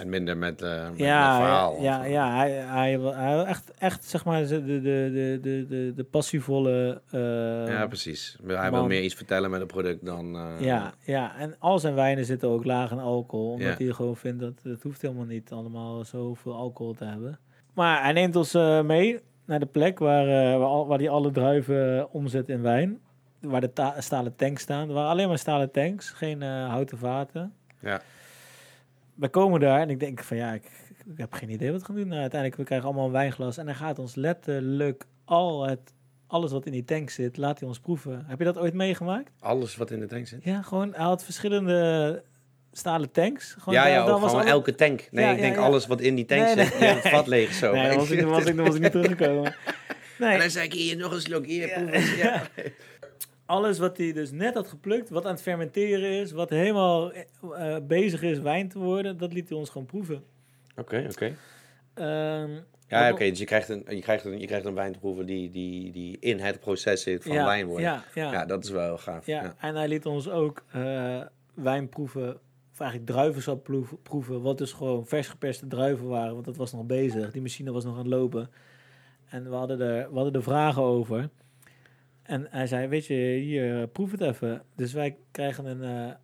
en 0.00 0.08
minder 0.08 0.36
met, 0.36 0.62
uh, 0.62 0.88
met, 0.90 0.98
ja, 0.98 1.36
verhaal. 1.36 1.80
Ja, 1.82 2.04
ja 2.04 2.36
hij, 2.36 2.50
hij, 2.50 2.98
hij, 3.00 3.44
echt, 3.44 3.70
echt 3.78 4.04
zeg 4.04 4.24
maar 4.24 4.46
de, 4.46 4.64
de, 4.64 4.80
de, 4.80 5.38
de, 5.42 5.66
de, 5.68 5.92
de 5.96 6.04
passievolle. 6.04 7.00
Uh, 7.14 7.20
ja, 7.68 7.86
precies. 7.86 8.38
Hij 8.46 8.70
man. 8.70 8.80
wil 8.80 8.88
meer 8.88 9.02
iets 9.02 9.14
vertellen 9.14 9.50
met 9.50 9.60
het 9.60 9.68
product 9.68 10.04
dan. 10.04 10.34
Uh, 10.36 10.60
ja, 10.60 10.92
ja, 11.04 11.36
en 11.36 11.56
al 11.58 11.78
zijn 11.78 11.94
wijnen 11.94 12.24
zitten 12.24 12.48
ook 12.48 12.64
laag 12.64 12.90
in 12.90 12.98
alcohol. 12.98 13.50
Omdat 13.52 13.78
Ja. 13.78 13.84
hij 13.84 13.94
gewoon 13.94 14.16
vindt 14.16 14.40
dat 14.40 14.60
het 14.62 14.82
hoeft 14.82 15.02
helemaal 15.02 15.24
niet 15.24 15.50
allemaal 15.52 16.04
zoveel 16.04 16.54
alcohol 16.54 16.94
te 16.94 17.04
hebben. 17.04 17.38
Maar 17.74 18.02
hij 18.02 18.12
neemt 18.12 18.36
ons 18.36 18.52
mee 18.84 19.20
naar 19.44 19.60
de 19.60 19.66
plek 19.66 19.98
waar, 19.98 20.58
waar, 20.58 20.86
waar 20.86 20.98
hij 20.98 21.08
alle 21.08 21.30
druiven 21.30 22.12
omzet 22.12 22.48
in 22.48 22.62
wijn. 22.62 22.98
Waar 23.40 23.60
de 23.60 23.72
ta- 23.72 24.00
stalen 24.00 24.36
tanks 24.36 24.62
staan. 24.62 24.88
Er 24.88 24.94
waren 24.94 25.10
alleen 25.10 25.28
maar 25.28 25.38
stalen 25.38 25.70
tanks, 25.70 26.10
geen 26.10 26.42
houten 26.42 26.98
vaten. 26.98 27.52
Ja. 27.80 28.00
We 29.18 29.28
komen 29.28 29.60
daar 29.60 29.80
en 29.80 29.90
ik 29.90 30.00
denk 30.00 30.22
van 30.22 30.36
ja, 30.36 30.52
ik, 30.52 30.62
ik 31.06 31.18
heb 31.18 31.32
geen 31.32 31.50
idee 31.50 31.70
wat 31.72 31.80
we 31.80 31.86
gaan 31.86 31.94
doen. 31.94 32.08
Nou, 32.08 32.20
uiteindelijk, 32.20 32.60
we 32.60 32.66
krijgen 32.66 32.86
allemaal 32.86 33.06
een 33.06 33.12
wijnglas. 33.12 33.56
En 33.58 33.66
hij 33.66 33.74
gaat 33.74 33.98
ons 33.98 34.14
letterlijk 34.14 35.04
al 35.24 35.66
het, 35.66 35.92
alles 36.26 36.52
wat 36.52 36.66
in 36.66 36.72
die 36.72 36.84
tank 36.84 37.10
zit, 37.10 37.36
laat 37.36 37.58
hij 37.58 37.68
ons 37.68 37.78
proeven. 37.78 38.24
Heb 38.26 38.38
je 38.38 38.44
dat 38.44 38.58
ooit 38.58 38.74
meegemaakt? 38.74 39.30
Alles 39.40 39.76
wat 39.76 39.90
in 39.90 40.00
de 40.00 40.06
tank 40.06 40.26
zit? 40.26 40.44
Ja, 40.44 40.62
gewoon, 40.62 40.92
hij 40.94 41.04
had 41.04 41.24
verschillende 41.24 42.22
stalen 42.72 43.10
tanks. 43.10 43.54
Gewoon, 43.58 43.74
ja, 43.74 43.86
ja, 43.86 44.00
ook 44.02 44.08
was 44.20 44.30
gewoon 44.30 44.40
alle- 44.40 44.50
elke 44.50 44.74
tank. 44.74 45.08
Nee, 45.10 45.24
Ja, 45.24 45.30
ik 45.30 45.36
ja, 45.36 45.42
denk 45.42 45.54
ja. 45.56 45.60
alles 45.62 45.86
wat 45.86 46.00
in 46.00 46.14
die 46.14 46.24
tank 46.24 46.44
Nee, 46.44 46.54
nee. 46.54 46.64
zit, 46.64 46.78
hebt 46.78 47.02
het 47.02 47.12
vat 47.12 47.26
leeg 47.26 47.52
zo. 47.52 47.72
Nee, 47.74 47.88
dan 47.88 47.96
was 47.96 48.10
ik, 48.10 48.20
dan 48.20 48.28
was 48.30 48.44
ik, 48.44 48.56
dan 48.56 48.66
was 48.66 48.74
ik 48.74 48.80
niet 48.82 48.90
teruggekomen. 48.98 49.44
En 49.44 49.54
Nee, 50.18 50.38
dan 50.38 50.50
zei 50.50 50.64
ik 50.66 50.72
hier 50.72 50.96
nog 50.96 51.12
een 51.12 51.20
slok, 51.20 51.46
hier, 51.46 51.68
Ja. 52.16 52.42
alles 53.48 53.78
wat 53.78 53.96
hij 53.96 54.12
dus 54.12 54.30
net 54.30 54.54
had 54.54 54.68
geplukt, 54.68 55.08
wat 55.10 55.24
aan 55.24 55.32
het 55.32 55.42
fermenteren 55.42 56.10
is, 56.10 56.32
wat 56.32 56.50
helemaal 56.50 57.12
eh, 57.12 57.76
bezig 57.82 58.22
is 58.22 58.38
wijn 58.38 58.68
te 58.68 58.78
worden, 58.78 59.16
dat 59.18 59.32
liet 59.32 59.48
hij 59.48 59.58
ons 59.58 59.70
gewoon 59.70 59.86
proeven. 59.86 60.22
Oké, 60.76 61.06
oké. 61.10 61.34
Ehm, 61.94 62.50
Ja, 62.88 63.10
oké, 63.12 63.28
dus 63.28 63.38
je 63.38 63.44
krijgt, 63.44 63.68
een, 63.68 63.84
je, 63.88 64.00
krijgt 64.00 64.24
een, 64.24 64.40
je 64.40 64.46
krijgt 64.46 64.64
een 64.66 64.74
wijn 64.74 64.92
te 64.92 64.98
proeven 64.98 65.26
die, 65.26 65.50
die, 65.50 65.92
die 65.92 66.16
in 66.20 66.38
het 66.38 66.60
proces 66.60 67.02
zit 67.02 67.22
van 67.22 67.32
ja, 67.32 67.44
wijn 67.44 67.66
worden. 67.66 67.84
Ja, 67.84 68.04
Ja, 68.14 68.32
ja, 68.32 68.44
dat 68.44 68.64
is 68.64 68.70
wel 68.70 68.98
gaaf. 68.98 69.26
ja. 69.26 69.42
Ja. 69.42 69.54
en 69.58 69.74
hij 69.74 69.88
liet 69.88 70.06
ons 70.06 70.28
ook 70.28 70.64
eh, 70.72 71.20
wijn 71.54 71.88
proeven, 71.88 72.28
of 72.72 72.80
eigenlijk 72.80 73.10
druivensap 73.10 73.64
proeven, 73.64 74.02
proeven, 74.02 74.42
wat 74.42 74.58
dus 74.58 74.72
gewoon 74.72 75.06
vers 75.06 75.28
geperste 75.28 75.66
druiven 75.66 76.06
waren, 76.06 76.32
want 76.32 76.44
dat 76.44 76.56
was 76.56 76.72
nog 76.72 76.84
bezig. 76.86 77.30
Die 77.30 77.42
machine 77.42 77.72
was 77.72 77.84
nog 77.84 77.92
aan 77.92 77.98
het 77.98 78.08
lopen. 78.08 78.50
En 79.28 79.50
we 79.50 79.54
hadden 79.56 79.80
er, 79.80 80.08
we 80.08 80.14
hadden 80.14 80.34
er 80.34 80.42
vragen 80.42 80.82
over. 80.82 81.28
En 82.28 82.46
hij 82.50 82.66
zei, 82.66 82.86
weet 82.86 83.06
je, 83.06 83.14
hier, 83.14 83.86
proef 83.88 84.10
het 84.10 84.20
even. 84.20 84.62
Dus 84.76 84.92
wij 84.92 85.16
krijgen 85.30 85.64
een, 85.66 85.82
eh, 85.82 86.14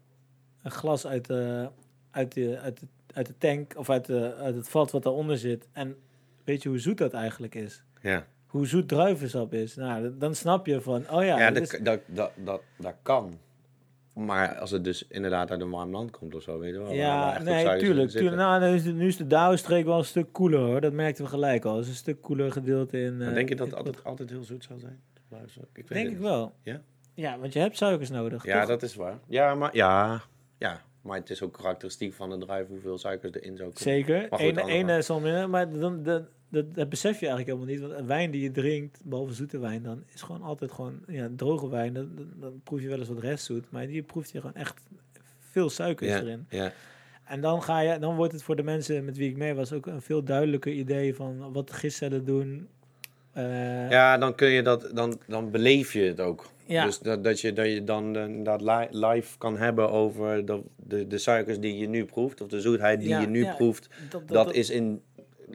een 0.62 0.70
glas 0.70 1.06
uit 1.06 1.26
de, 1.26 1.68
uit, 2.10 2.32
de, 2.34 2.58
uit, 2.58 2.80
de, 2.80 2.86
uit 3.14 3.26
de 3.26 3.34
tank, 3.38 3.72
of 3.76 3.90
uit, 3.90 4.04
de, 4.06 4.34
uit 4.34 4.54
het 4.54 4.68
vat 4.68 4.90
wat 4.90 5.02
daaronder 5.02 5.38
zit. 5.38 5.68
En 5.72 5.96
weet 6.44 6.62
je 6.62 6.68
hoe 6.68 6.78
zoet 6.78 6.98
dat 6.98 7.12
eigenlijk 7.12 7.54
is? 7.54 7.82
Ja, 8.02 8.26
Hoe 8.46 8.66
zoet 8.66 8.88
druivensap 8.88 9.54
is? 9.54 9.74
Nou, 9.76 10.18
dan 10.18 10.34
snap 10.34 10.66
je 10.66 10.80
van, 10.80 11.10
oh 11.10 11.24
ja, 11.24 11.50
dat, 11.50 11.62
is- 11.62 11.80
dat, 11.82 12.00
dat, 12.06 12.30
dat, 12.44 12.62
dat 12.78 12.94
kan. 13.02 13.38
Maar 14.12 14.54
als 14.58 14.70
het 14.70 14.84
dus 14.84 15.06
inderdaad 15.08 15.50
uit 15.50 15.60
een 15.60 15.70
warm 15.70 15.90
land 15.90 16.10
komt 16.10 16.34
of 16.34 16.42
zo, 16.42 16.58
weet 16.58 16.72
je 16.72 16.78
wel. 16.78 16.92
Ja, 16.92 17.42
nee, 17.42 17.78
tuurlijk. 17.78 18.10
tuurlijk. 18.10 18.36
Nou, 18.36 18.60
nu 18.60 18.74
is 18.74 18.82
de, 18.82 18.92
nu 18.92 19.06
is 19.06 19.16
de 19.16 19.26
Douwe-streek 19.26 19.84
wel 19.84 19.98
een 19.98 20.04
stuk 20.04 20.32
koeler 20.32 20.60
hoor. 20.60 20.80
Dat 20.80 20.92
merkten 20.92 21.24
we 21.24 21.30
gelijk 21.30 21.64
al. 21.64 21.74
Het 21.76 21.84
is 21.84 21.90
een 21.90 21.96
stuk 21.96 22.20
koeler 22.22 22.52
gedeelte 22.52 23.00
in. 23.00 23.16
Maar 23.16 23.28
eh, 23.28 23.34
denk 23.34 23.48
je 23.48 23.56
dat 23.56 23.66
het 23.66 23.76
altijd, 23.76 24.04
altijd 24.04 24.30
heel 24.30 24.42
zoet 24.44 24.64
zal 24.64 24.78
zijn? 24.78 25.00
Ik 25.72 25.88
Denk 25.88 26.10
ik 26.10 26.18
wel. 26.18 26.54
Ja? 26.62 26.82
Ja, 27.14 27.38
want 27.38 27.52
je 27.52 27.58
hebt 27.58 27.76
suikers 27.76 28.10
nodig. 28.10 28.44
Ja, 28.46 28.58
toch? 28.58 28.68
dat 28.68 28.82
is 28.82 28.94
waar. 28.94 29.18
Ja, 29.28 29.54
maar, 29.54 29.76
ja, 29.76 30.22
ja, 30.58 30.82
maar 31.00 31.18
het 31.18 31.30
is 31.30 31.42
ook 31.42 31.52
karakteristiek 31.52 32.14
van 32.14 32.30
de 32.30 32.38
druif 32.38 32.66
hoeveel 32.66 32.98
suikers 32.98 33.32
erin 33.32 33.56
zou 33.56 33.72
kunnen. 33.72 34.04
Zeker. 34.04 34.26
Eén 34.30 34.58
ene 34.58 35.02
zal 35.02 35.20
minder, 35.20 35.50
maar 35.50 35.70
dan, 35.70 36.02
dan, 36.02 36.26
dat, 36.48 36.74
dat 36.74 36.88
besef 36.88 37.20
je 37.20 37.26
eigenlijk 37.26 37.46
helemaal 37.46 37.74
niet. 37.74 37.80
Want 37.80 38.00
een 38.00 38.06
wijn 38.06 38.30
die 38.30 38.42
je 38.42 38.50
drinkt, 38.50 39.00
behalve 39.04 39.32
zoete 39.32 39.58
wijn, 39.58 39.82
dan 39.82 40.04
is 40.14 40.22
gewoon 40.22 40.42
altijd 40.42 40.72
gewoon 40.72 41.00
ja, 41.06 41.28
droge 41.36 41.68
wijn. 41.68 41.92
Dan, 41.92 42.10
dan, 42.14 42.32
dan 42.36 42.60
proef 42.64 42.80
je 42.80 42.88
wel 42.88 42.98
eens 42.98 43.08
wat 43.08 43.18
restzoet. 43.18 43.70
Maar 43.70 43.86
die 43.86 44.02
proeft 44.02 44.30
je 44.30 44.40
gewoon 44.40 44.54
echt 44.54 44.80
veel 45.38 45.70
suikers 45.70 46.10
ja, 46.10 46.20
erin. 46.20 46.46
ja, 46.48 46.72
En 47.24 47.40
dan, 47.40 47.62
ga 47.62 47.80
je, 47.80 47.98
dan 47.98 48.16
wordt 48.16 48.32
het 48.32 48.42
voor 48.42 48.56
de 48.56 48.62
mensen 48.62 49.04
met 49.04 49.16
wie 49.16 49.30
ik 49.30 49.36
mee 49.36 49.54
was 49.54 49.72
ook 49.72 49.86
een 49.86 50.02
veel 50.02 50.22
duidelijker 50.22 50.72
idee 50.72 51.14
van 51.14 51.52
wat 51.52 51.72
gistcellen 51.72 52.24
doen. 52.24 52.68
Eh, 53.34 53.90
ja, 53.90 54.18
dan 54.18 54.34
kun 54.34 54.48
je 54.48 54.62
dat, 54.62 54.90
dan, 54.92 55.18
dan 55.26 55.50
beleef 55.50 55.92
je 55.92 56.02
het 56.02 56.20
ook. 56.20 56.46
Ja. 56.66 56.84
Dus 56.84 56.98
dat, 56.98 57.24
dat, 57.24 57.40
je, 57.40 57.52
dat 57.52 57.66
je 57.66 57.84
dan 57.84 58.16
eh, 58.16 58.22
inderdaad 58.24 58.60
li- 58.60 59.06
live 59.06 59.38
kan 59.38 59.56
hebben 59.58 59.90
over 59.90 60.46
de, 60.46 60.60
de, 60.76 61.06
de 61.06 61.18
suikers 61.18 61.58
die 61.60 61.78
je 61.78 61.88
nu 61.88 62.04
proeft, 62.04 62.40
of 62.40 62.48
de 62.48 62.60
zoetheid 62.60 63.00
die 63.00 63.08
Ja, 63.08 63.20
je 63.20 63.26
nu 63.26 63.44
ja, 63.44 63.54
proeft. 63.54 63.88
dat, 64.10 64.28
Dat, 64.28 64.52
is 64.54 64.70
in. 64.70 65.02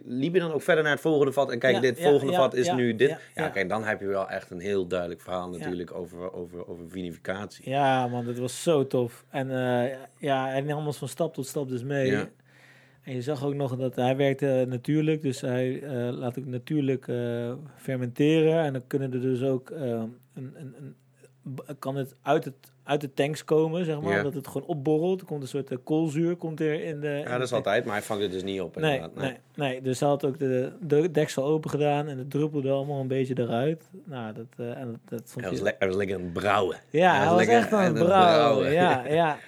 Liep 0.06 0.34
je 0.34 0.40
dan 0.40 0.52
ook 0.52 0.62
verder 0.62 0.84
naar 0.84 0.94
het 0.94 1.02
volgende 1.02 1.32
vat 1.32 1.52
en 1.52 1.60
kijk, 1.60 1.82
dit 1.82 2.02
volgende 2.02 2.34
vat 2.34 2.54
is 2.54 2.72
nu 2.72 2.96
dit. 2.96 3.16
ja, 3.36 3.50
kijk, 3.50 3.70
dan 3.70 3.84
heb 3.84 4.00
je 4.00 4.06
wel 4.08 4.30
echt 4.30 4.52
een 4.52 4.60
heel 4.60 4.88
duidelijk 4.88 5.22
verhaal 5.22 5.50
natuurlijk 5.50 5.94
over, 5.96 6.34
over, 6.34 6.68
over 6.68 6.84
vinificatie. 6.90 7.70
Ja, 7.70 8.08
man, 8.08 8.26
dat 8.26 8.38
was 8.38 8.64
zo 8.64 8.88
tof. 8.88 9.26
En 9.30 9.52
eh, 9.52 9.96
ja, 10.18 10.60
nam 10.60 10.86
ons 10.86 10.98
van 10.98 11.08
stap 11.08 11.34
tot 11.34 11.48
stap 11.48 11.70
dus 11.70 11.84
mee. 11.84 12.12
En 13.10 13.16
je 13.16 13.22
zag 13.22 13.46
ook 13.46 13.54
nog 13.54 13.76
dat 13.78 13.96
hij 13.96 14.16
werkte 14.16 14.66
natuurlijk, 14.68 15.22
dus 15.22 15.42
hij 15.42 15.82
eh, 15.82 15.92
laat 16.12 16.40
ook 16.40 16.46
natuurlijk 16.46 17.08
eh, 17.08 17.52
fermenteren. 17.76 18.64
En 18.64 18.74
dan 18.74 18.82
kunnen 18.88 19.14
er 19.14 19.22
dus 19.22 19.44
ook 19.44 19.70
eh, 19.70 19.82
een, 19.90 20.12
een, 20.34 20.76
een, 20.80 20.96
kan 21.80 21.96
het 21.96 22.16
uit, 22.22 22.46
het 22.46 22.54
uit 22.84 23.02
de 23.02 23.14
tanks 23.14 23.44
komen, 23.44 23.86
zeg 23.86 24.02
maar, 24.02 24.16
Ja. 24.18 24.24
dat 24.24 24.34
het 24.34 24.48
gewoon 24.48 24.68
opborrelt. 24.68 25.20
Er 25.22 25.26
komt 25.28 25.42
een 25.42 25.48
soort 25.48 25.72
eh, 25.72 25.78
koolzuur 25.84 26.36
komt 26.36 26.60
er 26.60 26.84
in 26.84 27.00
de. 27.00 27.08
in 27.08 27.18
Ja, 27.18 27.24
de 27.24 27.30
dat 27.32 27.42
is 27.42 27.54
altijd, 27.54 27.86
maar 27.86 27.94
hij 27.94 28.04
vangt 28.04 28.24
het 28.24 28.32
dus 28.32 28.44
niet 28.44 28.62
op. 28.62 28.76
Nee, 28.76 28.96
inderdaad. 28.96 29.22
nee, 29.22 29.38
nee. 29.56 29.82
Dus 29.82 30.00
hij 30.00 30.10
had 30.10 30.26
ook 30.26 30.40
de, 30.40 30.72
de 30.82 31.12
deksel 31.12 31.44
open 31.46 31.70
gedaan 31.70 32.08
en 32.08 32.18
het 32.18 32.30
druppelde 32.32 32.70
allemaal 32.72 33.00
een 33.02 33.08
beetje 33.08 33.34
eruit. 33.38 33.90
Nou, 34.06 34.34
dat, 34.34 34.46
eh, 34.58 34.78
en 34.78 34.88
dat, 34.92 35.00
dat 35.20 35.22
vond 35.26 35.46
Hij 35.46 35.60
was, 35.60 35.74
hij 35.80 35.96
lekker 35.96 36.16
aan 36.16 36.24
het 36.24 36.34
brouwen. 36.34 36.78
ja, 36.90 37.16
Hij 37.16 37.26
hij 37.26 37.36
was 37.36 37.46
echt 37.48 37.74
aan 37.74 37.80
het 37.84 37.90
aan 37.90 37.96
het 37.96 38.06
brouwen. 38.06 38.58
brouwen. 38.58 38.72
Ja, 38.74 39.06
ja. 39.08 39.38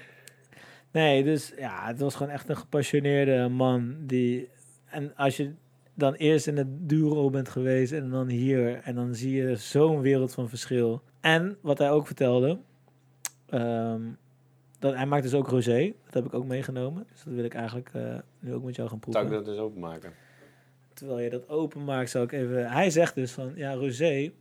Nee, 0.91 1.23
dus 1.23 1.53
ja, 1.57 1.87
het 1.87 1.99
was 1.99 2.15
gewoon 2.15 2.31
echt 2.31 2.49
een 2.49 2.57
gepassioneerde 2.57 3.47
man. 3.47 3.95
Die, 4.05 4.49
en 4.85 5.15
als 5.15 5.37
je 5.37 5.53
dan 5.93 6.13
eerst 6.13 6.47
in 6.47 6.57
het 6.57 6.89
Duro 6.89 7.29
bent 7.29 7.49
geweest 7.49 7.91
en 7.91 8.09
dan 8.09 8.27
hier, 8.27 8.81
en 8.83 8.95
dan 8.95 9.15
zie 9.15 9.35
je 9.35 9.55
zo'n 9.55 10.01
wereld 10.01 10.33
van 10.33 10.49
verschil. 10.49 11.01
En 11.19 11.57
wat 11.61 11.77
hij 11.77 11.91
ook 11.91 12.05
vertelde, 12.05 12.59
ehm, 13.49 14.01
dat, 14.79 14.93
hij 14.93 15.05
maakt 15.05 15.23
dus 15.23 15.33
ook 15.33 15.47
rosé. 15.47 15.93
Dat 16.05 16.13
heb 16.13 16.25
ik 16.25 16.33
ook 16.33 16.45
meegenomen. 16.45 17.05
Dus 17.11 17.23
dat 17.23 17.33
wil 17.33 17.43
ik 17.43 17.53
eigenlijk 17.53 17.89
eh, 17.93 18.17
nu 18.39 18.53
ook 18.53 18.63
met 18.63 18.75
jou 18.75 18.89
gaan 18.89 18.99
Zou 19.01 19.11
proeven. 19.11 19.39
ik 19.39 19.45
dat 19.45 19.45
dus 19.45 19.63
openmaken? 19.63 20.13
Terwijl 20.93 21.19
je 21.19 21.29
dat 21.29 21.49
openmaakt, 21.49 22.09
zou 22.09 22.23
ik 22.23 22.31
even... 22.31 22.71
Hij 22.71 22.89
zegt 22.89 23.15
dus 23.15 23.31
van, 23.31 23.51
ja, 23.55 23.73
rosé... 23.73 24.31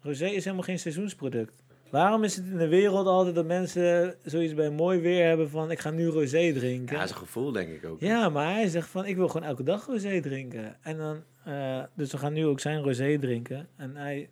Rosé 0.00 0.26
is 0.26 0.44
helemaal 0.44 0.64
geen 0.64 0.78
seizoensproduct. 0.78 1.61
Waarom 1.92 2.24
is 2.24 2.36
het 2.36 2.46
in 2.46 2.58
de 2.58 2.68
wereld 2.68 3.06
altijd 3.06 3.34
dat 3.34 3.46
mensen 3.46 4.14
zoiets 4.24 4.54
bij 4.54 4.70
mooi 4.70 5.00
weer 5.00 5.26
hebben 5.26 5.50
van... 5.50 5.70
ik 5.70 5.78
ga 5.78 5.90
nu 5.90 6.06
rosé 6.06 6.52
drinken? 6.52 6.94
Ja, 6.94 7.00
dat 7.00 7.08
is 7.08 7.10
een 7.10 7.22
gevoel 7.22 7.52
denk 7.52 7.68
ik 7.68 7.84
ook. 7.84 8.00
Ja, 8.00 8.28
maar 8.28 8.52
hij 8.52 8.68
zegt 8.68 8.88
van, 8.88 9.06
ik 9.06 9.16
wil 9.16 9.28
gewoon 9.28 9.48
elke 9.48 9.62
dag 9.62 9.86
rosé 9.86 10.20
drinken. 10.20 10.76
En 10.82 10.96
dan, 10.96 11.22
eh, 11.44 11.82
dus 11.94 12.12
we 12.12 12.18
gaan 12.18 12.32
nu 12.32 12.46
ook 12.46 12.60
zijn 12.60 12.82
rosé 12.82 13.18
drinken. 13.18 13.68
En 13.76 13.96
hij, 13.96 14.28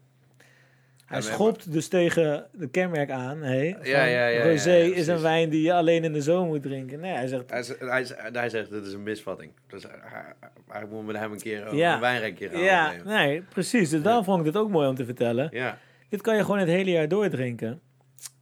hij 1.06 1.20
schopt 1.20 1.72
dus 1.72 1.88
tegen 1.88 2.46
de 2.52 2.68
kenmerk 2.68 3.10
aan. 3.10 3.42
Hey, 3.42 3.76
Ja, 3.82 4.04
ja, 4.04 4.26
ja, 4.26 4.50
rosé 4.50 4.76
is 4.76 5.06
een 5.06 5.20
wijn 5.20 5.50
die 5.50 5.62
je 5.62 5.72
alleen 5.72 6.04
in 6.04 6.12
de 6.12 6.22
zomer 6.22 6.48
moet 6.48 6.62
drinken. 6.62 7.00
Nee, 7.00 7.12
hij 7.12 7.26
zegt, 7.26 7.50
Hij, 7.50 7.64
hij, 7.78 8.06
hij 8.32 8.48
zegt, 8.48 8.70
dit 8.70 8.86
is 8.86 8.92
een 8.92 9.02
misvatting. 9.02 9.52
Dus 9.66 9.82
hij, 9.82 10.34
hij, 10.68 10.86
moet 10.90 11.06
met 11.06 11.16
hem 11.16 11.32
een 11.32 11.40
keer 11.40 11.66
een 11.66 12.00
wijnrek 12.00 12.38
gaan 12.38 12.60
ja, 12.60 12.92
nee, 13.04 13.42
precies. 13.42 13.90
Dus 13.90 14.02
daarom 14.02 14.24
vond 14.24 14.38
ik 14.38 14.44
dit 14.44 14.56
ook 14.56 14.70
mooi 14.70 14.88
om 14.88 14.94
te 14.94 15.04
vertellen. 15.04 15.48
Ja. 15.52 15.78
Dit 16.10 16.20
kan 16.22 16.36
je 16.36 16.42
gewoon 16.44 16.58
het 16.58 16.68
hele 16.68 16.90
jaar 16.90 17.08
door 17.08 17.28
drinken. 17.28 17.80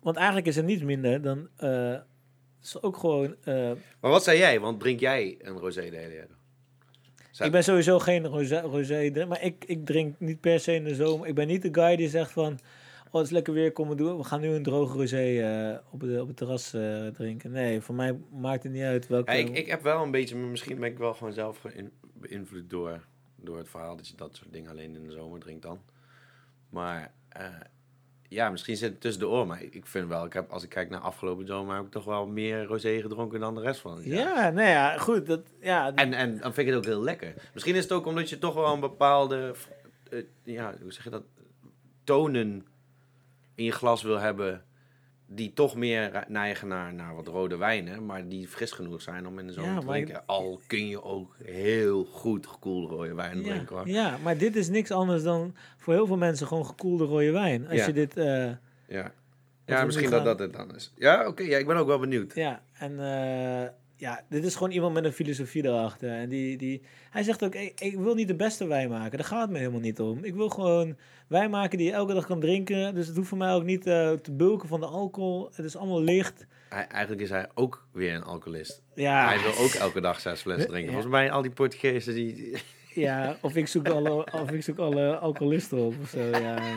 Want 0.03 0.17
eigenlijk 0.17 0.47
is 0.47 0.57
er 0.57 0.65
niets 0.65 0.83
minder 0.83 1.23
dan, 1.23 1.49
het 1.57 2.05
is 2.63 2.83
ook 2.83 2.97
gewoon... 2.97 3.35
eh, 3.45 3.71
Maar 4.01 4.11
wat 4.11 4.25
zei 4.25 4.39
jij? 4.39 4.61
Want 4.61 4.81
drink 4.81 5.01
jij 5.01 5.37
een 5.41 5.57
rosé 5.59 5.91
de 5.91 5.97
hele 5.97 6.15
jaar? 6.15 6.27
Zou- 7.31 7.49
Ik 7.49 7.55
ben 7.55 7.65
sowieso 7.65 7.99
geen 7.99 8.27
rosé, 8.27 9.27
maar 9.29 9.43
ik, 9.43 9.65
ik 9.65 9.87
drink 9.87 10.21
niet 10.21 10.41
per 10.41 10.61
se 10.61 10.75
in 10.75 10.85
de 10.85 10.95
zomer. 10.95 11.27
Ik 11.29 11.35
ben 11.35 11.47
niet 11.47 11.63
de 11.63 11.69
guy 11.83 11.97
die 11.97 12.09
zegt 12.09 12.31
van, 12.33 12.59
oh 13.07 13.13
het 13.15 13.25
is 13.25 13.31
lekker 13.31 13.53
weer, 13.53 13.73
kom 13.73 13.87
maar 13.87 13.97
doen. 13.97 14.17
We 14.17 14.25
gaan 14.25 14.41
nu 14.41 14.49
een 14.49 14.63
droge 14.63 14.97
rosé 14.99 15.41
eh, 15.41 15.79
op, 15.91 16.01
de, 16.01 16.21
op 16.21 16.27
het 16.29 16.37
terras 16.37 16.71
drinken. 17.13 17.51
Nee, 17.51 17.81
voor 17.81 17.95
mij 17.95 18.17
maakt 18.33 18.63
het 18.63 18.73
niet 18.73 18.83
uit 18.83 19.07
welke... 19.07 19.33
Ja, 19.33 19.39
ik, 19.39 19.49
ik 19.49 19.67
heb 19.67 19.83
wel 19.83 20.03
een 20.03 20.11
beetje, 20.11 20.37
misschien 20.37 20.79
ben 20.81 20.91
ik 20.91 20.99
wel 20.99 21.15
gewoon 21.15 21.33
zelf 21.33 21.65
beïnvloed 22.15 22.71
door, 22.71 23.05
door 23.37 23.59
het 23.59 23.69
verhaal 23.69 23.97
dat 23.97 24.09
je 24.09 24.17
dat 24.17 24.37
soort 24.37 24.53
dingen 24.53 24.71
alleen 24.71 24.95
in 24.95 25.05
de 25.07 25.13
zomer 25.13 25.41
drinkt 25.41 25.63
dan. 25.63 25.81
Maar 26.71 27.13
ja, 28.29 28.51
misschien 28.51 28.77
zit 28.77 28.91
het 28.91 29.01
tussen 29.01 29.21
de 29.21 29.29
oren. 29.29 29.47
Maar 29.47 29.63
ik 29.63 29.87
vind 29.87 30.09
wel, 30.09 30.25
ik 30.25 30.33
heb, 30.33 30.51
als 30.51 30.63
ik 30.63 30.69
kijk 30.69 30.91
naar 30.91 31.01
afgelopen 31.01 31.47
zomer, 31.47 31.77
heb 31.77 31.85
ik 31.85 31.91
toch 31.91 32.05
wel 32.05 32.27
meer 32.27 32.65
rosé 32.65 33.01
gedronken 33.01 33.41
dan 33.41 33.55
de 33.55 33.61
rest 33.61 33.81
van 33.81 33.97
het 33.97 34.05
jaar. 34.05 34.17
ja, 34.17 34.51
nee, 34.51 34.71
ja, 34.71 34.99
goed. 34.99 35.27
Dat, 35.27 35.41
ja, 35.61 35.95
En, 35.95 36.13
en 36.13 36.39
dan 36.39 36.55
vind 36.55 36.67
ik 36.69 36.75
het 36.75 36.77
ook 36.77 36.85
heel 36.85 37.03
lekker. 37.03 37.35
Misschien 37.53 37.75
is 37.75 37.83
het 37.83 37.93
ook 37.93 38.07
omdat 38.07 38.29
je 38.29 38.39
toch 38.39 38.55
wel 38.55 38.73
een 38.73 38.81
bepaalde, 38.81 39.55
eh, 40.11 40.23
ja, 40.43 40.75
hoe 40.83 40.93
zeg 40.93 41.05
je 41.05 41.11
dat, 41.11 41.25
tonen 42.05 42.67
in 43.55 43.65
je 43.65 43.73
glas 43.73 44.03
wil 44.03 44.19
hebben. 44.19 44.65
Die 45.31 45.53
toch 45.53 45.75
meer 45.77 46.25
neigen 46.29 46.69
naar, 46.69 46.95
naar 46.95 47.15
wat 47.15 47.27
rode 47.27 47.57
wijnen, 47.57 48.07
maar 48.07 48.29
die 48.29 48.49
fris 48.49 48.73
genoeg 48.73 49.03
zijn 49.03 49.27
om 49.27 49.39
in 49.39 49.47
de 49.47 49.53
zomer 49.53 49.71
Ja, 49.73 49.79
te 49.79 49.85
maar 49.87 49.95
drinken. 49.95 50.27
Al 50.27 50.61
kun 50.67 50.89
je 50.89 51.03
ook 51.03 51.37
heel 51.45 52.05
goed 52.05 52.47
gekoelde 52.47 52.95
rode 52.95 53.15
wijn 53.15 53.37
ja, 53.39 53.43
drinken 53.45 53.77
hoor. 53.77 53.89
ja, 53.89 54.17
maar 54.23 54.39
dit 54.39 54.57
is 54.57 54.69
niks 54.69 54.91
anders 54.91 55.23
dan 55.23 55.55
voor 55.77 55.95
heel 55.95 56.07
veel 56.07 56.17
mensen 56.17 56.47
gewoon 56.47 56.67
gekoelde 56.67 57.05
rode 57.05 57.31
wijn. 57.31 57.69
Als 57.69 57.79
Ja. 57.79 57.87
je 57.87 57.93
dit... 57.93 58.17
eh, 58.17 58.45
Ja, 58.87 59.13
ja 59.67 59.85
misschien 59.85 60.11
dat 60.11 60.25
dat 60.25 60.39
het 60.39 60.53
dan 60.53 60.75
is. 60.75 60.93
Ja, 60.97 61.27
oké, 61.27 61.43
ja, 61.43 61.59
ik 61.59 61.67
ben 61.67 61.77
ook 61.77 61.87
wel 61.87 61.99
benieuwd. 61.99 62.35
Ja, 62.35 62.63
en 62.79 62.91
eh, 63.01 63.69
ja, 63.99 64.25
dit 64.29 64.45
is 64.45 64.55
gewoon 64.55 64.73
iemand 64.73 64.95
met 64.95 65.05
een 65.05 65.13
filosofie 65.13 65.65
erachter. 65.65 66.11
En 66.11 66.29
die, 66.29 66.57
die, 66.57 66.83
hij 67.11 67.23
zegt 67.23 67.45
ook, 67.45 67.55
ik, 67.55 67.81
ik 67.81 67.97
wil 67.97 68.15
niet 68.15 68.29
de 68.29 68.37
beste 68.37 68.67
wijn 68.67 68.89
maken. 68.89 69.19
Daar 69.19 69.27
gaat 69.27 69.41
het 69.41 69.51
me 69.51 69.59
helemaal 69.59 69.81
niet 69.81 70.01
om. 70.01 70.25
Ik 70.25 70.35
wil 70.35 70.49
gewoon 70.49 70.97
wijn 71.29 71.51
maken 71.51 71.79
die 71.79 71.87
je 71.87 71.93
elke 71.93 72.15
dag 72.15 72.27
kan 72.27 72.41
drinken. 72.41 72.95
Dus 72.95 73.07
het 73.07 73.17
hoeft 73.17 73.29
voor 73.29 73.39
mij 73.39 73.53
ook 73.53 73.65
niet 73.65 73.87
eh, 73.87 74.13
te 74.13 74.33
bulken 74.33 74.69
van 74.69 74.81
de 74.81 74.87
alcohol. 74.87 75.51
Het 75.55 75.65
is 75.65 75.77
allemaal 75.77 76.03
licht. 76.03 76.47
Hij, 76.69 76.87
eigenlijk 76.87 77.23
is 77.23 77.31
hij 77.31 77.49
ook 77.55 77.87
weer 77.93 78.15
een 78.15 78.23
alcoholist. 78.23 78.83
Ja, 78.95 79.27
Hij 79.27 79.43
wil 79.43 79.65
ook 79.65 79.71
elke 79.71 80.01
dag 80.01 80.21
zes 80.21 80.41
flessen 80.41 80.69
drinken. 80.69 80.93
Ja. 80.93 81.01
Volgens 81.01 81.13
mij 81.13 81.31
al 81.31 81.43
die 81.43 81.51
Portugezen 81.51 82.15
die... 82.15 82.57
ja 82.95 83.37
of, 83.41 83.57
ik 83.57 83.69
zoek 83.69 83.89
alle, 83.89 84.33
of 84.33 84.51
ik 84.51 84.63
zoek 84.63 84.79
alle 84.79 85.19
alcoholisten 85.19 85.79
op 85.79 85.95
of 86.03 86.09
zo. 86.09 86.21
Ja, 86.21 86.59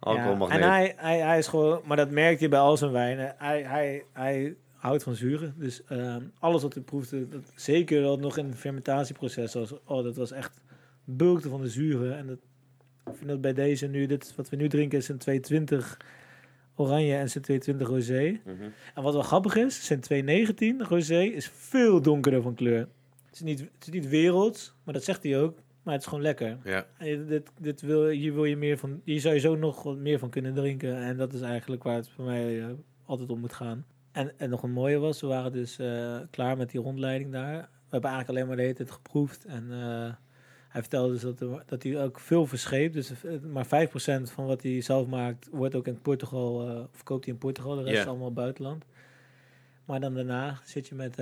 Alcohol 0.00 0.30
ja. 0.30 0.36
mag 0.36 0.50
En 0.50 0.62
hij, 0.62 0.94
hij, 0.96 1.18
hij 1.18 1.38
is 1.38 1.46
gewoon, 1.46 1.80
maar 1.84 1.96
dat 1.96 2.10
merkt 2.10 2.40
je 2.40 2.48
bij 2.48 2.58
al 2.58 2.76
zijn 2.76 2.92
wijnen. 2.92 3.34
Hij, 3.38 3.62
hij, 3.62 4.04
hij 4.12 4.56
houdt 4.84 5.02
van 5.02 5.14
zuren. 5.14 5.54
Dus 5.58 5.84
ehm, 5.84 6.22
alles 6.38 6.62
wat 6.62 6.74
hij 6.74 6.82
proefde, 6.82 7.28
dat, 7.28 7.52
zeker 7.56 8.02
dat 8.02 8.20
nog 8.20 8.36
in 8.36 8.46
het 8.46 8.56
fermentatieproces 8.56 9.54
was. 9.54 9.72
Oh, 9.84 10.04
dat 10.04 10.16
was 10.16 10.32
echt 10.32 10.62
bulkte 11.04 11.48
van 11.48 11.60
de 11.60 11.68
zuren. 11.68 12.16
En 12.16 12.26
dat, 12.26 12.38
ik 13.06 13.16
vind 13.16 13.28
dat 13.28 13.40
bij 13.40 13.52
deze 13.52 13.86
nu, 13.86 14.06
dit 14.06 14.34
wat 14.36 14.48
we 14.48 14.56
nu 14.56 14.68
drinken, 14.68 14.98
is 14.98 15.08
een 15.08 15.18
220 15.18 16.00
oranje 16.74 17.14
en 17.16 17.30
zijn 17.30 17.44
220 17.44 17.88
rosé. 17.88 18.40
Mhm. 18.44 18.70
En 18.94 19.02
wat 19.02 19.12
wel 19.12 19.22
grappig 19.22 19.56
is, 19.56 19.86
zijn 19.86 20.00
219 20.00 20.84
rosé 20.84 21.20
is 21.20 21.48
veel 21.48 22.02
donkerder 22.02 22.42
van 22.42 22.54
kleur. 22.54 22.88
Het 23.26 23.34
is 23.34 23.40
niet, 23.40 23.60
het 23.60 23.86
is 23.86 23.88
niet 23.88 24.08
werelds, 24.08 24.74
maar 24.82 24.94
dat 24.94 25.04
zegt 25.04 25.22
hij 25.22 25.40
ook. 25.40 25.58
Maar 25.82 25.94
het 25.94 26.02
is 26.02 26.08
gewoon 26.08 26.24
lekker. 26.24 26.58
Ja. 26.64 26.86
En 26.98 27.26
dit, 27.26 27.50
dit 27.60 27.80
wil, 27.80 28.08
hier 28.08 28.34
wil 28.34 28.44
je 28.44 28.56
meer 28.56 28.78
van. 28.78 29.00
Hier 29.04 29.20
zou 29.20 29.34
je 29.34 29.40
zo 29.40 29.56
nog 29.56 29.82
wat 29.82 29.96
meer 29.96 30.18
van 30.18 30.30
kunnen 30.30 30.54
drinken. 30.54 30.96
En 30.96 31.16
dat 31.16 31.32
is 31.32 31.40
eigenlijk 31.40 31.82
waar 31.82 31.96
het 31.96 32.08
voor 32.08 32.24
mij 32.24 32.60
eh, 32.62 32.66
altijd 33.04 33.30
om 33.30 33.40
moet 33.40 33.52
gaan. 33.52 33.84
En, 34.14 34.38
en 34.38 34.50
nog 34.50 34.62
een 34.62 34.72
mooie 34.72 34.98
was, 34.98 35.20
we 35.20 35.26
waren 35.26 35.52
dus 35.52 35.78
eh, 35.78 36.16
klaar 36.30 36.56
met 36.56 36.70
die 36.70 36.80
rondleiding 36.80 37.32
daar. 37.32 37.56
We 37.60 37.90
hebben 37.90 38.10
eigenlijk 38.10 38.28
alleen 38.28 38.46
maar 38.46 38.56
de 38.56 38.62
hele 38.62 38.74
tijd 38.74 38.90
geproefd. 38.90 39.44
En 39.44 39.72
eh, 39.72 40.12
hij 40.68 40.80
vertelde 40.80 41.12
dus 41.12 41.22
dat, 41.22 41.40
er, 41.40 41.62
dat 41.66 41.82
hij 41.82 42.02
ook 42.02 42.20
veel 42.20 42.46
verscheept. 42.46 42.94
Dus 42.94 43.10
eh, 43.22 43.40
maar 43.40 43.66
5% 43.66 43.68
van 44.22 44.46
wat 44.46 44.62
hij 44.62 44.80
zelf 44.80 45.06
maakt, 45.06 45.48
wordt 45.50 45.74
ook 45.74 45.86
in 45.86 46.00
Portugal, 46.00 46.68
eh, 46.68 46.84
of 46.94 47.02
koopt 47.02 47.24
hij 47.24 47.34
in 47.34 47.40
Portugal. 47.40 47.76
De 47.76 47.82
rest 47.82 48.00
is 48.00 48.06
allemaal 48.06 48.32
buitenland. 48.32 48.84
Maar 49.84 50.00
dan 50.00 50.14
daarna 50.14 50.60
zit 50.64 50.88
je 50.88 50.94
met, 50.94 51.14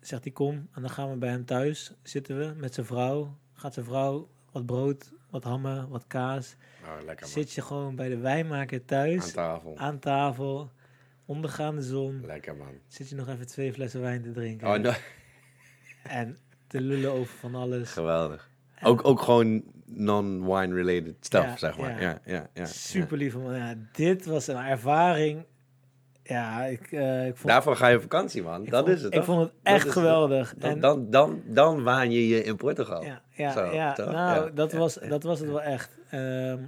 zegt 0.00 0.24
hij 0.24 0.32
kom. 0.32 0.68
En 0.72 0.80
dan 0.80 0.90
gaan 0.90 1.10
we 1.10 1.16
bij 1.16 1.30
hem 1.30 1.44
thuis, 1.44 1.92
zitten 2.02 2.38
we 2.38 2.54
met 2.56 2.74
zijn 2.74 2.86
vrouw. 2.86 3.36
Gaat 3.52 3.74
zijn 3.74 3.86
vrouw 3.86 4.28
wat 4.50 4.66
brood, 4.66 5.12
wat 5.30 5.44
hammen, 5.44 5.88
wat 5.88 6.04
kaas. 6.06 6.56
Oh, 6.82 7.04
lekker 7.04 7.26
man. 7.26 7.34
Zit 7.34 7.52
je 7.52 7.62
gewoon 7.62 7.96
bij 7.96 8.08
de 8.08 8.18
wijnmaker 8.18 8.78
Aan 8.78 8.86
thuis, 8.86 9.32
tafel. 9.32 9.76
aan 9.76 9.98
tafel, 9.98 10.70
ondergaande 11.26 11.82
zon. 11.82 12.22
Lekker 12.26 12.56
man. 12.56 12.72
Zit 12.86 13.08
je 13.08 13.14
nog 13.14 13.28
even 13.28 13.46
twee 13.46 13.72
flessen 13.72 14.00
wijn 14.00 14.22
te 14.22 14.32
drinken. 14.32 14.68
Oh, 14.68 14.76
no. 14.76 14.92
En 16.02 16.36
te 16.66 16.80
lullen 16.80 17.12
over 17.12 17.34
van 17.38 17.54
alles. 17.54 17.90
Geweldig. 17.92 18.50
Ook, 18.82 19.04
ook 19.06 19.20
gewoon 19.22 19.62
non-wine 19.84 20.74
related 20.74 21.14
stuff, 21.20 21.44
Ja, 21.44 21.56
zeg 21.56 21.78
maar. 21.78 22.00
ja. 22.00 22.18
Ja, 22.24 22.48
ja. 22.54 22.66
Super 22.66 23.16
lief. 23.16 23.36
man. 23.36 23.54
Ja, 23.54 23.74
dit 23.92 24.26
was 24.26 24.46
een 24.46 24.56
ervaring. 24.56 25.44
Ja, 26.22 26.64
ik, 26.64 26.92
eh, 26.92 27.26
ik 27.26 27.36
vond, 27.36 27.48
Daarvoor 27.52 27.76
ga 27.76 27.88
je 27.88 27.96
op 27.96 28.02
vakantie, 28.02 28.42
man. 28.42 28.62
ik 28.62 28.70
dat 28.70 28.84
vond- 28.84 28.96
is 28.96 29.02
het, 29.02 29.12
Ik 29.12 29.18
toch? 29.18 29.24
vond 29.28 29.40
het 29.40 29.52
Dat 29.62 29.74
echt 29.74 29.84
het. 29.84 29.92
geweldig. 29.92 30.54
Dan, 30.58 30.70
En- 30.70 30.80
dan, 30.80 31.10
dan, 31.10 31.42
dan 31.46 31.82
waan 31.82 32.10
je 32.10 32.28
je 32.28 32.42
in 32.44 32.56
Portugal. 32.56 33.04
Ja, 33.04 33.22
ja, 33.30 33.94
Zo, 33.94 34.10
nou, 34.10 34.52
dat, 34.54 34.72
was, 34.72 34.94
dat 35.08 35.22
was 35.22 35.38
het 35.40 35.48
wel 35.48 35.62
echt. 35.62 35.98
Ehm, 36.10 36.58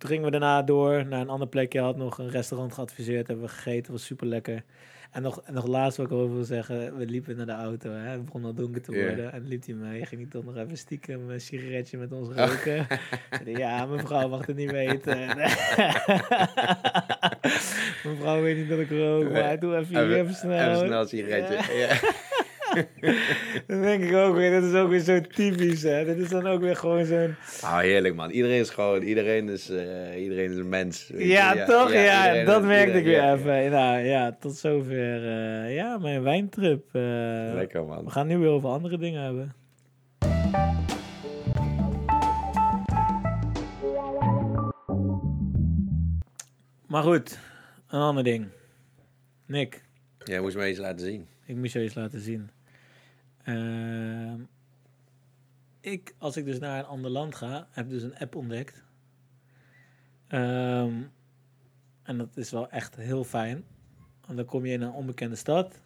toen 0.00 0.10
gingen 0.10 0.24
we 0.24 0.30
daarna 0.30 0.62
door 0.62 1.06
naar 1.06 1.20
een 1.20 1.28
ander 1.28 1.48
plekje. 1.48 1.80
Had 1.80 1.96
nog 1.96 2.18
een 2.18 2.30
restaurant 2.30 2.72
geadviseerd, 2.72 3.26
hebben 3.26 3.44
we 3.44 3.52
gegeten, 3.52 3.92
was 3.92 4.04
super 4.04 4.26
lekker. 4.26 4.62
En 5.10 5.22
nog, 5.22 5.42
en 5.44 5.54
nog 5.54 5.66
laatst 5.66 5.96
wat 5.96 6.06
ik 6.06 6.12
over 6.12 6.34
wil 6.34 6.44
zeggen, 6.44 6.96
we 6.96 7.06
liepen 7.06 7.36
naar 7.36 7.46
de 7.46 7.52
auto, 7.52 7.90
hè. 7.90 8.08
het 8.08 8.24
begon 8.24 8.44
al 8.44 8.54
donker 8.54 8.82
te 8.82 8.92
worden. 8.92 9.32
En 9.32 9.46
liep 9.46 9.66
hij 9.66 9.74
mee, 9.74 10.06
ging 10.06 10.20
hij 10.20 10.30
toch 10.30 10.44
nog 10.44 10.56
even 10.56 10.76
stiekem 10.76 11.30
een 11.30 11.40
sigaretje 11.40 11.98
met 11.98 12.12
ons 12.12 12.28
roken. 12.28 12.86
Zei 13.30 13.42
hij, 13.44 13.52
ja, 13.52 13.86
mevrouw 13.86 14.28
mag 14.28 14.46
het 14.46 14.56
niet 14.56 14.70
weten. 14.70 15.18
mevrouw 18.10 18.42
weet 18.42 18.56
niet 18.56 18.68
dat 18.68 18.78
ik 18.78 18.90
rook, 18.90 19.30
maar 19.30 19.58
doe 19.58 19.76
even, 19.76 20.06
hier 20.06 20.16
even 20.16 20.34
snel. 20.34 20.74
Even 20.74 20.86
snel 20.86 21.00
een 21.00 21.08
sigaretje. 21.08 21.76
Ja. 21.76 21.98
Dan 23.66 23.80
denk 23.82 24.02
ik 24.04 24.14
ook 24.14 24.34
weer, 24.34 24.50
dat 24.60 24.62
is 24.70 24.74
ook 24.74 24.88
weer 24.90 25.00
zo 25.00 25.20
typisch, 25.20 25.82
hè. 25.82 26.04
Dit 26.04 26.18
is 26.18 26.28
dan 26.28 26.46
ook 26.46 26.60
weer 26.60 26.76
gewoon 26.76 27.04
zo'n... 27.04 27.34
Oh, 27.62 27.78
heerlijk, 27.78 28.14
man. 28.14 28.30
Iedereen 28.30 28.60
is 28.60 28.70
gewoon... 28.70 29.02
Iedereen 29.02 29.48
is, 29.48 29.70
eh, 29.70 30.22
iedereen 30.22 30.50
is 30.50 30.56
een 30.56 30.68
mens. 30.68 31.10
Ja, 31.16 31.64
toch? 31.64 31.92
Ja, 31.92 32.24
iedereen- 32.26 32.46
dat 32.46 32.62
merkte 32.62 32.98
ik 32.98 33.04
weer 33.04 33.32
even. 33.32 33.70
Nou 33.70 33.98
ja, 33.98 34.36
tot 34.40 34.56
zover. 34.56 35.24
eh, 35.28 35.74
ja, 35.74 35.98
mijn 35.98 36.22
wijntrip. 36.22 36.84
ja. 36.92 37.52
Lekker, 37.54 37.80
we 37.80 37.86
man. 37.86 38.10
gaan 38.10 38.26
nu 38.26 38.38
weer 38.38 38.48
over 38.48 38.68
andere 38.68 38.98
dingen 38.98 39.22
hebben. 39.22 39.54
Maar 46.86 47.02
goed, 47.02 47.38
een 47.88 48.00
ander 48.00 48.24
ding. 48.24 48.46
Nick, 49.46 49.84
Jij 50.24 50.40
moest 50.40 50.56
me 50.56 50.64
eens 50.64 50.78
laten 50.78 51.00
zien. 51.06 51.26
ik 51.44 51.56
moest 51.56 51.72
je 51.72 51.80
eens 51.80 51.94
laten 51.94 52.20
zien. 52.20 52.50
Ehm, 53.42 54.40
ik, 55.80 56.14
als 56.18 56.36
ik 56.36 56.44
dus 56.44 56.58
naar 56.58 56.78
een 56.78 56.84
ander 56.84 57.10
land 57.10 57.34
ga, 57.34 57.68
heb 57.70 57.88
dus 57.88 58.02
een 58.02 58.18
app 58.18 58.34
ontdekt. 58.34 58.82
Ehm, 60.26 61.02
en 62.02 62.18
dat 62.18 62.36
is 62.36 62.50
wel 62.50 62.70
echt 62.70 62.96
heel 62.96 63.24
fijn. 63.24 63.64
Want 64.24 64.36
dan 64.36 64.46
kom 64.46 64.66
je 64.66 64.72
in 64.72 64.82
een 64.82 64.92
onbekende 64.92 65.36
stad. 65.36 65.82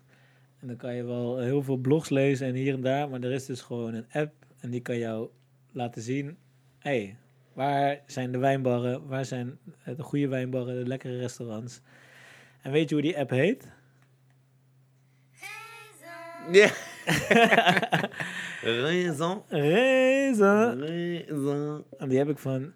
En 0.61 0.67
dan 0.67 0.77
kan 0.77 0.95
je 0.95 1.05
wel 1.05 1.39
heel 1.39 1.63
veel 1.63 1.77
blogs 1.77 2.09
lezen 2.09 2.47
en 2.47 2.55
hier 2.55 2.75
en 2.75 2.81
daar. 2.81 3.09
Maar 3.09 3.23
er 3.23 3.33
is 3.33 3.47
dus 3.47 3.61
gewoon 3.61 3.95
een 3.95 4.13
app. 4.13 4.33
En 4.59 4.71
die 4.71 4.81
kan 4.81 4.99
jou 4.99 5.29
laten 5.73 6.03
zien. 6.03 6.37
hey, 6.79 7.17
waar 7.53 8.03
zijn 8.07 8.33
de 8.33 8.39
wijnbarren? 8.39 9.07
Waar 9.07 9.25
zijn 9.25 9.59
eh, 9.85 9.97
de 9.97 10.03
goede 10.03 10.29
wijnbarren? 10.29 10.75
De 10.75 10.89
lekkere 10.89 11.17
restaurants? 11.17 11.81
En 12.63 12.73
weet 12.73 12.89
je 12.89 12.95
hoe 12.95 13.05
die 13.05 13.19
app 13.19 13.31
heet? 13.31 13.69
Ja. 16.53 16.71
Raison. 18.83 19.43
Raison. 19.49 20.81
Raison. 20.81 21.85
En 21.99 22.09
die 22.09 22.19
heb 22.19 22.29
ik 22.29 22.39
van 22.39 22.73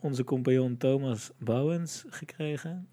onze 0.00 0.24
compagnon 0.24 0.76
Thomas 0.76 1.30
Bouwens 1.38 2.04
gekregen. 2.08 2.88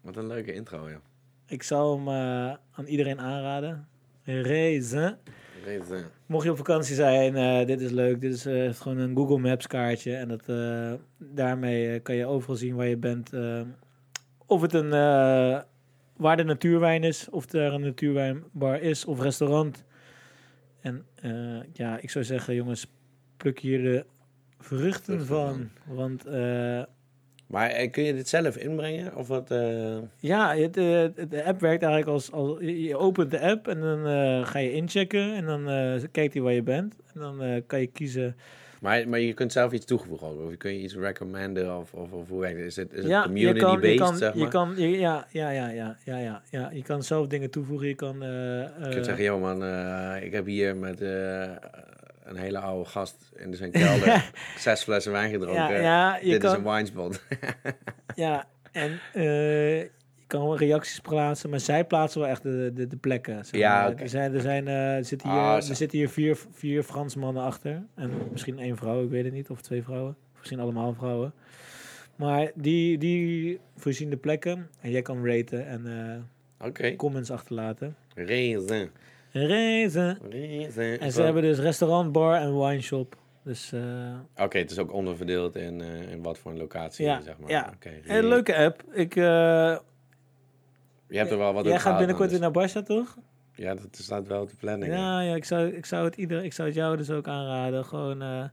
Wat 0.00 0.16
een 0.16 0.26
leuke 0.26 0.52
intro, 0.52 0.88
ja. 0.88 1.00
Ik 1.46 1.62
zou 1.62 1.96
hem 1.96 2.08
eh, 2.08 2.56
aan 2.72 2.86
iedereen 2.86 3.20
aanraden. 3.20 3.88
Raisin. 4.24 5.16
Raison. 5.64 6.04
Mocht 6.26 6.44
je 6.44 6.50
op 6.50 6.56
vakantie 6.56 6.94
zijn, 6.94 7.36
eh, 7.36 7.66
dit 7.66 7.80
is 7.80 7.90
leuk. 7.90 8.20
Dit 8.20 8.32
is 8.32 8.46
eh, 8.46 8.72
gewoon 8.72 8.98
een 8.98 9.16
Google 9.16 9.38
Maps 9.38 9.66
kaartje. 9.66 10.16
En 10.16 10.28
dat, 10.28 10.44
daarmee 11.18 12.00
kan 12.00 12.14
je 12.14 12.26
overal 12.26 12.56
zien 12.56 12.74
waar 12.74 12.86
je 12.86 12.96
bent. 12.96 13.30
of 14.46 14.60
het 14.60 14.72
een, 14.72 14.90
waar 16.16 16.36
de 16.36 16.44
natuurwijn 16.44 17.04
is, 17.04 17.28
of 17.30 17.52
er 17.52 17.72
een 17.72 17.80
natuurwijnbar 17.80 18.80
is, 18.80 19.04
of 19.04 19.20
restaurant. 19.20 19.84
En 20.86 21.06
eh, 21.22 21.62
ja, 21.72 21.98
ik 22.00 22.10
zou 22.10 22.24
zeggen, 22.24 22.54
jongens, 22.54 22.86
pluk 23.36 23.58
hier 23.58 23.82
de 23.82 24.04
vruchten 24.58 25.26
van. 25.26 25.68
Want 25.86 26.26
eh, 26.26 26.82
Maar 27.46 27.70
eh, 27.70 27.90
kun 27.90 28.02
je 28.02 28.14
dit 28.14 28.28
zelf 28.28 28.56
inbrengen? 28.56 29.16
Of 29.16 29.28
wat? 29.28 29.50
eh, 29.50 29.98
Ja, 30.18 30.56
het, 30.56 30.74
de 30.74 31.42
app 31.44 31.60
werkt 31.60 31.82
eigenlijk 31.82 32.06
als, 32.06 32.32
als 32.32 32.58
je 32.60 32.96
opent 32.96 33.30
de 33.30 33.40
app 33.40 33.68
en 33.68 33.80
dan 33.80 34.06
ga 34.46 34.58
je 34.58 34.72
inchecken 34.72 35.34
en 35.34 35.44
dan 35.44 35.64
kijkt 36.10 36.34
hij 36.34 36.42
waar 36.42 36.52
je 36.52 36.62
bent. 36.62 36.96
En 37.14 37.20
dan 37.20 37.62
kan 37.66 37.80
je 37.80 37.86
kiezen. 37.86 38.36
Maar, 38.86 39.08
maar 39.08 39.20
je 39.20 39.32
kunt 39.32 39.52
zelf 39.52 39.72
iets 39.72 39.84
toevoegen 39.84 40.26
ook. 40.26 40.40
Of 40.50 40.56
kun 40.56 40.72
je 40.72 40.78
iets 40.78 40.94
recommenden? 40.94 41.76
Of, 41.78 41.92
of, 41.92 42.12
of 42.12 42.28
hoe 42.28 42.40
werkt 42.40 42.56
het? 42.56 42.66
Is 42.66 42.76
het, 42.76 42.92
is 42.92 42.98
het 42.98 43.06
ja, 43.06 43.18
je 43.20 43.24
community-based, 43.26 44.08
je 44.10 44.16
zeg 44.16 44.34
maar? 44.34 44.42
je 44.44 44.48
kan, 44.48 44.74
je- 44.76 44.98
ja, 44.98 45.26
ja, 45.30 45.50
ja, 45.50 45.68
ja, 45.68 45.96
ja, 46.04 46.18
ja, 46.18 46.42
ja, 46.50 46.70
je 46.72 46.82
kan 46.82 47.02
zelf 47.02 47.26
dingen 47.26 47.50
toevoegen. 47.50 47.88
Je 47.88 47.94
kan, 47.94 48.22
eh, 48.22 48.28
Je 48.28 48.70
eh, 48.82 48.90
kunt 48.90 49.04
zeggen, 49.04 49.24
joh 49.24 49.40
man, 49.40 49.64
eh, 49.64 50.24
ik 50.24 50.32
heb 50.32 50.46
hier 50.46 50.76
met 50.76 51.00
eh, 51.00 51.42
een 52.24 52.36
hele 52.36 52.58
oude 52.58 52.88
gast 52.88 53.16
in 53.36 53.54
zijn 53.54 53.70
kelder 53.70 54.30
zes 54.58 54.82
flessen 54.82 55.12
wijn 55.12 55.30
gedronken. 55.30 55.74
ja, 55.74 55.80
ja, 55.80 56.18
je 56.22 56.30
Dit 56.30 56.44
is 56.44 56.52
een 56.52 56.62
winespot. 56.62 57.22
ja, 58.14 58.44
en 58.72 59.00
eh, 59.12 59.78
je 59.80 59.90
kan 60.26 60.42
wel 60.42 60.56
reacties 60.58 61.00
plaatsen, 61.00 61.50
maar 61.50 61.60
zij 61.60 61.84
plaatsen 61.84 62.20
wel 62.20 62.30
echt 62.30 62.42
de, 62.42 62.70
de, 62.74 62.86
de 62.86 62.96
plekken. 62.96 63.44
zeg 63.44 63.60
Ja, 63.60 63.82
maar. 63.82 63.94
Er 64.00 64.08
zijn, 64.08 64.34
er, 64.34 64.40
zijn, 64.40 64.68
eh, 64.68 65.04
zitten 65.04 65.30
hier, 65.30 65.38
Ah, 65.40 65.56
er 65.56 65.62
zitten 65.76 65.98
hier 65.98 66.08
vier, 66.08 66.38
vier 66.50 66.82
Fransmannen 66.82 67.42
achter. 67.42 67.82
En 67.94 68.10
misschien 68.32 68.58
één 68.58 68.76
vrouw, 68.76 69.02
ik 69.04 69.10
weet 69.10 69.24
het 69.24 69.32
niet. 69.32 69.50
Of 69.50 69.60
twee 69.60 69.82
vrouwen. 69.82 70.16
Of 70.32 70.38
misschien 70.38 70.60
allemaal 70.60 70.94
vrouwen. 70.94 71.32
Maar 72.16 72.50
die, 72.54 72.98
die 72.98 73.58
voorzien 73.76 74.10
de 74.10 74.16
plekken. 74.16 74.68
En 74.80 74.90
jij 74.90 75.02
kan 75.02 75.26
raten 75.26 75.66
en 75.66 75.86
eh, 76.82 76.96
comments 76.96 77.30
achterlaten. 77.30 77.96
Raisin. 78.14 78.90
Reizen. 79.30 80.18
Raisin. 80.30 80.98
En 81.00 81.12
ze 81.12 81.22
hebben 81.22 81.42
dus 81.42 81.58
restaurant, 81.58 82.12
bar 82.12 82.34
en 82.40 82.58
wineshop. 82.58 83.16
Dus 83.42 83.72
eh, 83.72 84.44
Oké, 84.44 84.58
het 84.58 84.70
is 84.70 84.78
ook 84.78 84.92
onderverdeeld 84.92 85.56
in, 85.56 85.80
in 85.80 86.22
wat 86.22 86.38
voor 86.38 86.50
een 86.50 86.58
locatie, 86.58 87.04
Ja, 87.06 87.20
zeg 87.20 87.38
maar. 87.38 87.50
ja. 87.50 87.72
Oké, 87.74 87.90
een 88.06 88.28
leuke 88.28 88.56
app. 88.56 88.82
Ik, 88.92 89.16
Je 91.08 91.18
hebt 91.18 91.30
er 91.30 91.38
wel 91.38 91.52
wat 91.52 91.64
jij 91.64 91.78
gaat 91.80 91.98
binnenkort 91.98 92.30
weer 92.30 92.40
dan, 92.40 92.52
naar 92.52 92.68
Barça, 92.68 92.82
toch? 92.86 93.14
dus. 93.14 93.64
Ja, 93.64 93.74
dat 93.74 93.88
staat 93.96 94.26
wel 94.26 94.42
op 94.42 94.50
de 94.50 94.56
planning. 94.56 94.92
ja. 94.92 95.20
Ja, 95.20 95.34
ik, 95.34 95.44
zou, 95.44 95.68
ik, 95.68 95.86
zou 95.86 96.04
het 96.04 96.16
ieder, 96.16 96.44
ik 96.44 96.52
zou 96.52 96.68
het 96.68 96.76
jou 96.76 96.96
dus 96.96 97.10
ook 97.10 97.28
aanraden. 97.28 97.84
Gewoon, 97.84 98.22
eh, 98.22 98.44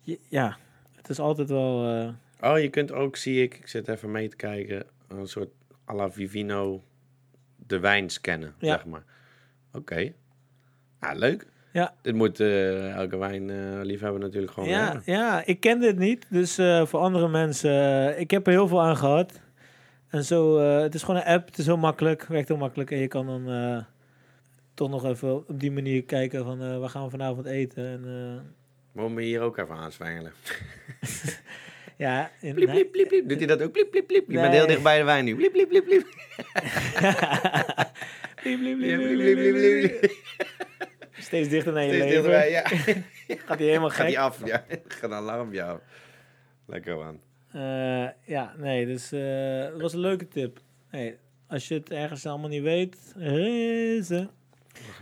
je- 0.00 0.20
ja, 0.28 0.56
het 0.96 1.08
is 1.08 1.18
altijd 1.18 1.48
wel... 1.48 1.88
eh, 1.88 2.50
Oh, 2.50 2.58
je 2.58 2.68
kunt 2.68 2.92
ook, 2.92 3.16
zie 3.16 3.42
ik, 3.42 3.54
ik 3.58 3.68
zit 3.68 3.88
even 3.88 4.10
mee 4.10 4.28
te 4.28 4.36
kijken, 4.36 4.84
een 5.08 5.26
soort 5.28 5.48
à 5.90 5.94
la 5.94 6.10
Vivino 6.10 6.82
de 7.66 7.78
wijn 7.78 8.10
scannen, 8.10 8.54
Ja. 8.58 8.72
zeg 8.72 8.84
maar. 8.84 9.04
Oké. 9.72 10.12
Ja, 11.00 11.12
leuk. 11.14 11.46
Ja. 11.72 11.94
Dit 12.02 12.14
moet 12.14 12.40
eh, 12.40 12.92
elke 12.94 13.16
wijnliefhebber 13.16 14.20
natuurlijk 14.20 14.52
gewoon 14.52 14.68
ja, 14.68 14.84
hebben. 14.84 15.02
ja, 15.04 15.42
ik 15.44 15.60
kende 15.60 15.86
het 15.86 15.98
niet. 15.98 16.26
Dus 16.30 16.54
voor 16.84 17.00
andere 17.00 17.28
mensen, 17.28 18.18
ik 18.20 18.30
heb 18.30 18.46
er 18.46 18.52
heel 18.52 18.68
veel 18.68 18.82
aan 18.82 18.96
gehad. 18.96 19.40
En 20.16 20.24
zo, 20.24 20.58
eh, 20.58 20.80
het 20.82 20.94
is 20.94 21.02
gewoon 21.02 21.20
een 21.20 21.26
app. 21.26 21.46
Het 21.46 21.58
is 21.58 21.66
heel 21.66 21.76
makkelijk, 21.76 22.24
werkt 22.26 22.48
heel 22.48 22.56
makkelijk. 22.56 22.90
En 22.90 22.98
je 22.98 23.08
kan 23.08 23.26
dan 23.26 23.50
eh, 23.50 23.84
toch 24.74 24.90
nog 24.90 25.04
even 25.04 25.36
op 25.36 25.60
die 25.60 25.70
manier 25.70 26.04
kijken 26.04 26.44
van 26.44 26.62
eh, 26.62 26.78
waar 26.78 26.88
gaan 26.88 27.04
we 27.04 27.10
vanavond 27.10 27.46
eten. 27.46 27.86
En, 28.94 29.14
me 29.14 29.22
hier 29.22 29.40
ook 29.40 29.58
even 29.58 29.74
aanzwengelen. 29.76 30.32
ja, 31.96 32.30
in, 32.40 32.54
Bliep, 32.54 32.68
bliep, 32.70 32.92
bliep, 32.92 33.08
bliep. 33.08 33.28
Doet 33.28 33.38
hij 33.38 33.46
dat 33.46 33.62
ook? 33.62 33.72
Bliep, 33.72 33.90
bliep, 33.90 34.06
bliep. 34.06 34.24
Je 34.30 34.40
bent 34.40 34.52
heel 34.52 34.66
dicht 34.66 34.82
bij 34.82 34.98
de 34.98 35.04
wijn 35.04 35.24
nu. 35.24 35.36
Bliep, 35.36 35.52
bliep, 35.52 35.68
bliep, 35.68 35.84
bliep. 35.84 36.06
Bliep, 38.42 38.58
bliep, 38.62 38.78
bliep, 38.78 38.78
Bliep, 38.78 38.78
bliep, 38.78 38.98
bliep, 38.98 39.34
bliep, 39.34 39.54
bliep, 39.54 39.80
bliep. 39.80 39.98
bliep. 40.00 40.12
Steeds 41.12 41.48
dichter 41.48 41.72
naar 41.72 41.82
je 41.82 41.88
Steeds 41.88 42.04
leven. 42.04 42.30
dichterbij, 42.30 42.50
ja. 42.50 42.62
Gaat 43.46 43.58
hij 43.58 43.66
helemaal 43.66 43.90
Gaat 43.90 43.98
hij 43.98 44.10
gek. 44.10 44.18
af, 44.18 44.46
ja. 44.46 44.64
Gaat 44.88 45.10
een 45.10 45.16
alarmpje 45.16 45.62
af. 45.62 45.80
Lekker 46.66 46.96
man. 46.96 47.20
Eh, 47.56 48.08
ja, 48.24 48.54
nee, 48.56 48.86
dus 48.86 49.12
eh, 49.12 49.62
het 49.62 49.80
was 49.80 49.92
een 49.92 50.00
leuke 50.00 50.28
tip. 50.28 50.60
Hey, 50.86 51.18
als 51.46 51.68
je 51.68 51.74
het 51.74 51.90
ergens 51.90 52.26
allemaal 52.26 52.48
niet 52.48 52.62
weet, 52.62 53.12
reizen. 53.16 54.30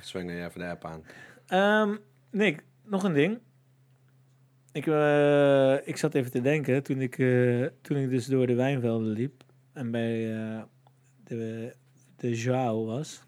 Zweng 0.01 0.31
je 0.31 0.45
even 0.45 0.61
de 0.61 0.67
app 0.67 0.85
aan. 0.85 1.03
Ehm, 1.47 1.97
Nick, 2.31 2.65
nog 2.85 3.03
een 3.03 3.13
ding. 3.13 3.39
Ik, 4.73 4.87
eh, 4.87 5.87
ik 5.87 5.97
zat 5.97 6.15
even 6.15 6.31
te 6.31 6.41
denken 6.41 6.83
toen 6.83 7.01
ik, 7.01 7.17
toen 7.81 7.97
ik 7.97 8.11
dus 8.11 8.27
door 8.27 8.47
de 8.47 8.55
wijnvelden 8.55 9.09
liep 9.09 9.43
en 9.73 9.91
bij 9.91 10.27
de, 11.25 11.75
de 12.17 12.35
Joao 12.35 12.85
was. 12.85 13.23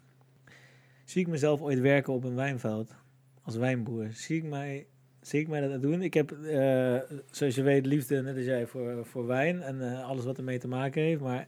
Zie 1.05 1.21
ik 1.21 1.27
mezelf 1.27 1.61
ooit 1.61 1.79
werken 1.79 2.13
op 2.13 2.23
een 2.23 2.35
wijnveld 2.35 2.95
als 3.41 3.55
wijnboer? 3.55 4.07
Zie 4.11 4.37
ik 4.37 4.43
mij, 4.43 4.87
zie 5.27 5.39
ik 5.39 5.47
mij 5.47 5.67
dat 5.67 5.81
doen? 5.81 6.01
Ik 6.01 6.13
heb, 6.13 6.31
eh, 6.31 6.97
zoals 7.31 7.55
je 7.55 7.61
weet, 7.61 7.85
liefde, 7.85 8.21
net 8.21 8.35
als 8.35 8.45
jij, 8.45 8.67
voor, 8.67 9.05
voor 9.05 9.27
wijn 9.27 9.61
en 9.61 9.81
eh, 9.81 10.07
alles 10.09 10.25
wat 10.25 10.37
ermee 10.37 10.59
te 10.59 10.67
maken 10.67 11.01
heeft. 11.01 11.21
Maar 11.21 11.47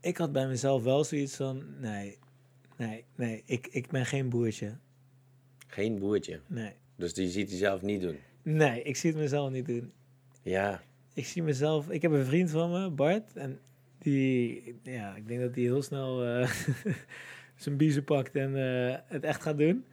ik 0.00 0.16
had 0.16 0.32
bij 0.32 0.46
mezelf 0.46 0.82
wel 0.82 1.04
zoiets 1.04 1.36
van, 1.36 1.64
nee, 1.80 2.18
nee, 2.76 3.04
nee, 3.14 3.42
ik, 3.44 3.66
ik 3.66 3.88
ben 3.88 4.06
geen 4.06 4.28
boertje. 4.28 4.76
Geen 5.66 5.98
boertje. 5.98 6.40
Nee. 6.46 6.72
Dus 6.96 7.14
die 7.14 7.28
ziet 7.28 7.48
hij 7.48 7.58
zelf 7.58 7.82
niet 7.82 8.00
doen. 8.00 8.16
Nee, 8.42 8.82
ik 8.82 8.96
zie 8.96 9.10
het 9.10 9.20
mezelf 9.20 9.50
niet 9.50 9.66
doen. 9.66 9.92
Ja. 10.42 10.82
Ik 11.14 11.26
zie 11.26 11.42
mezelf... 11.42 11.90
Ik 11.90 12.02
heb 12.02 12.12
een 12.12 12.24
vriend 12.24 12.50
van 12.50 12.70
me, 12.70 12.90
Bart. 12.90 13.36
En 13.36 13.58
die... 13.98 14.62
Ja, 14.82 15.16
ik 15.16 15.28
denk 15.28 15.40
dat 15.40 15.54
hij 15.54 15.64
heel 15.64 15.82
snel 15.82 16.24
eh, 16.24 16.50
zijn 17.56 17.76
biezen 17.76 18.04
pakt 18.04 18.36
en 18.36 18.52
het 19.06 19.24
echt 19.24 19.42
gaat 19.42 19.58
doen. 19.58 19.84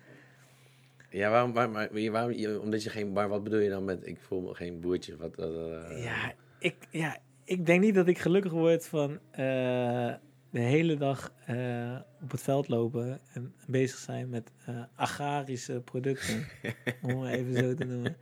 Ja, 1.11 1.29
waarom, 1.29 1.53
waarom, 1.53 1.73
waarom, 1.73 2.11
waarom- 2.11 2.31
je- 2.31 2.59
omdat 2.61 2.83
je 2.83 2.89
geen, 2.89 3.11
maar 3.11 3.29
wat 3.29 3.43
bedoel 3.43 3.59
je 3.59 3.69
dan 3.69 3.85
met, 3.85 4.07
ik 4.07 4.19
voel 4.21 4.41
me 4.41 4.53
geen 4.53 4.79
boertje? 4.79 5.17
Wat, 5.17 5.35
eh, 5.35 6.03
Ja, 6.03 6.33
ik, 6.59 6.75
ja, 6.89 7.17
ik 7.43 7.65
denk 7.65 7.81
niet 7.81 7.95
dat 7.95 8.07
ik 8.07 8.17
gelukkig 8.19 8.51
word 8.51 8.87
van 8.87 9.19
eh, 9.31 10.13
de 10.49 10.59
hele 10.59 10.97
dag 10.97 11.33
eh, 11.45 11.97
op 12.21 12.31
het 12.31 12.41
veld 12.41 12.67
lopen 12.67 13.19
en 13.33 13.53
bezig 13.67 13.97
zijn 13.97 14.29
met 14.29 14.51
agrarische 14.95 15.81
producten. 15.81 16.45
om 17.01 17.21
het 17.21 17.33
even 17.35 17.53
zo 17.55 17.73
te 17.73 17.85
noemen. 17.85 18.15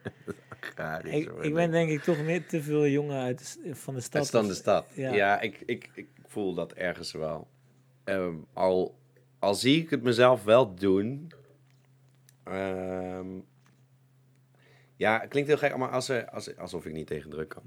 agrarisch 0.62 1.28
Ik, 1.42 1.54
ben 1.54 1.72
denk 1.72 1.90
ik 1.90 2.02
toch 2.02 2.22
meer 2.24 2.46
te 2.46 2.62
veel 2.64 2.88
jongen 2.88 3.22
uit 3.22 3.60
de, 3.64 3.76
van 3.76 3.94
de 3.94 4.02
stad. 4.02 4.22
Is 4.24 4.32
dan 4.32 4.48
de 4.48 4.54
stad. 4.54 4.86
Ja. 4.96 5.14
Ja, 5.14 5.40
ik, 5.42 5.62
ik, 5.66 5.90
ik 5.94 6.08
voel 6.26 6.54
dat 6.54 6.74
ergens 6.74 7.12
wel. 7.12 7.48
Ehm, 8.04 8.34
al, 8.54 8.96
al 9.40 9.56
zie 9.56 9.82
ik 9.82 9.90
het 9.90 10.02
mezelf 10.04 10.44
wel 10.44 10.76
doen. 10.76 11.32
Ehm, 12.44 13.28
ja, 14.96 15.20
het 15.20 15.30
klinkt 15.30 15.50
heel 15.50 15.58
gek, 15.58 15.78
maar 15.78 15.90
als 15.90 16.10
er, 16.10 16.30
als, 16.30 16.58
alsof 16.58 16.86
ik 16.86 16.94
niet 16.94 17.08
tegen 17.08 17.30
druk 17.30 17.50
kan. 17.50 17.64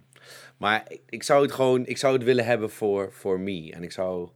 Maar 0.56 0.84
ik, 0.88 1.00
ik 1.08 1.22
zou 1.22 1.42
het 1.42 1.52
gewoon, 1.52 1.86
ik 1.86 1.98
zou 1.98 2.14
het 2.14 2.24
willen 2.24 2.44
hebben 2.44 2.70
voor, 2.70 3.12
voor 3.12 3.40
me. 3.40 3.72
En 3.72 3.82
ik 3.82 3.92
zou, 3.92 4.28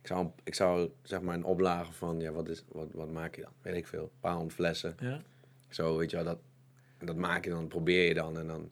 ik 0.00 0.06
zou, 0.06 0.30
ik 0.44 0.54
zou 0.54 0.90
zeg 1.02 1.20
maar 1.20 1.34
een 1.34 1.44
oplage 1.44 1.92
van, 1.92 2.20
ja, 2.20 2.32
wat, 2.32 2.48
is, 2.48 2.64
wat, 2.68 2.88
wat 2.92 3.10
maak 3.10 3.34
je 3.34 3.42
dan? 3.42 3.52
Weet 3.62 3.76
ik 3.76 3.86
veel, 3.86 4.02
een 4.02 4.20
paar 4.20 4.48
flessen. 4.48 4.96
Ja. 5.00 5.20
Zo, 5.68 5.96
weet 5.96 6.10
je 6.10 6.16
wel, 6.16 6.24
dat, 6.24 6.38
dat 6.98 7.16
maak 7.16 7.44
je 7.44 7.50
dan, 7.50 7.68
probeer 7.68 8.08
je 8.08 8.14
dan. 8.14 8.38
En 8.38 8.46
dan 8.46 8.70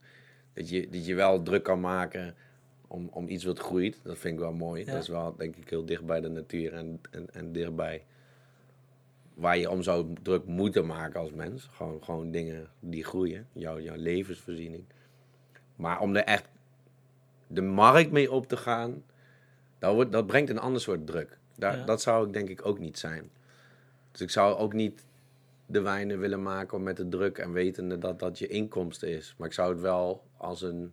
dat 0.53 0.69
je, 0.69 0.89
dat 0.89 1.07
je 1.07 1.15
wel 1.15 1.43
druk 1.43 1.63
kan 1.63 1.81
maken 1.81 2.35
om, 2.87 3.09
om 3.13 3.29
iets 3.29 3.45
wat 3.45 3.59
groeit. 3.59 4.01
Dat 4.03 4.19
vind 4.19 4.35
ik 4.35 4.41
wel 4.41 4.53
mooi. 4.53 4.85
Ja. 4.85 4.93
Dat 4.93 5.03
is 5.03 5.09
wel, 5.09 5.37
denk 5.37 5.57
ik, 5.57 5.71
heel 5.71 5.85
dicht 5.85 6.07
bij 6.07 6.21
de 6.21 6.29
natuur 6.29 6.73
en, 6.73 7.01
en, 7.11 7.27
en 7.33 7.53
dichtbij 7.53 8.05
waar 9.37 9.59
je 9.59 9.71
om 9.71 9.83
zou 9.83 10.07
druk 10.23 10.45
moeten 10.47 10.87
maken 10.87 11.21
als 11.21 11.31
mens. 11.33 11.69
Gewoon, 11.73 12.05
gewoon 12.05 12.31
dingen 12.31 12.69
die 12.81 13.05
groeien, 13.05 13.47
jouw, 13.53 13.81
jouw 13.81 13.97
levensvoorziening. 13.97 14.85
Maar 15.77 16.01
om 16.01 16.17
er 16.17 16.25
echt 16.25 16.49
de 17.47 17.63
markt 17.63 18.11
mee 18.11 18.33
op 18.33 18.49
te 18.49 18.57
gaan, 18.57 19.03
dat, 19.79 19.95
wordt, 19.95 20.13
dat 20.13 20.27
brengt 20.27 20.51
een 20.51 20.59
ander 20.59 20.81
soort 20.81 21.07
druk. 21.07 21.39
Daar, 21.57 21.77
Ja. 21.79 21.85
Dat 21.85 22.03
zou 22.03 22.27
ik 22.27 22.33
denk 22.33 22.49
ik 22.49 22.67
ook 22.67 22.79
niet 22.79 22.99
zijn. 22.99 23.31
Dus 24.13 24.21
ik 24.21 24.31
zou 24.31 24.57
ook 24.57 24.73
niet 24.73 25.05
de 25.67 25.81
wijnen 25.81 26.19
willen 26.19 26.43
maken 26.43 26.83
met 26.83 26.97
de 26.97 27.09
druk 27.09 27.39
en 27.39 27.53
wetende 27.53 27.99
dat 27.99 28.19
dat 28.19 28.39
je 28.39 28.47
inkomsten 28.47 29.09
is. 29.09 29.35
Maar 29.39 29.47
ik 29.49 29.55
zou 29.55 29.73
het 29.73 29.81
wel 29.81 30.23
als 30.37 30.63
een... 30.63 30.93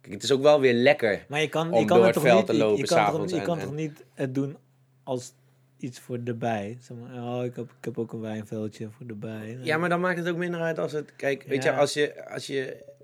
Kijk, 0.00 0.14
het 0.14 0.22
is 0.22 0.32
ook 0.32 0.42
wel 0.42 0.60
weer 0.60 0.74
lekker. 0.74 1.24
Maar 1.28 1.40
je 1.40 1.48
kan, 1.48 1.72
Om 1.72 1.78
je 1.80 1.84
kan 1.84 1.96
door 1.96 2.06
het 2.06 2.14
het 2.14 2.24
toch 2.24 2.32
veld 2.32 2.36
niet, 2.38 2.46
te 2.46 2.52
je- 2.52 2.58
lopen 2.58 2.78
je, 2.78 2.86
kan, 2.86 3.10
toch, 3.20 3.30
je 3.30 3.36
en- 3.38 3.42
kan 3.44 3.58
en- 3.58 3.64
toch 3.64 3.74
niet 3.74 4.04
het 4.14 4.34
doen 4.34 4.56
als 5.02 5.32
iets 5.78 6.00
voor 6.00 6.18
erbij. 6.24 6.78
Zeg 6.80 6.96
maar, 6.96 7.22
oh, 7.22 7.44
ik 7.44 7.56
heb, 7.56 7.70
ik 7.78 7.84
heb 7.84 7.98
ook 7.98 8.12
een 8.12 8.20
wijnveldje 8.20 8.88
voor 8.90 9.06
erbij. 9.06 9.58
Ja, 9.62 9.78
maar 9.78 9.88
dan 9.88 10.00
maakt 10.00 10.18
het 10.18 10.28
ook 10.28 10.36
minder 10.36 10.60
uit 10.60 10.78
als 10.78 10.92
het... 10.92 11.16
Kijk, 11.16 11.42
weet 11.42 11.62
je, 11.62 11.72
als 11.72 11.92
je... 11.92 12.28
Als 12.28 12.46
je 12.46 12.94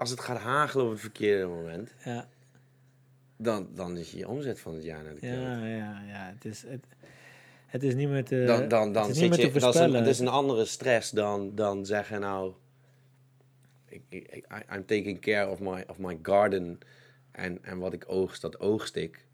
als 0.00 0.10
het 0.10 0.20
gaat 0.20 0.38
hagelen 0.38 0.84
op 0.84 0.90
het 0.90 1.00
verkeerde 1.00 1.46
moment, 1.46 1.94
Ja, 2.04 2.28
dan, 3.36 3.68
dan 3.74 3.96
is 3.96 4.10
je 4.10 4.28
omzet 4.28 4.60
van 4.60 4.74
het 4.74 4.84
jaar 4.84 5.02
naar 5.02 5.14
de 5.14 5.26
ja, 5.26 5.66
ja, 5.66 6.02
ja. 6.06 6.32
Het 6.34 6.44
is, 6.44 6.62
het, 6.62 6.84
het 7.66 7.82
is 7.82 7.94
niet 7.94 8.08
meer 8.08 8.24
te, 8.24 8.44
dan, 8.44 8.68
dan, 8.68 8.92
dan 8.92 9.02
het 9.02 9.10
is 9.10 9.18
zit 9.18 9.36
je, 9.36 9.60
dat 9.60 9.74
is 9.74 9.80
een, 9.80 10.06
is 10.06 10.18
een 10.18 10.28
andere 10.28 10.64
stress 10.64 11.10
dan, 11.10 11.54
dan 11.54 11.86
zeggen 11.86 12.20
nou, 12.20 12.52
ik, 14.08 14.44
I'm 14.74 14.86
taking 14.86 15.20
care 15.20 15.50
of 15.50 15.60
my, 15.60 15.84
of 15.86 15.98
my 15.98 16.18
garden 16.22 16.78
en, 17.32 17.64
en 17.64 17.78
wat 17.78 17.92
ik 17.92 18.04
oogst, 18.06 18.42
dat 18.42 18.60
oogst 18.60 18.96
ik. 18.96 19.26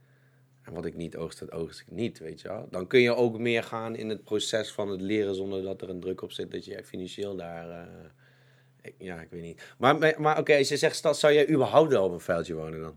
En 0.67 0.73
wat 0.73 0.85
ik 0.85 0.97
niet 0.97 1.17
oogst, 1.17 1.39
dat 1.39 1.53
oogst 1.53 1.81
ik 1.81 1.91
niet, 1.91 2.19
weet 2.19 2.41
je 2.41 2.49
wel. 2.49 2.69
Dan 2.71 2.87
kun 2.87 3.01
je 3.01 3.15
ook 3.15 3.39
meer 3.39 3.63
gaan 3.63 3.97
in 3.97 4.09
het 4.09 4.25
proces 4.25 4.73
van 4.73 4.89
het 4.89 5.01
leren 5.01 5.35
zonder 5.35 5.63
dat 5.63 5.83
er 5.83 5.89
een 5.89 6.01
druk 6.01 6.23
op 6.23 6.33
zit 6.33 6.51
dat 6.51 6.65
je 6.65 6.85
financieel 6.85 7.37
daar... 7.37 7.71
eh, 7.71 8.93
ja, 8.99 9.21
ik 9.21 9.31
weet 9.31 9.43
niet. 9.43 9.75
Maar, 9.79 10.21
maar, 10.21 10.39
oké, 10.39 10.57
als 10.57 10.69
je 10.69 10.77
zegt 10.77 10.97
stad, 10.97 11.19
zou 11.19 11.33
jij 11.33 11.49
überhaupt 11.51 11.91
wel 11.91 12.05
op 12.05 12.13
een 12.13 12.21
veldje 12.21 12.55
wonen 12.55 12.81
dan? 12.81 12.97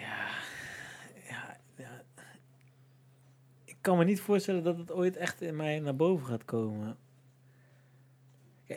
Ja, 0.00 0.28
ja. 1.76 2.04
Ik 3.64 3.76
kan 3.80 3.98
me 3.98 4.04
niet 4.04 4.20
voorstellen 4.20 4.62
dat 4.62 4.78
het 4.78 4.92
ooit 4.92 5.16
echt 5.16 5.40
in 5.40 5.56
mij 5.56 5.78
naar 5.80 5.96
boven 5.96 6.26
gaat 6.26 6.44
komen. 6.44 6.96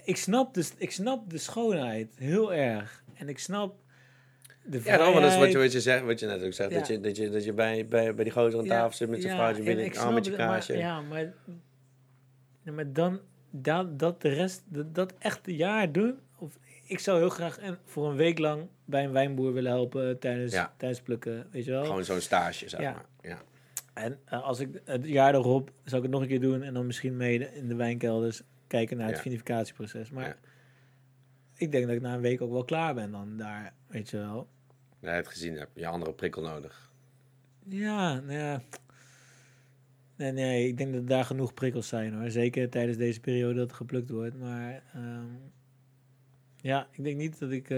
Ik, 0.04 0.18
snap 0.18 0.54
de, 0.54 0.70
ik 0.78 0.92
snap 0.92 1.30
de 1.30 1.38
schoonheid 1.38 2.16
heel 2.16 2.54
erg. 2.54 3.04
En 3.14 3.30
ik 3.30 3.40
snap 3.40 3.85
de 4.66 4.82
Ja, 4.84 4.98
dat 4.98 5.24
is 5.32 5.38
wat 5.38 5.52
je, 5.52 5.58
wat 5.58 5.72
je, 5.72 5.82
zegt, 5.82 6.04
wat 6.04 6.20
je 6.20 6.26
net 6.26 6.44
ook 6.44 6.54
zegt. 6.54 6.72
Ja. 6.72 6.78
Dat 6.78 6.88
je, 6.88 7.00
dat 7.00 7.18
je, 7.18 7.30
dat 7.30 7.44
je 7.44 7.54
bij, 7.54 7.88
bij, 7.88 8.16
bij 8.16 8.24
die 8.24 8.34
gozer 8.34 8.60
aan 8.60 8.66
Ja, 8.66 8.72
tafel 8.72 8.98
zit 8.98 9.10
met 9.10 9.22
zijn 9.22 9.36
vrouwtje 9.36 9.60
en 9.64 9.76
binnen, 9.76 9.98
aan 9.98 10.14
met 10.14 10.26
je 10.26 10.32
maar- 10.32 10.40
kaasje. 10.40 10.78
ja, 10.78 11.02
maar, 11.02 11.34
maar 12.64 12.94
dan 12.94 13.20
dat, 13.50 14.00
dat 14.00 14.22
de 14.22 14.30
rest, 14.30 14.64
dat, 14.66 14.96
dat 14.96 15.14
echt 15.20 15.48
een 15.48 15.56
jaar 15.56 15.92
doen. 15.92 16.18
Of, 16.38 16.58
ik 16.88 17.00
zou 17.00 17.18
heel 17.20 17.30
graag 17.30 17.60
voor 17.86 18.10
een 18.10 18.16
week 18.16 18.40
lang 18.40 18.68
bij 18.86 19.04
een 19.04 19.12
wijnboer 19.12 19.54
willen 19.54 19.72
helpen 19.72 20.20
tijdens, 20.20 20.52
tijdens 20.78 21.02
plukken. 21.02 21.48
Weet 21.52 21.66
je 21.66 21.72
wel? 21.72 21.86
Gewoon 21.86 22.04
zo'n 22.06 22.20
stage, 22.22 22.70
zeg 22.70 22.80
maar. 22.80 23.06
Ja. 23.22 23.42
En 23.94 24.20
eh, 24.26 24.44
als 24.44 24.60
ik 24.60 24.82
het 24.86 25.06
jaar 25.06 25.34
erop, 25.36 25.72
zou 25.84 25.96
ik 25.96 26.02
het 26.04 26.12
nog 26.12 26.22
een 26.22 26.28
keer 26.28 26.42
doen 26.42 26.62
en 26.64 26.74
dan 26.74 26.86
misschien 26.86 27.18
mee 27.18 27.54
in 27.54 27.68
de 27.68 27.76
wijnkelders 27.76 28.42
kijken 28.68 28.98
naar 28.98 29.08
het 29.08 29.20
vinificatieproces. 29.20 30.10
Maar 30.12 30.38
ik 31.56 31.72
denk 31.72 31.86
dat 31.86 31.96
ik 31.96 32.02
na 32.02 32.14
een 32.14 32.22
week 32.22 32.42
ook 32.42 32.52
wel 32.52 32.64
klaar 32.66 32.94
ben 32.94 33.12
dan 33.12 33.38
daar, 33.38 33.74
weet 33.88 34.10
je 34.10 34.18
wel. 34.18 34.48
Je 35.06 35.12
het 35.12 35.28
gezien 35.28 35.58
hebt, 35.58 35.72
je 35.74 35.88
andere 35.88 36.14
prikkel 36.14 36.42
nodig. 36.42 36.92
Ja, 37.68 38.20
nou 38.20 38.38
ja. 38.40 38.62
Nee, 40.18 40.32
nee, 40.32 40.68
ik 40.68 40.78
denk 40.78 40.94
dat 40.94 41.08
daar 41.08 41.26
genoeg 41.26 41.54
prikkels 41.54 41.88
zijn 41.88 42.14
hoor. 42.14 42.30
Zeker 42.30 42.70
tijdens 42.70 42.98
deze 42.98 43.20
periode 43.20 43.54
dat 43.60 43.70
er 43.70 43.76
geplukt 43.76 44.10
wordt. 44.10 44.40
Maar 44.40 44.84
ehm, 44.94 45.26
ja, 46.56 46.88
ik 46.92 47.04
denk 47.04 47.18
niet 47.18 47.40
dat 47.40 47.52
ik 47.52 47.64
eh, 47.64 47.78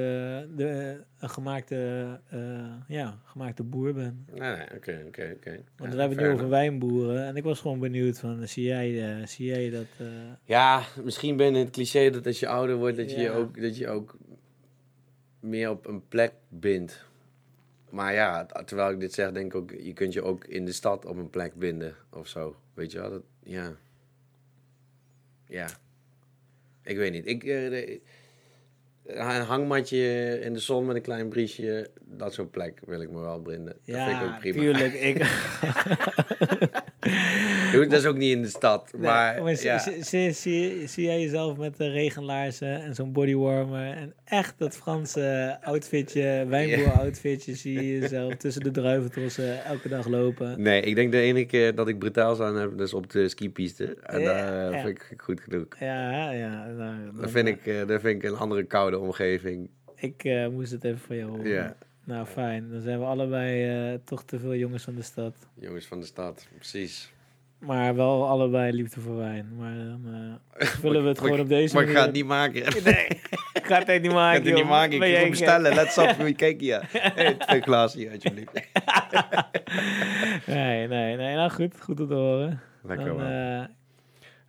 de, 0.55 1.01
een 1.19 1.29
gemaakte, 1.29 2.19
eh, 2.29 2.73
ja, 2.87 3.19
gemaakte 3.23 3.63
boer 3.63 3.93
ben. 3.93 4.25
Nee, 4.33 4.55
nee, 4.55 4.65
oké, 4.75 5.03
oké, 5.07 5.33
oké. 5.35 5.49
Want 5.77 5.91
Ja, 5.91 5.95
we 5.95 5.99
hebben 5.99 6.17
het 6.17 6.19
nu 6.27 6.33
over 6.33 6.49
wijnboeren. 6.49 7.25
En 7.25 7.35
ik 7.35 7.43
was 7.43 7.59
gewoon 7.59 7.79
benieuwd 7.79 8.19
van, 8.19 8.47
zie 8.47 8.63
jij, 8.63 9.17
eh, 9.19 9.25
zie 9.27 9.45
jij 9.45 9.69
dat... 9.69 9.85
eh, 9.97 10.07
Ja, 10.43 10.83
misschien 11.03 11.37
ben 11.37 11.53
je 11.53 11.59
het 11.59 11.69
cliché 11.69 12.09
dat 12.09 12.25
als 12.25 12.39
je 12.39 12.47
ouder 12.47 12.75
wordt, 12.75 12.97
dat 12.97 13.11
je, 13.11 13.31
ook, 13.31 13.61
dat 13.61 13.77
je 13.77 13.87
ook 13.87 14.17
meer 15.39 15.69
op 15.69 15.87
een 15.87 16.07
plek 16.07 16.33
bindt. 16.49 17.05
Maar 17.97 18.13
ja, 18.13 18.45
terwijl 18.45 18.91
ik 18.91 18.99
dit 18.99 19.13
zeg, 19.13 19.31
denk 19.31 19.45
ik 19.45 19.55
ook, 19.55 19.71
je 19.71 19.93
kunt 19.93 20.13
je 20.13 20.23
ook 20.23 20.45
in 20.45 20.65
de 20.65 20.71
stad 20.71 21.05
op 21.05 21.17
een 21.17 21.29
plek 21.29 21.53
binden 21.53 21.95
of 22.09 22.27
zo. 22.27 22.55
Weet 22.73 22.91
je 22.91 22.99
wel? 22.99 23.09
Dat, 23.09 23.21
ja. 23.43 23.71
Ja. 25.47 25.67
Ik 26.83 26.97
weet 26.97 27.11
niet. 27.11 27.27
Ik, 27.27 27.43
eh, 27.43 27.69
de- 27.69 27.99
een 29.03 29.41
hangmatje 29.41 30.39
in 30.43 30.53
de 30.53 30.59
zon 30.59 30.85
met 30.85 30.95
een 30.95 31.01
klein 31.01 31.29
briesje, 31.29 31.89
dat 32.01 32.33
soort 32.33 32.51
plek 32.51 32.79
wil 32.85 33.01
ik 33.01 33.11
me 33.11 33.19
wel 33.19 33.41
brinden. 33.41 33.73
Dat 33.85 33.95
vind 33.95 33.97
ik 33.97 34.03
ja, 34.19 34.25
ook 34.33 34.39
prima. 34.39 34.59
tuurlijk. 34.61 34.93
Ik, 34.93 35.17
Dat 37.85 37.99
is 37.99 38.05
ook 38.05 38.17
niet 38.17 38.31
in 38.31 38.41
de 38.41 38.47
stad, 38.47 38.91
Nee, 38.93 39.01
maar, 39.01 39.61
ja. 39.61 39.79
zie, 39.79 40.31
zie, 40.31 40.87
zie, 40.87 41.05
jij 41.05 41.21
jezelf 41.21 41.57
met 41.57 41.77
de 41.77 41.89
regenlaarzen 41.89 42.81
en 42.81 42.95
zo'n 42.95 43.11
bodywarmer 43.11 43.91
en 43.93 44.13
echt 44.23 44.53
dat 44.57 44.75
Franse 44.75 45.57
outfitje, 45.61 46.45
wijnboer-outfitje, 46.47 47.55
zie 47.55 47.73
je 47.73 47.99
jezelf 47.99 48.35
tussen 48.35 48.63
de 48.63 48.71
druiventrossen 48.71 49.63
elke 49.63 49.89
dag 49.89 50.07
lopen? 50.07 50.61
Nee, 50.61 50.81
ik 50.81 50.95
denk 50.95 51.11
de 51.11 51.19
ene 51.19 51.45
keer 51.45 51.75
dat 51.75 51.87
ik 51.87 51.99
brutaal 51.99 52.43
aan 52.43 52.55
heb, 52.55 52.77
dus 52.77 52.93
op 52.93 53.09
de 53.09 53.29
skipiste. 53.29 53.97
En 54.03 54.21
Ja, 54.21 54.25
daar 54.33 54.71
ja. 54.71 54.81
vind 54.83 54.97
ik 54.97 55.13
goed 55.17 55.41
genoeg. 55.41 55.65
Ja, 55.79 56.31
ja. 56.31 56.65
Nou, 56.65 56.95
Dat 57.21 57.31
vind, 57.31 57.47
ik, 57.47 57.65
eh, 57.65 57.87
dat 57.87 58.01
vind 58.01 58.23
ik 58.23 58.29
een 58.29 58.37
andere 58.37 58.63
koude 58.63 58.99
omgeving. 58.99 59.69
Ik 59.95 60.23
eh, 60.23 60.47
moest 60.47 60.71
het 60.71 60.83
even 60.83 60.99
van 60.99 61.15
jou 61.15 61.29
horen. 61.29 61.47
Ja, 61.49 61.75
Nou, 62.03 62.25
fijn. 62.25 62.69
Dan 62.71 62.81
zijn 62.81 62.99
we 62.99 63.05
allebei 63.05 63.69
eh, 63.93 63.99
toch 64.03 64.23
te 64.23 64.39
veel 64.39 64.55
jongens 64.55 64.83
van 64.83 64.95
de 64.95 65.01
stad. 65.01 65.35
jongens 65.59 65.85
van 65.85 65.99
de 65.99 66.05
stad, 66.05 66.47
precies. 66.55 67.11
Maar 67.59 67.95
wel 67.95 68.27
allebei 68.27 68.71
liefde 68.73 68.99
voor 69.01 69.17
wijn. 69.17 69.55
Maar 69.59 69.73
dan 69.75 70.01
eh, 70.57 70.67
vullen 70.81 71.01
we 71.03 71.07
het 71.09 71.19
gewoon 71.19 71.39
op 71.39 71.47
deze 71.49 71.73
Maar 71.73 71.83
ik 71.83 71.87
manier. 71.89 72.01
ga 72.01 72.07
het 72.07 72.15
niet 72.15 72.25
maken. 72.27 72.55
Ik 72.65 72.83
Nee, 72.93 73.05
ik 73.53 73.61
ga 73.65 73.77
het 73.79 73.87
echt 73.89 74.01
niet 74.01 74.11
ga 74.11 74.17
maken, 74.17 74.43
het 74.45 74.53
niet 74.55 74.65
maken. 74.67 75.01
Ik 75.01 75.13
ga 75.15 75.19
het 75.19 75.29
bestellen. 75.29 75.73
Let's 75.75 75.97
up. 75.97 76.35
Kijk 76.35 76.59
hier. 76.61 76.81
Hey, 76.91 77.33
twee 77.33 77.61
glazen 77.61 77.99
hier, 77.99 78.11
alsjeblieft. 78.11 78.51
Nee, 80.45 80.87
nee, 80.87 81.15
nee. 81.15 81.35
Nou, 81.35 81.49
goed. 81.49 81.81
Goed 81.81 81.99
om 81.99 82.07
te 82.07 82.13
horen. 82.13 82.59
Lekker 82.83 83.05
Dan, 83.07 83.21
eh, 83.21 83.61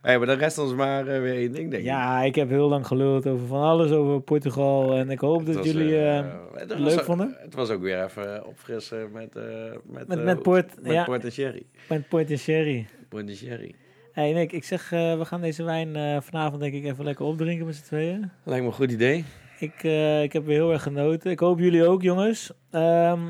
Hey, 0.01 0.17
maar 0.17 0.27
dan 0.27 0.37
rest 0.37 0.57
ons 0.57 0.73
maar 0.73 1.07
eh, 1.07 1.21
weer 1.21 1.33
één 1.35 1.51
ding, 1.51 1.69
denk 1.71 1.83
ik. 1.83 1.89
ja, 1.89 2.21
ik 2.21 2.35
heb 2.35 2.49
heel 2.49 2.69
lang 2.69 2.87
geluld 2.87 3.27
over 3.27 3.47
van 3.47 3.61
alles 3.61 3.91
over 3.91 4.21
Portugal. 4.21 4.93
En 4.95 5.09
ik 5.09 5.19
hoop 5.19 5.45
dat 5.45 5.55
was, 5.55 5.65
jullie... 5.65 5.99
eh, 5.99 6.25
het 6.53 6.79
leuk 6.79 6.99
ook- 6.99 7.03
vonden? 7.05 7.35
Het 7.39 7.53
was 7.53 7.69
ook 7.69 7.81
weer 7.81 8.03
even 8.03 8.45
opfrissen 8.45 9.11
met... 9.11 9.33
met, 9.85 10.07
Met- 10.07 10.23
met 10.23 10.41
port, 10.41 10.81
Met 10.81 10.91
ja. 10.91 11.03
port 11.03 11.23
en 11.23 11.31
sherry. 11.31 11.63
met 11.89 12.07
Port 12.07 12.31
en 12.31 12.37
Sherry. 12.37 12.87
Sherry. 13.15 13.75
Hey 14.11 14.33
Nick, 14.33 14.51
ik 14.51 14.63
zeg, 14.63 14.91
eh, 14.91 15.17
we 15.17 15.25
gaan 15.25 15.41
deze 15.41 15.63
wijn 15.63 15.95
eh, 15.95 16.21
vanavond 16.21 16.61
denk 16.61 16.73
ik 16.73 16.83
even 16.83 17.03
lekker 17.03 17.25
opdrinken 17.25 17.65
met 17.65 17.75
z'n 17.75 17.83
tweeën. 17.83 18.31
Lijkt 18.43 18.61
me 18.63 18.67
een 18.69 18.75
goed 18.75 18.91
idee. 18.91 19.25
Ik, 19.59 19.83
eh, 19.83 20.23
ik 20.23 20.33
heb 20.33 20.45
weer 20.45 20.55
heel 20.55 20.71
erg 20.71 20.83
genoten. 20.83 21.31
Ik 21.31 21.39
hoop 21.39 21.59
jullie 21.59 21.85
ook, 21.85 22.01
jongens. 22.01 22.51
Ehm, 22.71 23.29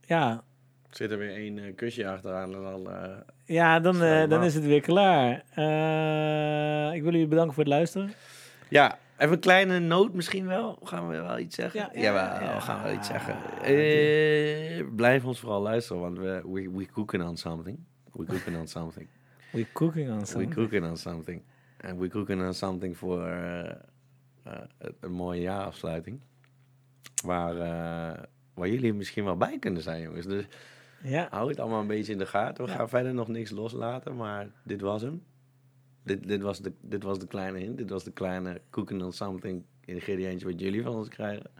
ja, 0.00 0.44
Zit 0.90 1.10
er 1.10 1.18
weer 1.18 1.34
één 1.34 1.74
kusje 1.74 2.08
achteraan 2.08 2.54
en 2.54 2.62
dan... 2.62 2.88
ja 3.44 3.80
dan, 3.80 3.98
dan 4.28 4.44
is 4.44 4.54
het 4.54 4.64
weer 4.66 4.80
klaar. 4.80 5.32
Ik 6.94 7.02
wil 7.02 7.12
jullie 7.12 7.26
bedanken 7.26 7.54
voor 7.54 7.62
het 7.64 7.72
luisteren. 7.72 8.12
Ja, 8.68 8.98
even 9.18 9.34
een 9.34 9.40
kleine 9.40 9.78
noot 9.78 10.12
misschien 10.14 10.46
wel. 10.46 10.78
Gaan 10.82 11.08
we 11.08 11.16
wel 11.16 11.38
iets 11.38 11.56
zeggen? 11.56 11.80
Ja, 11.80 11.88
Ja, 11.92 12.00
ja, 12.00 12.02
Jawel, 12.02 12.48
ja. 12.48 12.60
gaan 12.60 12.76
we 12.82 12.88
wel 12.88 12.96
iets 12.96 13.08
zeggen. 13.08 13.34
Eh, 13.62 14.84
blijf 14.96 15.24
ons 15.24 15.40
vooral 15.40 15.62
luisteren, 15.62 16.02
want 16.02 16.18
we 16.18 16.42
we, 16.44 16.70
we 16.70 16.86
cooking 16.86 17.22
on 17.22 17.36
something. 17.36 17.78
We 18.16 18.24
cooking 18.26 18.56
on 18.56 18.66
something. 18.68 19.08
We're 19.52 19.66
cooking 19.72 20.10
on 20.10 20.18
We 20.18 20.26
something. 20.26 20.54
cooking 20.54 20.84
on 20.84 20.96
something. 20.96 21.42
En 21.76 21.98
we 21.98 22.08
cooking 22.08 22.42
on 22.46 22.54
something 22.54 22.96
voor 22.96 23.26
eh, 23.26 23.70
eh, 24.42 24.52
een 25.00 25.12
mooie 25.12 25.40
jaarafsluiting. 25.40 26.20
Waar, 27.24 27.54
eh, 27.56 28.22
waar 28.54 28.68
jullie 28.68 28.92
misschien 28.94 29.24
wel 29.24 29.36
bij 29.36 29.58
kunnen 29.58 29.82
zijn, 29.82 30.02
jongens. 30.02 30.26
Dus 30.26 30.44
Ja, 31.02 31.26
hou 31.30 31.48
het 31.48 31.60
allemaal 31.60 31.80
een 31.80 31.86
beetje 31.86 32.12
in 32.12 32.18
de 32.18 32.26
gaten. 32.26 32.64
We 32.64 32.70
Ja. 32.70 32.76
gaan 32.76 32.88
verder 32.88 33.14
nog 33.14 33.28
niks 33.28 33.50
loslaten, 33.50 34.16
maar 34.16 34.46
dit 34.62 34.80
was 34.80 35.02
hem. 35.02 35.22
Dit, 36.02 36.28
dit, 36.28 36.42
was 36.42 36.58
de, 36.60 36.72
dit 36.80 37.02
was 37.02 37.18
de 37.18 37.26
kleine 37.26 37.58
hint. 37.58 37.78
Dit 37.78 37.90
was 37.90 38.04
de 38.04 38.12
kleine 38.12 38.60
cooking 38.70 39.02
on 39.02 39.12
something 39.12 39.62
ingrediëntje 39.84 40.46
wat 40.46 40.60
jullie 40.60 40.82
van 40.82 40.94
ons 40.94 41.08
krijgen. 41.08 41.50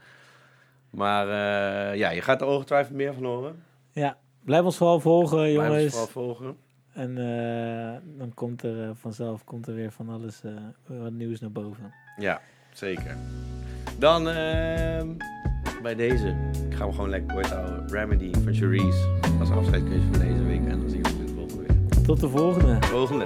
Maar 0.90 1.26
eh, 1.28 1.98
ja, 1.98 2.10
je 2.10 2.20
gaat 2.22 2.40
er 2.40 2.46
ongetwijfeld 2.46 2.96
meer 2.96 3.14
van 3.14 3.24
horen. 3.24 3.62
ja. 3.92 4.18
Blijf 4.46 4.64
ons 4.64 4.76
vooral 4.76 5.00
volgen, 5.00 5.36
Blijf 5.38 5.56
ons 5.58 5.66
jongens. 5.66 5.92
vooral 5.94 6.06
volgen. 6.06 6.56
En 6.92 7.10
eh, 7.18 8.18
dan 8.18 8.34
komt 8.34 8.62
er 8.62 8.82
eh, 8.82 8.90
vanzelf 8.94 9.44
komt 9.44 9.66
er 9.66 9.74
weer 9.74 9.92
van 9.92 10.08
alles 10.08 10.42
eh, 10.44 10.52
wat 11.00 11.12
nieuws 11.12 11.40
naar 11.40 11.50
boven. 11.52 11.92
Ja, 12.16 12.40
zeker. 12.72 13.16
Dan 13.98 14.28
ehm, 14.28 15.08
bij 15.82 15.94
deze. 15.94 16.26
Ik 16.68 16.74
ga 16.74 16.84
hem 16.84 16.94
gewoon 16.94 17.10
lekker 17.10 17.34
kort 17.34 17.50
houden. 17.50 17.88
Remedy 17.88 18.32
van 18.44 18.54
Cherise. 18.54 19.18
Als 19.40 19.50
afscheidskusje 19.50 20.06
van 20.12 20.20
deze 20.20 20.42
week. 20.42 20.64
En 20.66 20.80
dan 20.80 20.90
zien 20.90 21.02
we 21.02 21.08
jullie 21.08 21.24
de 21.26 21.32
volgende 21.32 21.62
week. 21.62 22.04
Tot 22.04 22.20
de 22.20 22.28
volgende. 22.28 22.76
Volgende. 22.80 23.24